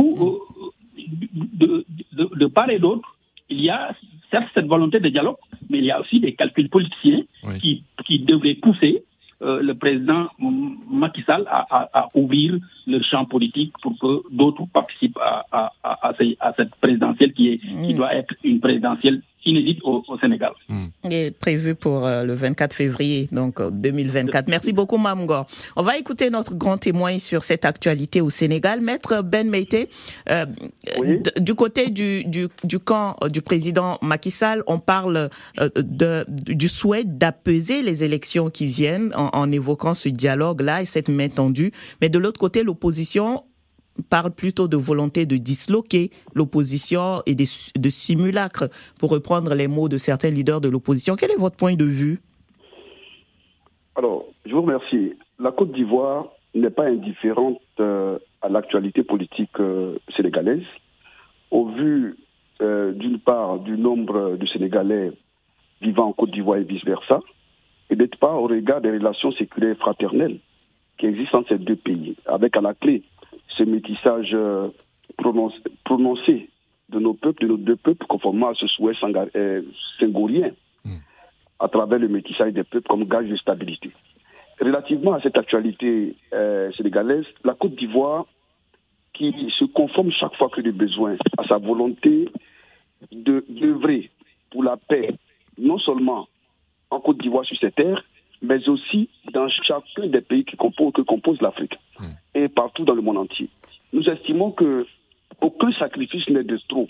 de, 1.63 1.85
de, 2.13 2.25
de 2.37 2.47
part 2.47 2.71
et 2.71 2.79
d'autre, 2.79 3.09
il 3.51 3.61
y 3.61 3.71
a 3.71 3.95
certes 4.31 4.49
cette 4.55 4.67
volonté 4.67 5.01
de 5.01 5.09
dialogue, 5.09 5.37
mais 5.69 5.79
il 5.79 5.85
y 5.85 5.91
a 5.91 6.01
aussi 6.01 6.21
des 6.21 6.35
calculs 6.35 6.69
politiciens 6.69 7.23
Oui. 7.45 7.59
qui, 7.61 7.85
qui 8.07 8.21
devraient 8.21 8.55
pousser 8.55 9.03
euh, 9.43 9.61
le 9.63 9.75
président 9.75 10.29
Macky 10.91 11.23
Sall 11.23 11.45
à, 11.49 11.67
à, 11.71 12.01
à 12.01 12.09
ouvrir 12.15 12.59
le 12.87 13.01
champ 13.03 13.25
politique 13.25 13.73
pour 13.83 13.99
que 13.99 14.23
d'autres 14.35 14.67
participent 14.73 15.19
à, 15.19 15.47
à, 15.51 15.73
à, 15.83 16.09
à 16.09 16.15
ces- 16.19 16.37
à 16.41 16.53
cette 16.57 16.75
présidentielle 16.77 17.33
qui, 17.33 17.49
est, 17.49 17.59
qui 17.59 17.95
Mm. 17.95 17.97
doit 17.97 18.15
être 18.15 18.35
une 18.45 18.61
présidentielle 18.61 19.23
inédite 19.45 19.79
au, 19.85 20.03
au 20.07 20.19
Sénégal. 20.19 20.53
est 21.05 21.31
prévu 21.39 21.75
pour 21.75 22.07
euh, 22.07 22.25
le 22.25 22.35
24 22.35 22.75
février, 22.75 23.27
donc 23.33 23.61
euh, 23.61 23.71
2024. 23.71 24.49
Merci 24.49 24.73
beaucoup, 24.73 24.99
Mamgor. 24.99 25.47
On 25.77 25.83
va 25.83 25.97
écouter 25.97 26.31
notre 26.31 26.55
grand 26.55 26.77
témoin 26.79 27.19
sur 27.19 27.43
cette 27.43 27.65
actualité 27.65 28.21
au 28.21 28.31
Sénégal, 28.31 28.81
Maître 28.81 29.23
Ben 29.23 29.49
Meite. 29.49 29.89
Euh, 30.29 30.47
Oui. 31.01 31.21
du 31.41 31.55
côté 31.55 31.91
du, 31.91 32.25
du, 32.25 32.49
du 32.65 32.79
camp 32.79 33.17
euh, 33.23 33.29
du 33.29 33.41
président 33.43 33.99
Macky 34.03 34.31
Sall, 34.31 34.63
on 34.67 34.79
parle 34.79 35.31
euh, 35.61 35.69
de, 35.77 36.25
du 36.29 36.69
souhait 36.69 37.05
d'apaiser 37.05 37.83
les 37.83 38.05
élections 38.05 38.51
qui 38.51 38.67
viennent 38.67 39.13
en, 39.17 39.31
en 39.33 39.51
évoquant 39.53 39.95
ce 39.95 40.09
dialogue-là 40.09 40.83
et 40.83 40.87
cette 40.87 41.09
main 41.09 41.29
tendue. 41.29 41.73
Mais 42.01 42.09
de 42.09 42.19
l'autre 42.19 42.39
côté, 42.41 42.63
l'opposition 42.63 43.45
parle 44.03 44.31
plutôt 44.31 44.69
de 44.69 44.77
volonté 44.77 45.27
de 45.27 45.37
disloquer 45.37 46.11
l'opposition 46.35 47.23
et 47.27 47.35
de, 47.35 47.45
de 47.79 47.91
simulacre, 47.91 48.69
pour 48.99 49.11
reprendre 49.11 49.55
les 49.55 49.69
mots 49.69 49.89
de 49.89 49.99
certains 49.99 50.31
leaders 50.31 50.61
de 50.61 50.69
l'opposition. 50.69 51.17
Quel 51.17 51.31
est 51.31 51.39
votre 51.39 51.57
point 51.57 51.75
de 51.75 51.85
vue? 51.85 52.21
Alors, 53.97 54.25
je 54.47 54.53
vous 54.53 54.63
remercie. 54.63 55.15
La 55.39 55.53
Côte 55.53 55.73
d'Ivoire 55.73 56.29
n'est 56.55 56.71
pas 56.71 56.87
indifférente 56.87 57.61
euh, 57.81 58.19
à 58.43 58.49
l'actualité 58.49 59.03
politique 59.03 59.59
euh, 59.61 59.99
sénégalaise. 60.17 60.65
Au 61.51 61.67
vu, 61.69 62.17
euh, 62.63 62.93
d'une 62.93 63.19
part, 63.19 63.59
du 63.59 63.77
nombre 63.77 64.37
de 64.37 64.47
Sénégalais 64.47 65.13
vivant 65.81 66.09
en 66.09 66.13
Côte 66.13 66.31
d'Ivoire 66.31 66.59
et 66.59 66.65
vice-versa, 66.65 67.21
et 67.89 67.97
d'autre 67.97 68.19
part, 68.19 68.43
au 68.43 68.47
regard 68.47 68.81
des 68.81 68.91
relations 68.91 69.33
séculaires 69.33 69.77
fraternelles 69.79 70.39
qui 70.99 71.07
existent 71.07 71.39
entre 71.39 71.49
ces 71.49 71.59
deux 71.59 71.77
pays, 71.77 72.17
avec 72.27 72.57
à 72.57 72.61
la 72.61 72.75
clé 72.75 73.03
ce 73.57 73.63
métissage 73.65 74.37
prononcé, 75.17 76.49
de 76.89 76.99
nos 76.99 77.15
peuples, 77.15 77.43
de 77.43 77.49
nos 77.49 77.57
deux 77.57 77.77
peuples, 77.77 78.07
conformément 78.07 78.49
à 78.49 78.55
ce 78.55 78.67
souhait 78.67 78.95
singorien, 79.99 80.51
hmm. 80.85 80.97
à 81.59 81.69
travers 81.69 81.99
le 81.99 82.09
métissage 82.09 82.53
des 82.53 82.65
peuples 82.65 82.89
comme 82.89 83.05
gage 83.05 83.29
de 83.29 83.37
stabilité. 83.37 83.91
Relativement 84.61 85.15
à 85.15 85.21
cette 85.21 85.39
actualité 85.39 86.17
euh, 86.33 86.71
sénégalaise, 86.73 87.25
la 87.45 87.55
Côte 87.55 87.77
d'Ivoire, 87.77 88.27
qui 89.15 89.33
se 89.59 89.65
conforme 89.65 90.11
chaque 90.13 90.35
fois 90.37 90.49
que 90.49 90.61
des 90.61 90.73
besoins 90.73 91.17
à 91.39 91.47
sa 91.47 91.59
volonté 91.59 92.29
d'œuvrer 93.13 94.11
pour 94.51 94.65
la 94.65 94.77
paix, 94.77 95.15
non 95.59 95.79
seulement 95.79 96.29
en 96.91 97.01
Côte 97.01 97.19
d'Ivoire 97.19 97.45
sur 97.45 97.59
ses 97.59 97.71
terres, 97.71 98.03
mais 98.43 98.69
aussi 98.69 99.09
dans 99.33 99.49
chacun 99.49 100.07
des 100.07 100.21
pays 100.21 100.45
qui 100.45 100.57
composent, 100.57 100.93
que 100.93 101.03
compose 101.03 101.41
l'Afrique 101.41 101.79
hmm. 101.99 102.05
et 102.35 102.49
partout 102.49 102.85
dans 102.85 102.95
le 102.95 103.03
monde 103.03 103.19
entier. 103.19 103.49
Nous 103.93 104.09
estimons 104.09 104.53
que 104.53 104.87
aucun 105.41 105.73
sacrifice 105.73 106.29
n'est 106.29 106.45
de 106.45 106.59
trop 106.69 106.89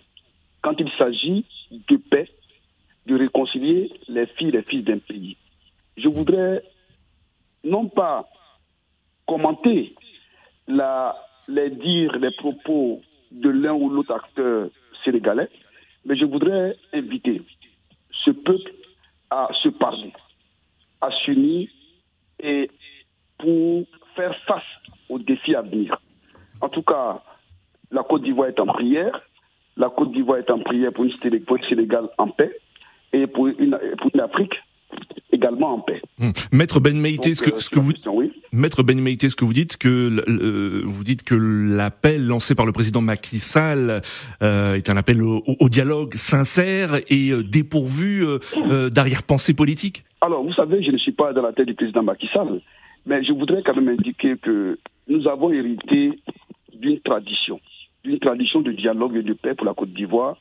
quand 0.62 0.74
il 0.78 0.90
s'agit 0.98 1.44
de 1.70 1.96
paix, 1.96 2.28
de 3.06 3.16
réconcilier 3.16 3.90
les 4.08 4.26
filles 4.26 4.48
et 4.48 4.52
les 4.52 4.62
fils 4.62 4.84
d'un 4.84 4.98
pays. 4.98 5.36
Je 5.96 6.08
voudrais 6.08 6.62
non 7.64 7.88
pas 7.88 8.28
commenter 9.26 9.94
la, 10.68 11.16
les 11.48 11.70
dires, 11.70 12.16
les 12.16 12.30
propos 12.32 13.00
de 13.30 13.48
l'un 13.48 13.72
ou 13.72 13.88
l'autre 13.88 14.14
acteur 14.14 14.68
sénégalais, 15.04 15.48
mais 16.04 16.16
je 16.16 16.24
voudrais 16.24 16.76
inviter 16.92 17.42
ce 18.24 18.30
peuple 18.30 18.72
à 19.30 19.48
se 19.62 19.68
parler, 19.68 20.12
à 21.00 21.10
s'unir 21.24 21.68
et 22.42 22.70
pour 23.38 23.84
faire 24.16 24.34
face 24.46 24.62
aux 25.08 25.18
défis 25.18 25.54
à 25.54 25.62
venir. 25.62 26.00
En 26.60 26.68
tout 26.68 26.82
cas, 26.82 27.22
la 27.90 28.02
Côte 28.02 28.22
d'Ivoire 28.22 28.48
est 28.48 28.60
en 28.60 28.66
prière. 28.66 29.20
La 29.76 29.88
Côte 29.88 30.12
d'Ivoire 30.12 30.38
est 30.38 30.50
en 30.50 30.58
prière 30.58 30.92
pour 30.92 31.04
une, 31.04 31.64
Sénégal 31.68 32.08
en 32.18 32.28
paix 32.28 32.56
et 33.12 33.26
pour 33.26 33.48
une, 33.48 33.78
pour 33.98 34.10
une 34.14 34.20
Afrique 34.20 34.54
également 35.32 35.74
en 35.74 35.80
paix. 35.80 36.02
Hum. 36.20 36.32
Maître 36.52 36.80
Ben 36.80 36.96
Meïté, 36.96 37.34
ce 37.34 37.42
que, 37.42 37.58
ce 37.58 37.70
que 37.70 37.78
vous 37.78 37.92
Maître 38.52 38.82
Ben 38.82 39.00
Meïté, 39.00 39.28
ce 39.28 39.36
que 39.36 39.44
vous 39.44 39.52
dites 39.52 39.76
que 39.76 40.84
vous 40.84 41.04
dites 41.04 41.22
que 41.22 41.34
l'appel 41.34 42.26
lancé 42.26 42.54
par 42.54 42.66
le 42.66 42.72
président 42.72 43.00
Macky 43.00 43.38
Sall 43.38 44.02
euh, 44.42 44.74
est 44.74 44.90
un 44.90 44.96
appel 44.96 45.22
au, 45.22 45.68
dialogue 45.68 46.14
sincère 46.14 46.96
et 47.08 47.30
euh, 47.30 47.42
dépourvu 47.42 48.26
euh, 48.26 48.90
d'arrière-pensée 48.90 49.54
politique? 49.54 50.04
Alors, 50.20 50.42
vous 50.42 50.52
savez, 50.52 50.82
je 50.82 50.90
ne 50.90 50.98
suis 50.98 51.12
pas 51.12 51.32
dans 51.32 51.42
la 51.42 51.52
tête 51.52 51.66
du 51.66 51.74
président 51.74 52.02
Macky 52.02 52.28
Sall, 52.32 52.60
mais 53.06 53.24
je 53.24 53.32
voudrais 53.32 53.62
quand 53.62 53.74
même 53.74 53.88
indiquer 53.88 54.36
que 54.36 54.78
nous 55.08 55.26
avons 55.28 55.50
hérité 55.52 56.18
d'une 56.74 57.00
tradition, 57.00 57.60
d'une 58.04 58.18
tradition 58.18 58.60
de 58.60 58.72
dialogue 58.72 59.16
et 59.16 59.22
de 59.22 59.32
paix 59.32 59.54
pour 59.54 59.66
la 59.66 59.74
Côte 59.74 59.92
d'Ivoire. 59.92 60.36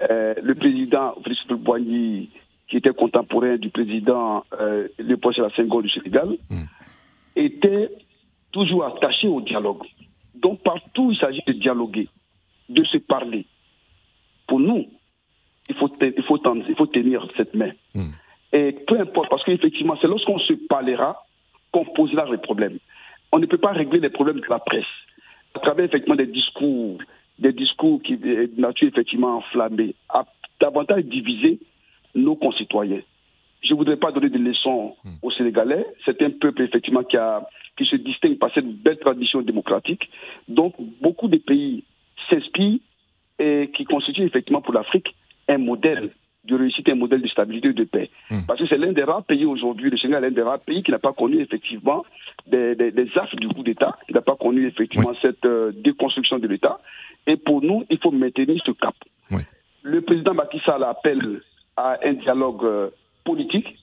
le 0.00 0.52
président 0.54 1.14
Félix 1.24 1.46
Boigny 1.48 2.28
qui 2.68 2.76
était 2.76 2.92
contemporain 2.92 3.56
du 3.56 3.70
président 3.70 4.44
euh, 4.60 4.82
Léopold 4.98 5.36
Sédar 5.36 5.54
Senghor 5.54 5.82
du 5.82 5.90
Sénégal, 5.90 6.36
hmm. 6.50 6.64
était 7.36 7.90
toujours 8.52 8.84
attaché 8.84 9.28
au 9.28 9.40
dialogue. 9.40 9.84
Donc 10.34 10.62
partout 10.62 11.12
il 11.12 11.18
s'agit 11.18 11.42
de 11.46 11.52
dialoguer, 11.52 12.08
de 12.68 12.84
se 12.84 12.98
parler. 12.98 13.46
Pour 14.48 14.60
nous, 14.60 14.86
il 15.68 15.74
faut, 15.76 15.90
il 16.00 16.22
faut, 16.24 16.38
il 16.68 16.74
faut 16.76 16.86
tenir 16.86 17.26
cette 17.36 17.54
main. 17.54 17.70
Hmm. 17.94 18.10
Et 18.56 18.72
peu 18.86 18.98
importe, 18.98 19.28
parce 19.28 19.44
qu'effectivement, 19.44 19.98
c'est 20.00 20.06
lorsqu'on 20.06 20.38
se 20.38 20.54
parlera 20.54 21.26
qu'on 21.72 21.84
posera 21.84 22.24
les 22.30 22.38
problèmes. 22.38 22.78
On 23.30 23.38
ne 23.38 23.44
peut 23.44 23.58
pas 23.58 23.72
régler 23.72 24.00
les 24.00 24.08
problèmes 24.08 24.40
de 24.40 24.46
la 24.48 24.58
presse 24.58 24.86
à 25.54 25.58
travers 25.58 25.84
effectivement 25.84 26.16
des 26.16 26.26
discours, 26.26 26.96
des 27.38 27.52
discours 27.52 28.00
qui 28.02 28.16
de 28.16 28.50
nature 28.56 28.88
effectivement 28.88 29.36
enflammée, 29.36 29.94
à 30.08 30.24
davantage 30.58 31.04
diviser 31.04 31.58
nos 32.14 32.34
concitoyens. 32.34 33.02
Je 33.62 33.74
ne 33.74 33.78
voudrais 33.78 33.98
pas 33.98 34.10
donner 34.10 34.30
des 34.30 34.38
leçons 34.38 34.96
hmm. 35.04 35.10
aux 35.20 35.30
Sénégalais. 35.32 35.84
C'est 36.06 36.22
un 36.22 36.30
peuple, 36.30 36.62
effectivement, 36.62 37.02
qui, 37.04 37.18
a, 37.18 37.46
qui 37.76 37.84
se 37.84 37.96
distingue 37.96 38.38
par 38.38 38.54
cette 38.54 38.66
belle 38.82 38.98
tradition 38.98 39.42
démocratique. 39.42 40.08
Donc, 40.48 40.74
beaucoup 41.02 41.28
de 41.28 41.36
pays 41.36 41.84
s'inspirent 42.30 42.78
et 43.38 43.70
qui 43.76 43.84
constituent, 43.84 44.24
effectivement, 44.24 44.62
pour 44.62 44.72
l'Afrique, 44.72 45.14
un 45.46 45.58
modèle 45.58 46.10
de 46.46 46.54
réussite, 46.56 46.88
un 46.88 46.94
modèle 46.94 47.22
de 47.22 47.28
stabilité 47.28 47.68
et 47.68 47.72
de 47.72 47.84
paix. 47.84 48.10
Hmm. 48.30 48.40
Parce 48.46 48.60
que 48.60 48.66
c'est 48.66 48.78
l'un 48.78 48.92
des 48.92 49.02
rares 49.04 49.24
pays 49.24 49.44
aujourd'hui, 49.44 49.90
le 49.90 49.98
Sénégal 49.98 50.24
est 50.24 50.28
l'un 50.30 50.34
des 50.34 50.42
rares 50.42 50.60
pays 50.60 50.82
qui 50.82 50.90
n'a 50.90 50.98
pas 50.98 51.12
connu, 51.12 51.40
effectivement, 51.40 52.04
des, 52.46 52.74
des, 52.74 53.08
affres 53.16 53.36
du 53.36 53.48
coup 53.48 53.62
d'État, 53.62 53.96
qui 54.06 54.14
n'a 54.14 54.20
pas 54.20 54.36
connu, 54.36 54.66
effectivement, 54.66 55.12
cette 55.20 55.44
euh, 55.44 55.72
déconstruction 55.74 56.38
de 56.38 56.48
l'État. 56.48 56.80
Et 57.26 57.36
pour 57.36 57.62
nous, 57.62 57.84
il 57.90 57.98
faut 57.98 58.10
maintenir 58.10 58.60
ce 58.64 58.70
cap. 58.72 58.94
Le 59.82 60.00
président 60.00 60.34
Macky 60.34 60.58
Sall 60.64 60.82
appelle 60.82 61.42
à 61.76 61.96
un 62.04 62.14
dialogue 62.14 62.64
euh, 62.64 62.90
politique. 63.24 63.76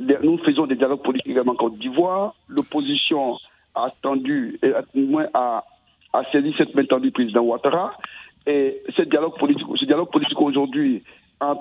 Nous 0.00 0.38
faisons 0.38 0.66
des 0.66 0.74
dialogues 0.74 1.02
politiques 1.02 1.30
également 1.30 1.52
en 1.52 1.56
Côte 1.56 1.78
d'Ivoire. 1.78 2.34
L'opposition 2.48 3.36
a 3.76 3.84
attendu, 3.86 4.58
moins 4.94 5.26
a, 5.32 5.64
a 6.12 6.24
saisi 6.32 6.52
cette 6.58 6.74
main 6.74 6.84
tendue 6.84 7.06
du 7.06 7.12
président 7.12 7.42
Ouattara. 7.42 7.96
Et 8.46 8.82
ce 8.96 9.02
dialogue 9.02 9.38
politique, 9.38 9.66
ce 9.76 9.84
dialogue 9.84 10.10
politique 10.10 10.40
aujourd'hui 10.40 11.02
a, 11.40 11.54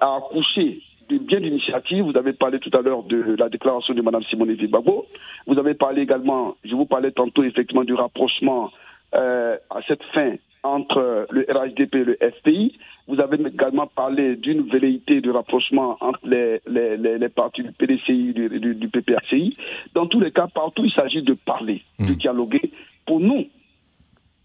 accouché 0.00 0.80
de 1.08 1.18
bien 1.18 1.40
d'initiatives. 1.40 2.04
Vous 2.04 2.16
avez 2.16 2.32
parlé 2.32 2.58
tout 2.58 2.70
à 2.76 2.82
l'heure 2.82 3.02
de 3.02 3.36
la 3.38 3.48
déclaration 3.48 3.94
de 3.94 4.02
Mme 4.02 4.22
Simone 4.24 4.54
Babo. 4.68 5.06
Vous 5.46 5.58
avez 5.58 5.74
parlé 5.74 6.02
également, 6.02 6.56
je 6.64 6.74
vous 6.74 6.86
parlais 6.86 7.12
tantôt 7.12 7.42
effectivement 7.42 7.84
du 7.84 7.94
rapprochement 7.94 8.70
euh, 9.14 9.56
à 9.70 9.80
cette 9.86 10.02
fin 10.14 10.34
entre 10.62 11.26
le 11.30 11.42
RHDP 11.48 11.94
et 11.94 12.04
le 12.04 12.18
FPI. 12.38 12.78
Vous 13.06 13.20
avez 13.20 13.36
également 13.46 13.86
parlé 13.86 14.36
d'une 14.36 14.62
velléité 14.62 15.20
de 15.20 15.30
rapprochement 15.30 15.98
entre 16.00 16.20
les, 16.24 16.60
les, 16.66 16.96
les, 16.96 17.28
partis 17.28 17.62
du 17.62 17.70
PDCI 17.72 18.30
et 18.30 18.58
du, 18.58 18.74
du, 18.74 18.88
PPACI. 18.88 19.56
Dans 19.94 20.06
tous 20.06 20.20
les 20.20 20.32
cas, 20.32 20.46
partout, 20.46 20.84
il 20.86 20.90
s'agit 20.90 21.22
de 21.22 21.34
parler, 21.34 21.82
de 21.98 22.12
hmm. 22.12 22.16
dialoguer. 22.16 22.72
Pour 23.06 23.20
nous, 23.20 23.44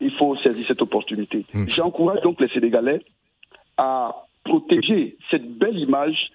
il 0.02 0.12
faut 0.12 0.36
saisir 0.38 0.66
cette 0.68 0.82
opportunité. 0.82 1.46
Hmm. 1.54 1.70
J'encourage 1.70 2.22
donc 2.22 2.42
les 2.42 2.50
Sénégalais 2.50 3.02
à 3.78 4.14
protéger 4.44 5.18
cette 5.30 5.58
belle 5.58 5.78
image 5.78 6.32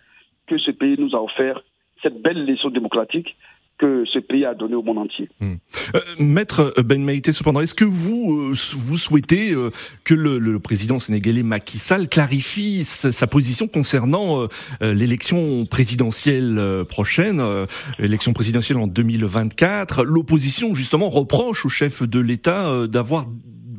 que 0.46 0.58
ce 0.58 0.70
pays 0.70 0.96
nous 0.98 1.14
a 1.14 1.22
offert, 1.22 1.62
cette 2.02 2.20
belle 2.20 2.44
leçon 2.44 2.70
démocratique 2.70 3.36
que 3.78 4.04
ce 4.12 4.18
pays 4.20 4.44
a 4.44 4.54
donné 4.54 4.74
au 4.74 4.82
monde 4.82 4.98
entier. 4.98 5.28
Hmm. 5.40 5.54
Euh, 5.94 6.00
Maître 6.18 6.74
Ben 6.84 7.02
Maïté, 7.02 7.32
cependant, 7.32 7.60
est-ce 7.60 7.74
que 7.74 7.84
vous, 7.84 8.50
euh, 8.50 8.54
vous 8.86 8.96
souhaitez 8.96 9.52
euh, 9.52 9.70
que 10.04 10.14
le, 10.14 10.58
président 10.60 11.00
sénégalais 11.00 11.42
Macky 11.42 11.78
Sall 11.78 12.08
clarifie 12.08 12.84
sa, 12.84 13.26
position 13.26 13.66
concernant 13.66 14.46
l'élection 14.80 15.66
présidentielle 15.66 16.84
prochaine, 16.88 17.42
l'élection 17.98 18.32
présidentielle 18.32 18.78
en 18.78 18.86
2024 18.86 20.04
L'opposition, 20.04 20.74
justement, 20.74 21.08
reproche 21.08 21.66
au 21.66 21.68
chef 21.68 22.02
de 22.02 22.20
l'État 22.20 22.86
d'avoir 22.86 23.26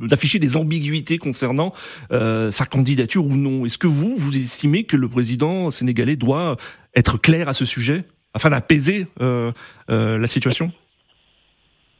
d'afficher 0.02 0.39
des 0.39 0.58
ambiguïtés 0.58 1.18
concernant 1.18 1.74
sa 2.10 2.66
candidature 2.66 3.26
ou 3.26 3.36
non. 3.36 3.66
Est-ce 3.66 3.78
que 3.78 3.88
vous, 3.88 4.16
vous 4.16 4.38
estimez 4.38 4.84
que 4.84 4.98
le 4.98 5.08
président 5.08 5.72
sénégalais 5.72 6.16
doit 6.16 6.56
être 6.96 7.18
clair 7.18 7.48
à 7.48 7.54
ce 7.54 7.66
sujet 7.66 8.06
afin 8.36 8.50
d'apaiser 8.50 9.08
euh, 9.22 9.52
euh, 9.89 10.18
la 10.18 10.28
situation? 10.28 10.72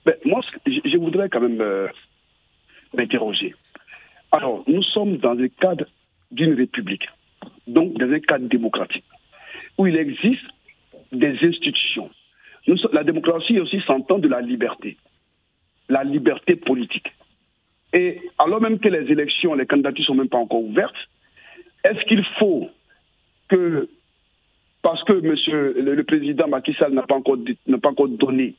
Ben, 0.06 0.16
Moi, 0.26 0.41
je 0.66 0.98
voudrais 0.98 1.30
quand 1.30 1.41
même 1.41 1.62
euh, 1.62 1.88
m'interroger. 2.96 3.56
Alors, 4.32 4.64
nous 4.68 4.84
sommes 4.84 5.18
dans 5.18 5.34
le 5.34 5.48
cadre 5.48 5.86
d'une 6.32 6.54
république, 6.54 7.08
donc 7.68 7.93
dans 7.93 8.12
un 8.12 8.20
cadre 8.20 8.48
démocratique, 8.48 9.06
où 9.78 9.88
il 9.88 9.96
existe 9.96 10.46
des 11.12 11.38
institutions. 11.41 12.10
la 12.91 13.04
démocratie 13.04 13.60
aussi 13.60 13.80
s'entend 13.88 14.20
de 14.20 14.28
la 14.28 14.41
liberté, 14.41 14.98
la 15.88 16.04
liberté 16.04 16.56
politique. 16.56 17.14
Et 17.96 18.22
alors 18.38 18.62
même 18.62 18.78
que 18.78 18.89
les 18.89 19.10
élections, 19.10 19.56
les 19.56 19.66
candidatures 19.66 20.02
ne 20.02 20.06
sont 20.06 20.16
même 20.16 20.30
pas 20.30 20.38
encore 20.38 20.62
ouvertes, 20.62 20.93
est-ce 21.86 22.04
qu'il 22.06 22.24
faut 22.38 22.70
que 23.48 23.88
parce 24.82 25.04
que 25.06 25.14
monsieur, 25.14 25.74
le, 25.82 26.04
président 26.04 26.48
Macky 26.48 26.74
Sall 26.74 26.93
n'a 26.93 27.02
pas, 27.04 27.16
encore, 27.16 27.38
pas 27.82 27.89
encore 27.89 28.10
donné 28.10 28.54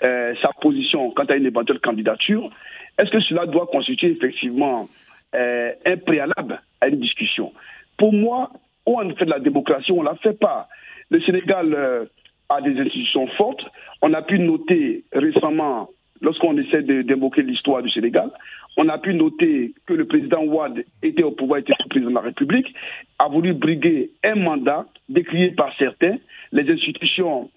sa 0.00 0.50
position 0.60 1.10
quant 1.12 1.24
à 1.24 1.36
une 1.36 1.46
éventuelle 1.46 1.80
candidature, 1.80 2.50
est-ce 2.98 3.10
que 3.10 3.20
cela 3.20 3.46
doit 3.46 3.66
constituer 3.68 4.10
effectivement 4.10 4.90
un 5.32 5.96
préalable 6.04 6.60
à 6.82 6.88
une 6.88 7.00
discussion? 7.00 7.52
Pour 7.96 8.12
moi, 8.12 8.50
ou 8.86 9.00
on 9.00 9.14
fait 9.14 9.24
de 9.24 9.30
la 9.30 9.38
démocratie, 9.40 9.92
on 9.92 10.02
ne 10.02 10.08
la 10.08 10.16
fait 10.16 10.38
pas. 10.38 10.68
Le 11.08 11.20
Sénégal 11.22 12.08
a 12.50 12.60
des 12.60 12.78
institutions 12.78 13.26
fortes. 13.28 13.64
On 14.02 14.12
a 14.12 14.20
pu 14.20 14.38
noter 14.38 15.04
récemment, 15.12 15.88
lorsqu'on 16.20 16.56
essaie 16.58 16.82
d'évoquer 16.82 17.42
l'histoire 17.42 17.82
du 17.82 17.90
Sénégal, 17.90 18.30
on 18.76 18.88
a 18.88 18.98
pu 18.98 19.14
noter 19.14 19.72
que 19.86 19.94
le 19.94 20.06
président 20.06 20.42
Ouad 20.44 20.84
était 21.02 21.22
au 21.22 21.30
pouvoir, 21.30 21.60
était 21.60 21.72
le 21.78 21.88
président 21.88 22.10
de 22.10 22.14
la 22.16 22.20
République, 22.22 22.74
a 23.18 23.28
voulu 23.28 23.52
briguer 23.52 24.10
un 24.24 24.34
mandat 24.34 24.86
décrié 25.08 25.52
par 25.52 25.72
certains. 25.78 26.16
Les 26.52 26.68
institutions 26.70 27.50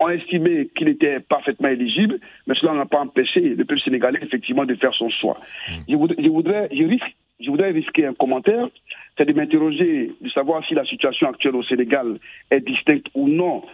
ont 0.00 0.08
estimé 0.08 0.68
qu'il 0.76 0.88
était 0.88 1.20
parfaitement 1.20 1.68
éligible, 1.68 2.18
mais 2.46 2.54
cela 2.54 2.72
n'a 2.74 2.86
pas 2.86 3.00
empêché 3.00 3.40
le 3.40 3.64
peuple 3.64 3.80
sénégalais 3.80 4.20
effectivement 4.22 4.64
de 4.64 4.74
faire 4.74 4.94
son 4.94 5.10
choix. 5.10 5.40
Je, 5.88 5.96
voudrais, 5.96 6.22
je, 6.22 6.28
voudrais, 6.28 6.68
je, 6.72 6.84
risque, 6.84 7.16
je 7.40 7.50
voudrais 7.50 7.70
risquer 7.70 8.06
un 8.06 8.14
commentaire, 8.14 8.68
c'est 9.16 9.24
de 9.26 9.32
m'interroger, 9.32 10.12
de 10.20 10.28
savoir 10.30 10.64
si 10.66 10.74
la 10.74 10.84
situation 10.84 11.28
actuelle 11.28 11.56
au 11.56 11.64
Sénégal 11.64 12.18
est 12.50 12.60
distincte 12.60 13.06
ou 13.14 13.28
non 13.28 13.64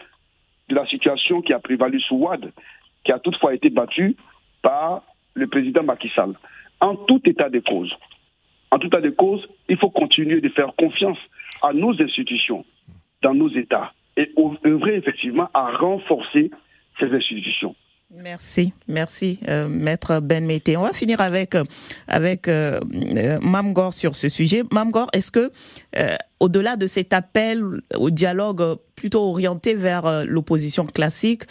de 0.69 0.75
la 0.75 0.87
situation 0.87 1.43
qui 1.43 1.53
a 1.53 1.59
prévalu 1.59 2.01
sous 2.01 2.17
Ouad, 2.17 2.51
qui 3.05 3.13
a 3.13 3.19
toutefois 3.19 3.55
été 3.55 3.71
battue 3.71 4.17
par 4.63 5.03
le 5.35 5.47
président 5.47 5.83
Macky 5.83 6.11
Sall. 6.15 6.35
En 6.81 6.97
tout 6.97 7.21
état 7.29 7.49
de 7.49 7.61
cause, 7.61 7.93
en 8.71 8.79
tout 8.79 8.89
état 8.89 9.01
de 9.01 9.11
cause, 9.11 9.47
il 9.69 9.77
faut 9.77 9.91
continuer 9.91 10.41
de 10.41 10.49
faire 10.49 10.75
confiance 10.77 11.19
à 11.63 11.73
nos 11.73 12.01
institutions 12.03 12.65
dans 13.23 13.35
nos 13.35 13.49
États 13.49 13.93
et 14.17 14.31
œuvrer 14.67 14.97
effectivement 14.97 15.49
à 15.55 15.77
renforcer 15.77 16.51
ces 16.99 17.13
institutions. 17.13 17.75
Merci, 18.23 18.73
merci, 18.87 19.41
euh, 19.49 19.69
maître 19.69 20.21
Ben 20.21 20.47
Mété. 20.47 20.77
On 20.77 20.83
va 20.83 20.93
finir 20.93 21.21
avec 21.21 21.55
euh, 21.55 21.65
avec 22.07 22.47
euh, 22.49 22.79
euh, 23.17 23.41
Mamgor 23.41 23.93
sur 23.93 24.15
ce 24.15 24.29
sujet. 24.29 24.63
Mamgor, 24.71 25.09
est-ce 25.13 25.31
que 25.31 25.51
au-delà 26.39 26.77
de 26.77 26.87
cet 26.87 27.13
appel 27.13 27.63
au 27.97 28.11
dialogue 28.11 28.79
plutôt 28.95 29.23
orienté 29.23 29.75
vers 29.75 30.25
l'opposition 30.27 30.85
classique, 30.85 31.45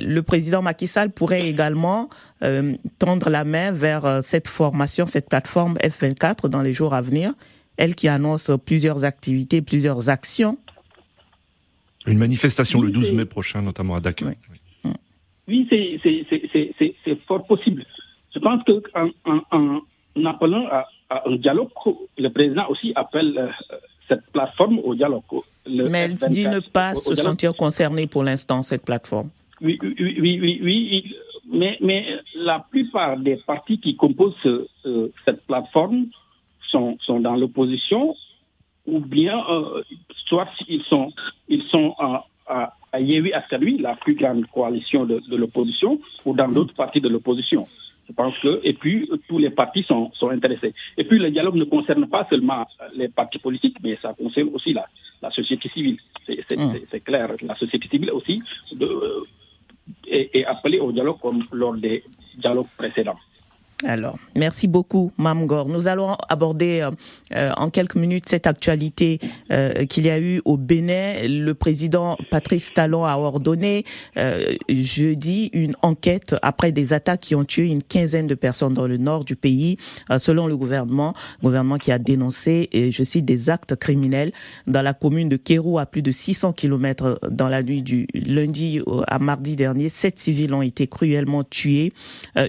le 0.00 0.20
président 0.20 0.62
Macky 0.62 0.86
Sall 0.86 1.10
pourrait 1.10 1.48
également 1.48 2.08
tendre 2.98 3.30
la 3.30 3.44
main 3.44 3.72
vers 3.72 4.20
cette 4.22 4.46
formation, 4.46 5.06
cette 5.06 5.28
plateforme 5.28 5.76
F24 5.78 6.48
dans 6.48 6.62
les 6.62 6.72
jours 6.72 6.94
à 6.94 7.00
venir, 7.00 7.32
elle 7.78 7.94
qui 7.94 8.06
annonce 8.06 8.50
plusieurs 8.64 9.04
activités, 9.04 9.60
plusieurs 9.60 10.08
actions. 10.08 10.58
Une 12.06 12.18
manifestation 12.18 12.80
le 12.80 12.90
12 12.90 13.12
mai 13.12 13.24
prochain, 13.24 13.62
notamment 13.62 13.96
à 13.96 14.00
Dakar. 14.00 14.28
Oui, 14.28 14.34
c'est 15.48 17.18
fort 17.26 17.46
possible. 17.46 17.84
Je 18.34 18.38
pense 18.38 18.62
qu'en 18.64 19.08
en, 19.24 19.40
en, 19.50 20.24
appelant 20.24 20.66
à, 20.70 20.86
un 21.26 21.36
dialogue, 21.36 21.70
le 22.18 22.28
président 22.28 22.66
aussi 22.68 22.92
appelle 22.94 23.34
euh, 23.38 23.76
cette 24.08 24.26
plateforme 24.32 24.78
au 24.80 24.94
dialogue. 24.94 25.22
Mais 25.66 26.00
elle 26.00 26.14
dit 26.14 26.46
ne 26.46 26.60
pas 26.60 26.94
se 26.94 27.14
sentir 27.14 27.54
concerné 27.54 28.06
pour 28.06 28.24
l'instant, 28.24 28.62
cette 28.62 28.84
plateforme. 28.84 29.30
Oui, 29.60 29.78
oui, 29.82 29.94
oui, 29.98 30.38
oui, 30.40 30.60
oui. 30.62 31.14
Mais, 31.50 31.78
mais, 31.80 32.04
la 32.34 32.64
plupart 32.70 33.16
des 33.16 33.36
partis 33.36 33.80
qui 33.80 33.96
composent 33.96 34.34
cette 35.24 35.46
plateforme 35.46 36.06
sont, 36.70 36.98
sont 37.00 37.20
dans 37.20 37.36
l'opposition 37.36 38.14
ou 38.86 39.00
bien 39.00 39.38
euh, 39.50 39.82
soit 40.26 40.48
ils 40.68 40.82
sont, 40.84 41.12
ils 41.48 41.62
sont 41.64 41.94
à, 42.48 42.74
à 42.92 43.00
Yewi 43.00 43.32
la 43.78 43.94
plus 43.96 44.14
grande 44.14 44.46
coalition 44.46 45.04
de, 45.04 45.36
l'opposition, 45.36 46.00
ou 46.24 46.34
dans 46.34 46.48
d'autres 46.48 46.74
partis 46.74 47.00
de 47.00 47.08
l'opposition. 47.08 47.66
Je 48.08 48.14
pense 48.14 48.34
que, 48.38 48.60
et 48.64 48.72
puis, 48.72 49.08
tous 49.28 49.38
les 49.38 49.50
partis 49.50 49.82
sont, 49.82 50.10
sont, 50.14 50.30
intéressés. 50.30 50.74
Et 50.96 51.04
puis, 51.04 51.18
le 51.18 51.30
dialogue 51.30 51.56
ne 51.56 51.64
concerne 51.64 52.08
pas 52.08 52.26
seulement 52.30 52.66
les 52.94 53.08
partis 53.08 53.38
politiques, 53.38 53.76
mais 53.82 53.98
ça 54.00 54.14
concerne 54.14 54.48
aussi 54.54 54.72
la, 54.72 54.86
la 55.20 55.30
société 55.30 55.68
civile. 55.68 55.98
C'est 56.26 56.56
mmh. 56.56 57.00
clair. 57.04 57.32
La 57.42 57.54
société 57.56 57.86
civile 57.88 58.10
aussi 58.12 58.42
de, 58.72 58.86
euh, 58.86 59.26
est, 60.06 60.34
est 60.34 60.44
appelée 60.46 60.78
au 60.80 60.90
dialogue 60.90 61.18
comme 61.20 61.44
lors 61.52 61.74
des 61.74 62.02
dialogues 62.38 62.68
précédents. 62.78 63.18
Alors, 63.84 64.18
merci 64.34 64.66
beaucoup, 64.66 65.12
Mamgor. 65.18 65.68
Nous 65.68 65.86
allons 65.86 66.16
aborder 66.28 66.80
euh, 66.80 66.90
euh, 67.36 67.52
en 67.56 67.70
quelques 67.70 67.94
minutes 67.94 68.28
cette 68.28 68.48
actualité 68.48 69.20
euh, 69.52 69.86
qu'il 69.86 70.04
y 70.04 70.10
a 70.10 70.18
eu 70.18 70.42
au 70.44 70.56
Bénin. 70.56 71.28
Le 71.28 71.52
président 71.52 72.16
Patrice 72.28 72.74
Talon 72.74 73.04
a 73.04 73.16
ordonné 73.16 73.84
jeudi 74.68 75.50
une 75.52 75.76
enquête 75.82 76.34
après 76.42 76.72
des 76.72 76.92
attaques 76.92 77.20
qui 77.20 77.34
ont 77.36 77.44
tué 77.44 77.68
une 77.68 77.82
quinzaine 77.82 78.26
de 78.26 78.34
personnes 78.34 78.74
dans 78.74 78.88
le 78.88 78.96
nord 78.96 79.24
du 79.24 79.36
pays, 79.36 79.76
selon 80.16 80.46
le 80.46 80.56
gouvernement. 80.56 81.14
gouvernement 81.42 81.78
qui 81.78 81.92
a 81.92 81.98
dénoncé, 81.98 82.68
et 82.72 82.90
je 82.90 83.02
cite, 83.04 83.24
des 83.24 83.50
actes 83.50 83.76
criminels 83.76 84.32
dans 84.66 84.82
la 84.82 84.94
commune 84.94 85.28
de 85.28 85.36
Kérou 85.36 85.78
à 85.78 85.86
plus 85.86 86.02
de 86.02 86.10
600 86.10 86.52
kilomètres 86.52 87.20
dans 87.30 87.48
la 87.48 87.62
nuit 87.62 87.82
du 87.82 88.08
lundi 88.14 88.80
à 89.06 89.18
mardi 89.18 89.54
dernier. 89.54 89.88
Sept 89.88 90.18
civils 90.18 90.52
ont 90.52 90.62
été 90.62 90.86
cruellement 90.88 91.44
tués. 91.44 91.92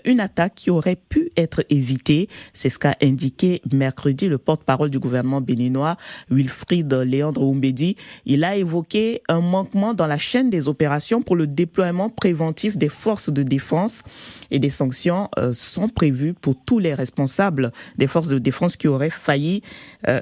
une 0.06 0.20
attaque 0.20 0.56
qui 0.56 0.72
aurait 0.72 0.96
pu 0.96 1.18
être 1.38 1.63
évité. 1.70 2.30
C'est 2.53 2.70
ce 2.70 2.80
qu'a 2.80 2.95
indiqué 3.01 3.61
mercredi 3.72 4.28
le 4.28 4.38
porte-parole 4.38 4.89
du 4.89 4.99
gouvernement 4.99 5.41
béninois, 5.41 5.97
Wilfried 6.30 6.91
Léandre 6.93 7.43
Oumbedi. 7.43 7.95
Il 8.26 8.43
a 8.43 8.55
évoqué 8.55 9.22
un 9.28 9.41
manquement 9.41 9.93
dans 9.93 10.07
la 10.07 10.17
chaîne 10.17 10.49
des 10.49 10.67
opérations 10.67 11.22
pour 11.22 11.36
le 11.36 11.47
déploiement 11.47 12.09
préventif 12.09 12.78
des 12.78 12.89
forces 12.89 13.30
de 13.30 13.43
défense 13.43 14.03
et 14.51 14.59
des 14.59 14.70
sanctions 14.70 15.30
euh, 15.38 15.53
sont 15.53 15.89
prévues 15.89 16.34
pour 16.34 16.55
tous 16.65 16.80
les 16.80 16.93
responsables 16.93 17.72
des 17.97 18.07
forces 18.07 18.28
de 18.28 18.39
défense 18.39 18.78
qui 18.78 18.88
auraient 18.88 19.09
failli 19.09 19.61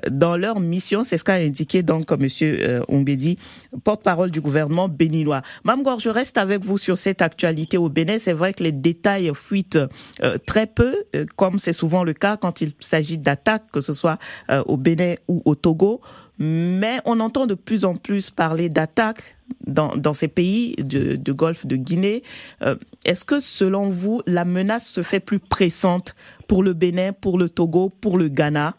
dans 0.09 0.37
leur 0.37 0.59
mission. 0.59 1.03
C'est 1.03 1.17
ce 1.17 1.23
qu'a 1.23 1.35
indiqué 1.35 1.83
donc 1.83 2.11
Monsieur 2.11 2.81
Oumbedi, 2.87 3.37
porte-parole 3.83 4.31
du 4.31 4.41
gouvernement 4.41 4.87
béninois. 4.89 5.41
Mamgor, 5.63 5.99
je 5.99 6.09
reste 6.09 6.37
avec 6.37 6.63
vous 6.63 6.77
sur 6.77 6.97
cette 6.97 7.21
actualité 7.21 7.77
au 7.77 7.89
Bénin. 7.89 8.19
C'est 8.19 8.33
vrai 8.33 8.53
que 8.53 8.63
les 8.63 8.71
détails 8.71 9.31
fuitent 9.33 9.79
euh, 10.23 10.37
très 10.45 10.67
peu 10.67 11.03
euh, 11.15 11.25
comme 11.35 11.59
c'est 11.59 11.73
souvent 11.73 12.03
le 12.03 12.13
cas 12.13 12.37
quand 12.37 12.61
il 12.61 12.73
s'agit 12.79 13.17
d'attaques, 13.17 13.71
que 13.71 13.81
ce 13.81 13.93
soit 13.93 14.17
euh, 14.49 14.63
au 14.65 14.77
Bénin 14.77 15.15
ou 15.27 15.41
au 15.45 15.55
Togo. 15.55 16.01
Mais 16.39 16.99
on 17.05 17.19
entend 17.19 17.47
de 17.47 17.55
plus 17.55 17.83
en 17.83 17.95
plus 17.95 18.29
parler 18.29 18.69
d'attaques 18.69 19.37
dans, 19.65 20.13
ces 20.13 20.27
pays 20.27 20.75
du 20.77 21.33
Golfe 21.33 21.65
de 21.65 21.75
Guinée. 21.75 22.21
Euh, 22.61 22.75
est-ce 23.05 23.25
que, 23.25 23.39
selon 23.39 23.89
vous, 23.89 24.21
la 24.27 24.45
menace 24.45 24.87
se 24.87 25.01
fait 25.01 25.19
plus 25.19 25.39
pressante 25.39 26.15
pour 26.47 26.61
le 26.61 26.73
Bénin, 26.73 27.11
pour 27.11 27.39
le 27.39 27.49
Togo, 27.49 27.89
pour 27.89 28.17
le 28.17 28.27
Ghana? 28.27 28.75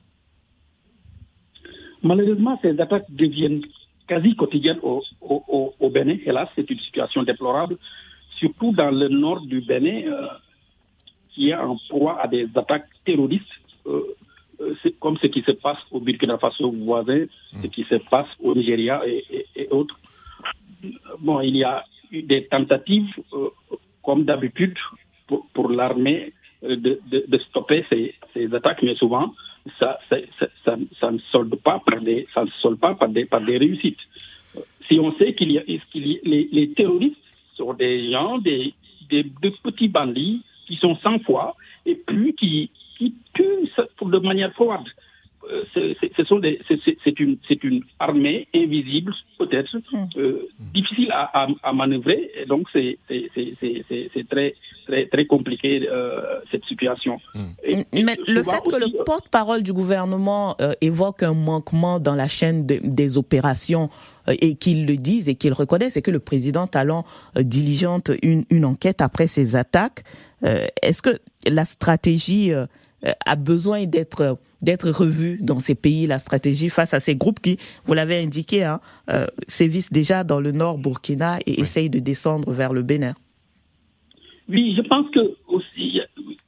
Malheureusement, 2.02 2.58
ces 2.62 2.80
attaques 2.80 3.06
deviennent 3.10 3.62
quasi 4.06 4.34
quotidiennes 4.36 4.80
au, 4.82 5.02
au, 5.20 5.74
au 5.78 5.90
Bénin. 5.90 6.16
Hélas, 6.24 6.48
c'est 6.56 6.68
une 6.70 6.78
situation 6.80 7.22
déplorable, 7.22 7.76
surtout 8.38 8.72
dans 8.72 8.90
le 8.90 9.08
nord 9.08 9.42
du 9.42 9.60
Bénin 9.60 10.02
qui 11.38 11.50
est 11.50 11.54
en 11.54 11.76
proie 11.88 12.20
à 12.20 12.26
des 12.26 12.48
attaques 12.56 12.88
terroristes, 13.04 13.56
euh, 13.86 14.02
euh 14.60 14.74
comme 14.98 15.16
ce 15.18 15.28
qui 15.28 15.42
se 15.42 15.52
passe 15.52 15.78
au 15.92 16.00
Burkina 16.00 16.36
Faso 16.36 16.72
voisin, 16.72 17.26
ce 17.62 17.68
qui 17.68 17.84
se 17.84 17.94
passe 18.10 18.26
au 18.40 18.56
Nigeria 18.56 18.96
et, 19.06 19.68
autres. 19.70 19.96
Bon, 21.20 21.40
il 21.40 21.56
y 21.56 21.64
a 21.64 21.84
eu 22.10 22.22
des 22.22 22.46
tentatives, 22.46 23.14
euh, 23.32 23.50
comme 24.04 24.24
d'habitude, 24.24 24.76
pour, 25.54 25.70
l'armée 25.70 26.32
euh, 26.64 26.74
de, 26.74 27.00
de, 27.34 27.38
stopper 27.38 27.84
ces, 27.88 28.14
ces, 28.34 28.52
attaques, 28.52 28.82
mais 28.82 28.96
souvent, 28.96 29.32
ça, 29.78 29.98
ça, 30.08 30.16
ça, 31.00 31.10
ne 31.10 31.18
solde 31.30 31.54
pas 31.56 31.80
par 31.84 32.00
des, 32.00 32.26
ça 32.34 32.44
ne 32.44 32.50
solde 32.60 32.78
pas 32.78 32.94
par 32.94 33.08
des, 33.08 33.24
par 33.24 33.40
des 33.40 33.56
réussites. 33.56 33.98
Si 34.88 34.98
on 34.98 35.12
sait 35.18 35.34
qu'il 35.34 35.52
y 35.52 35.58
a, 35.58 35.62
qu 35.62 35.78
les, 35.94 36.72
terroristes 36.76 37.16
sont 37.56 37.74
des 37.74 38.10
gens, 38.10 38.38
des, 38.38 38.74
des, 39.10 39.24
des 39.42 39.50
petits 39.62 39.88
bandits 39.88 40.42
qui 40.66 40.76
sont 40.76 40.96
sans 40.96 41.18
foi 41.20 41.56
et 41.86 41.94
puis 41.94 42.34
qui, 42.34 42.70
qui 42.96 43.14
tuent 43.34 43.70
de 44.02 44.18
manière 44.18 44.52
froide. 44.54 44.84
Euh, 45.50 45.94
c'est 47.04 47.20
une, 47.20 47.38
une 47.62 47.82
armée 47.98 48.48
invisible, 48.54 49.14
peut-être, 49.38 49.76
hmm. 49.92 50.06
euh, 50.16 50.48
difficile 50.74 51.10
à, 51.12 51.48
à, 51.62 51.72
manœuvrer. 51.72 52.30
Et 52.40 52.46
donc, 52.46 52.66
c'est 52.72 52.98
très, 54.28 54.54
très, 54.86 55.06
très 55.06 55.26
compliqué, 55.26 55.88
euh, 55.90 56.40
cette 56.50 56.64
situation. 56.64 57.20
Hmm. 57.34 57.48
Mais 57.94 58.16
le 58.26 58.42
fait 58.42 58.62
que 58.70 58.76
le 58.76 59.04
porte-parole 59.04 59.62
du 59.62 59.72
gouvernement 59.72 60.56
évoque 60.80 61.22
un 61.22 61.34
manquement 61.34 61.98
dans 61.98 62.14
la 62.14 62.28
chaîne 62.28 62.66
des 62.66 63.18
opérations, 63.18 63.88
et 64.42 64.56
qu'il 64.56 64.86
le 64.86 64.96
dise 64.96 65.30
et 65.30 65.36
qu'il 65.36 65.54
reconnaisse, 65.54 65.94
c'est 65.94 66.02
que 66.02 66.10
le 66.10 66.18
président 66.18 66.66
Talon 66.66 67.04
diligente 67.34 68.10
une, 68.22 68.44
une 68.50 68.66
enquête 68.66 69.00
après 69.00 69.26
ces 69.26 69.56
attaques. 69.56 70.04
Est-ce 70.42 71.00
que 71.00 71.18
la 71.46 71.64
stratégie 71.64 72.52
euh, 72.52 72.66
a 73.02 73.36
besoin 73.36 73.86
d'être 73.86 74.38
d'être 74.62 74.90
revu 74.90 75.38
dans 75.40 75.58
ces 75.58 75.74
pays, 75.74 76.06
la 76.06 76.18
stratégie 76.18 76.68
face 76.68 76.94
à 76.94 77.00
ces 77.00 77.14
groupes 77.14 77.40
qui, 77.40 77.58
vous 77.84 77.94
l'avez 77.94 78.18
indiqué, 78.18 78.64
hein, 78.64 78.80
euh, 79.10 79.26
sévissent 79.46 79.92
déjà 79.92 80.24
dans 80.24 80.40
le 80.40 80.52
nord 80.52 80.78
Burkina 80.78 81.38
et 81.46 81.60
essayent 81.60 81.90
de 81.90 82.00
descendre 82.00 82.50
vers 82.52 82.72
le 82.72 82.82
Bénin. 82.82 83.14
Oui, 84.48 84.74
je 84.76 84.82
pense 84.82 85.08
que 85.10 85.36
aussi 85.46 86.00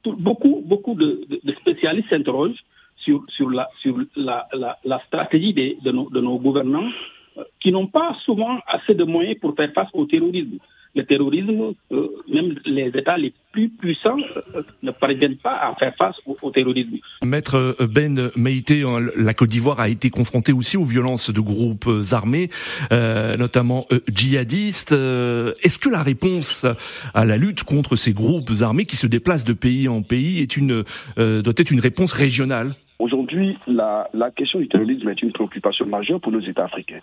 beaucoup, 0.03 0.63
beaucoup 0.65 0.95
de, 0.95 1.27
spécialistes 1.61 2.09
s'interrogent 2.09 2.63
sur, 2.97 3.23
sur, 3.29 3.49
la, 3.49 3.69
sur 3.81 3.97
la, 4.15 4.47
la, 4.83 4.99
stratégie 5.07 5.53
de, 5.53 5.81
de, 5.83 5.91
nos, 5.91 6.09
de 6.09 6.19
nos 6.19 6.37
gouvernants 6.39 6.89
euh, 7.37 7.43
qui 7.61 7.71
n'ont 7.71 7.87
pas 7.87 8.15
souvent 8.25 8.59
assez 8.67 8.95
de 8.95 9.03
moyens 9.03 9.39
pour 9.39 9.55
faire 9.55 9.71
face 9.73 9.89
au 9.93 10.05
terrorisme 10.05 10.57
le 10.95 11.05
terrorisme, 11.05 11.73
euh, 11.91 12.07
même 12.27 12.55
les 12.65 12.87
États 12.87 13.17
les 13.17 13.33
plus 13.51 13.69
puissants 13.69 14.17
euh, 14.55 14.61
ne 14.83 14.91
parviennent 14.91 15.37
pas 15.37 15.53
à 15.53 15.75
faire 15.75 15.95
face 15.95 16.15
au, 16.25 16.51
terrorisme. 16.51 16.97
Maître 17.23 17.55
euh, 17.55 17.87
Ben 17.87 18.31
Meïté, 18.35 18.83
la 19.15 19.33
Côte 19.33 19.49
d'Ivoire 19.49 19.79
a 19.79 19.89
été 19.89 20.09
confrontée 20.09 20.51
aussi 20.51 20.77
aux 20.77 20.83
violences 20.83 21.31
de 21.31 21.39
groupes 21.39 21.89
armés, 22.11 22.49
notamment 22.91 23.85
djihadistes. 24.11 24.91
Est-ce 24.91 25.79
que 25.79 25.89
la 25.89 26.03
réponse 26.03 26.65
à 27.13 27.25
la 27.25 27.37
lutte 27.37 27.63
contre 27.63 27.95
ces 27.95 28.13
groupes 28.13 28.51
armés 28.61 28.85
qui 28.85 28.95
se 28.95 29.07
déplacent 29.07 29.45
de 29.45 29.53
pays 29.53 29.87
en 29.87 30.01
pays 30.01 30.39
est 30.39 30.57
une, 30.57 30.83
doit 31.17 31.53
être 31.57 31.71
une 31.71 31.79
réponse 31.79 32.13
régionale? 32.13 32.71
Aujourd'hui, 32.99 33.57
la, 33.67 34.09
la 34.13 34.31
question 34.31 34.59
du 34.59 34.67
terrorisme 34.67 35.09
est 35.09 35.21
une 35.21 35.31
préoccupation 35.31 35.85
majeure 35.85 36.19
pour 36.19 36.31
nos 36.31 36.41
États 36.41 36.65
africains. 36.65 36.99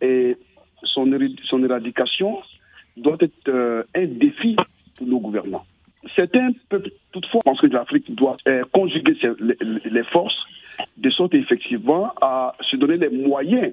Et 0.00 0.36
son, 0.82 1.10
son 1.44 1.64
éradication 1.64 2.38
doit 2.96 3.16
être 3.20 3.48
euh, 3.48 3.82
un 3.94 4.06
défi 4.06 4.56
pour 4.96 5.06
nos 5.06 5.20
gouvernants. 5.20 5.64
Certains 6.16 6.50
peuvent 6.68 6.88
toutefois 7.12 7.40
penser 7.44 7.68
que 7.68 7.74
l'Afrique 7.74 8.14
doit 8.14 8.36
euh, 8.48 8.62
conjuguer 8.72 9.16
les, 9.38 10.04
forces 10.04 10.46
de 10.96 11.10
sorte 11.10 11.34
effectivement 11.34 12.12
à 12.20 12.54
se 12.62 12.76
donner 12.76 12.96
les 12.96 13.10
moyens 13.10 13.72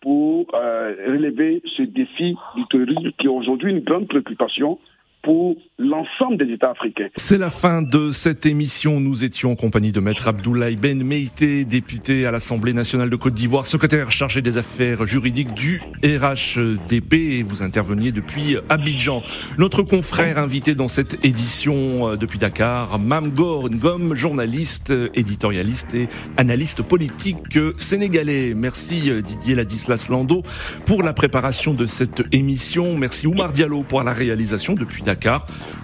pour 0.00 0.46
euh, 0.54 0.94
relever 1.06 1.62
ce 1.76 1.82
défi 1.82 2.36
du 2.56 2.66
terrorisme 2.70 3.12
qui 3.18 3.26
est 3.26 3.30
aujourd'hui 3.30 3.70
une 3.70 3.80
grande 3.80 4.08
préoccupation 4.08 4.78
pour 5.22 5.56
l'ensemble 5.78 6.36
des 6.38 6.52
États 6.52 6.70
africains. 6.70 7.08
C'est 7.16 7.38
la 7.38 7.50
fin 7.50 7.82
de 7.82 8.10
cette 8.10 8.46
émission. 8.46 9.00
Nous 9.00 9.24
étions 9.24 9.52
en 9.52 9.56
compagnie 9.56 9.92
de 9.92 10.00
Maître 10.00 10.28
Abdoulaye 10.28 10.76
Ben 10.76 11.02
Meïté, 11.02 11.64
député 11.64 12.26
à 12.26 12.30
l'Assemblée 12.30 12.72
nationale 12.72 13.10
de 13.10 13.16
Côte 13.16 13.34
d'Ivoire, 13.34 13.66
secrétaire 13.66 14.10
chargé 14.10 14.42
des 14.42 14.58
affaires 14.58 15.06
juridiques 15.06 15.54
du 15.54 15.82
RHDP 16.04 17.42
vous 17.44 17.62
interveniez 17.62 18.12
depuis 18.12 18.56
Abidjan. 18.68 19.22
Notre 19.58 19.82
confrère 19.82 20.38
invité 20.38 20.74
dans 20.74 20.88
cette 20.88 21.24
édition 21.24 22.08
euh, 22.08 22.16
depuis 22.16 22.38
Dakar, 22.38 22.98
Mamgor 22.98 23.70
Ngom, 23.70 24.14
journaliste, 24.14 24.90
euh, 24.90 25.08
éditorialiste 25.14 25.94
et 25.94 26.08
analyste 26.36 26.82
politique 26.82 27.58
sénégalais. 27.76 28.54
Merci 28.54 29.10
euh, 29.10 29.20
Didier 29.20 29.54
Ladislas 29.54 30.08
Lando 30.10 30.42
pour 30.86 31.02
la 31.02 31.12
préparation 31.12 31.74
de 31.74 31.86
cette 31.86 32.22
émission. 32.32 32.96
Merci 32.96 33.26
Oumar 33.26 33.52
Diallo 33.52 33.82
pour 33.82 34.02
la 34.02 34.12
réalisation 34.12 34.74
depuis 34.74 35.02
Dakar. 35.02 35.11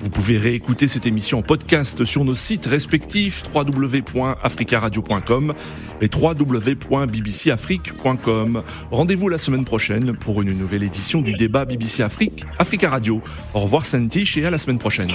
Vous 0.00 0.10
pouvez 0.10 0.38
réécouter 0.38 0.88
cette 0.88 1.06
émission 1.06 1.38
en 1.38 1.42
podcast 1.42 2.04
sur 2.04 2.24
nos 2.24 2.34
sites 2.34 2.66
respectifs 2.66 3.44
www.africaradio.com 3.54 5.52
et 6.00 6.10
www.bbcafrique.com. 6.14 8.62
Rendez-vous 8.90 9.28
la 9.28 9.38
semaine 9.38 9.64
prochaine 9.64 10.16
pour 10.16 10.42
une 10.42 10.52
nouvelle 10.52 10.82
édition 10.82 11.20
du 11.20 11.32
débat 11.32 11.64
BBC 11.64 12.02
Afrique, 12.02 12.44
Africa 12.58 12.90
Radio. 12.90 13.22
Au 13.54 13.60
revoir 13.60 13.84
Santiche 13.84 14.36
et 14.36 14.46
à 14.46 14.50
la 14.50 14.58
semaine 14.58 14.78
prochaine. 14.78 15.12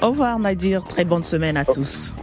Au 0.00 0.10
revoir 0.10 0.38
Nadir, 0.38 0.84
très 0.84 1.04
bonne 1.04 1.24
semaine 1.24 1.56
à 1.56 1.64
tous. 1.64 2.14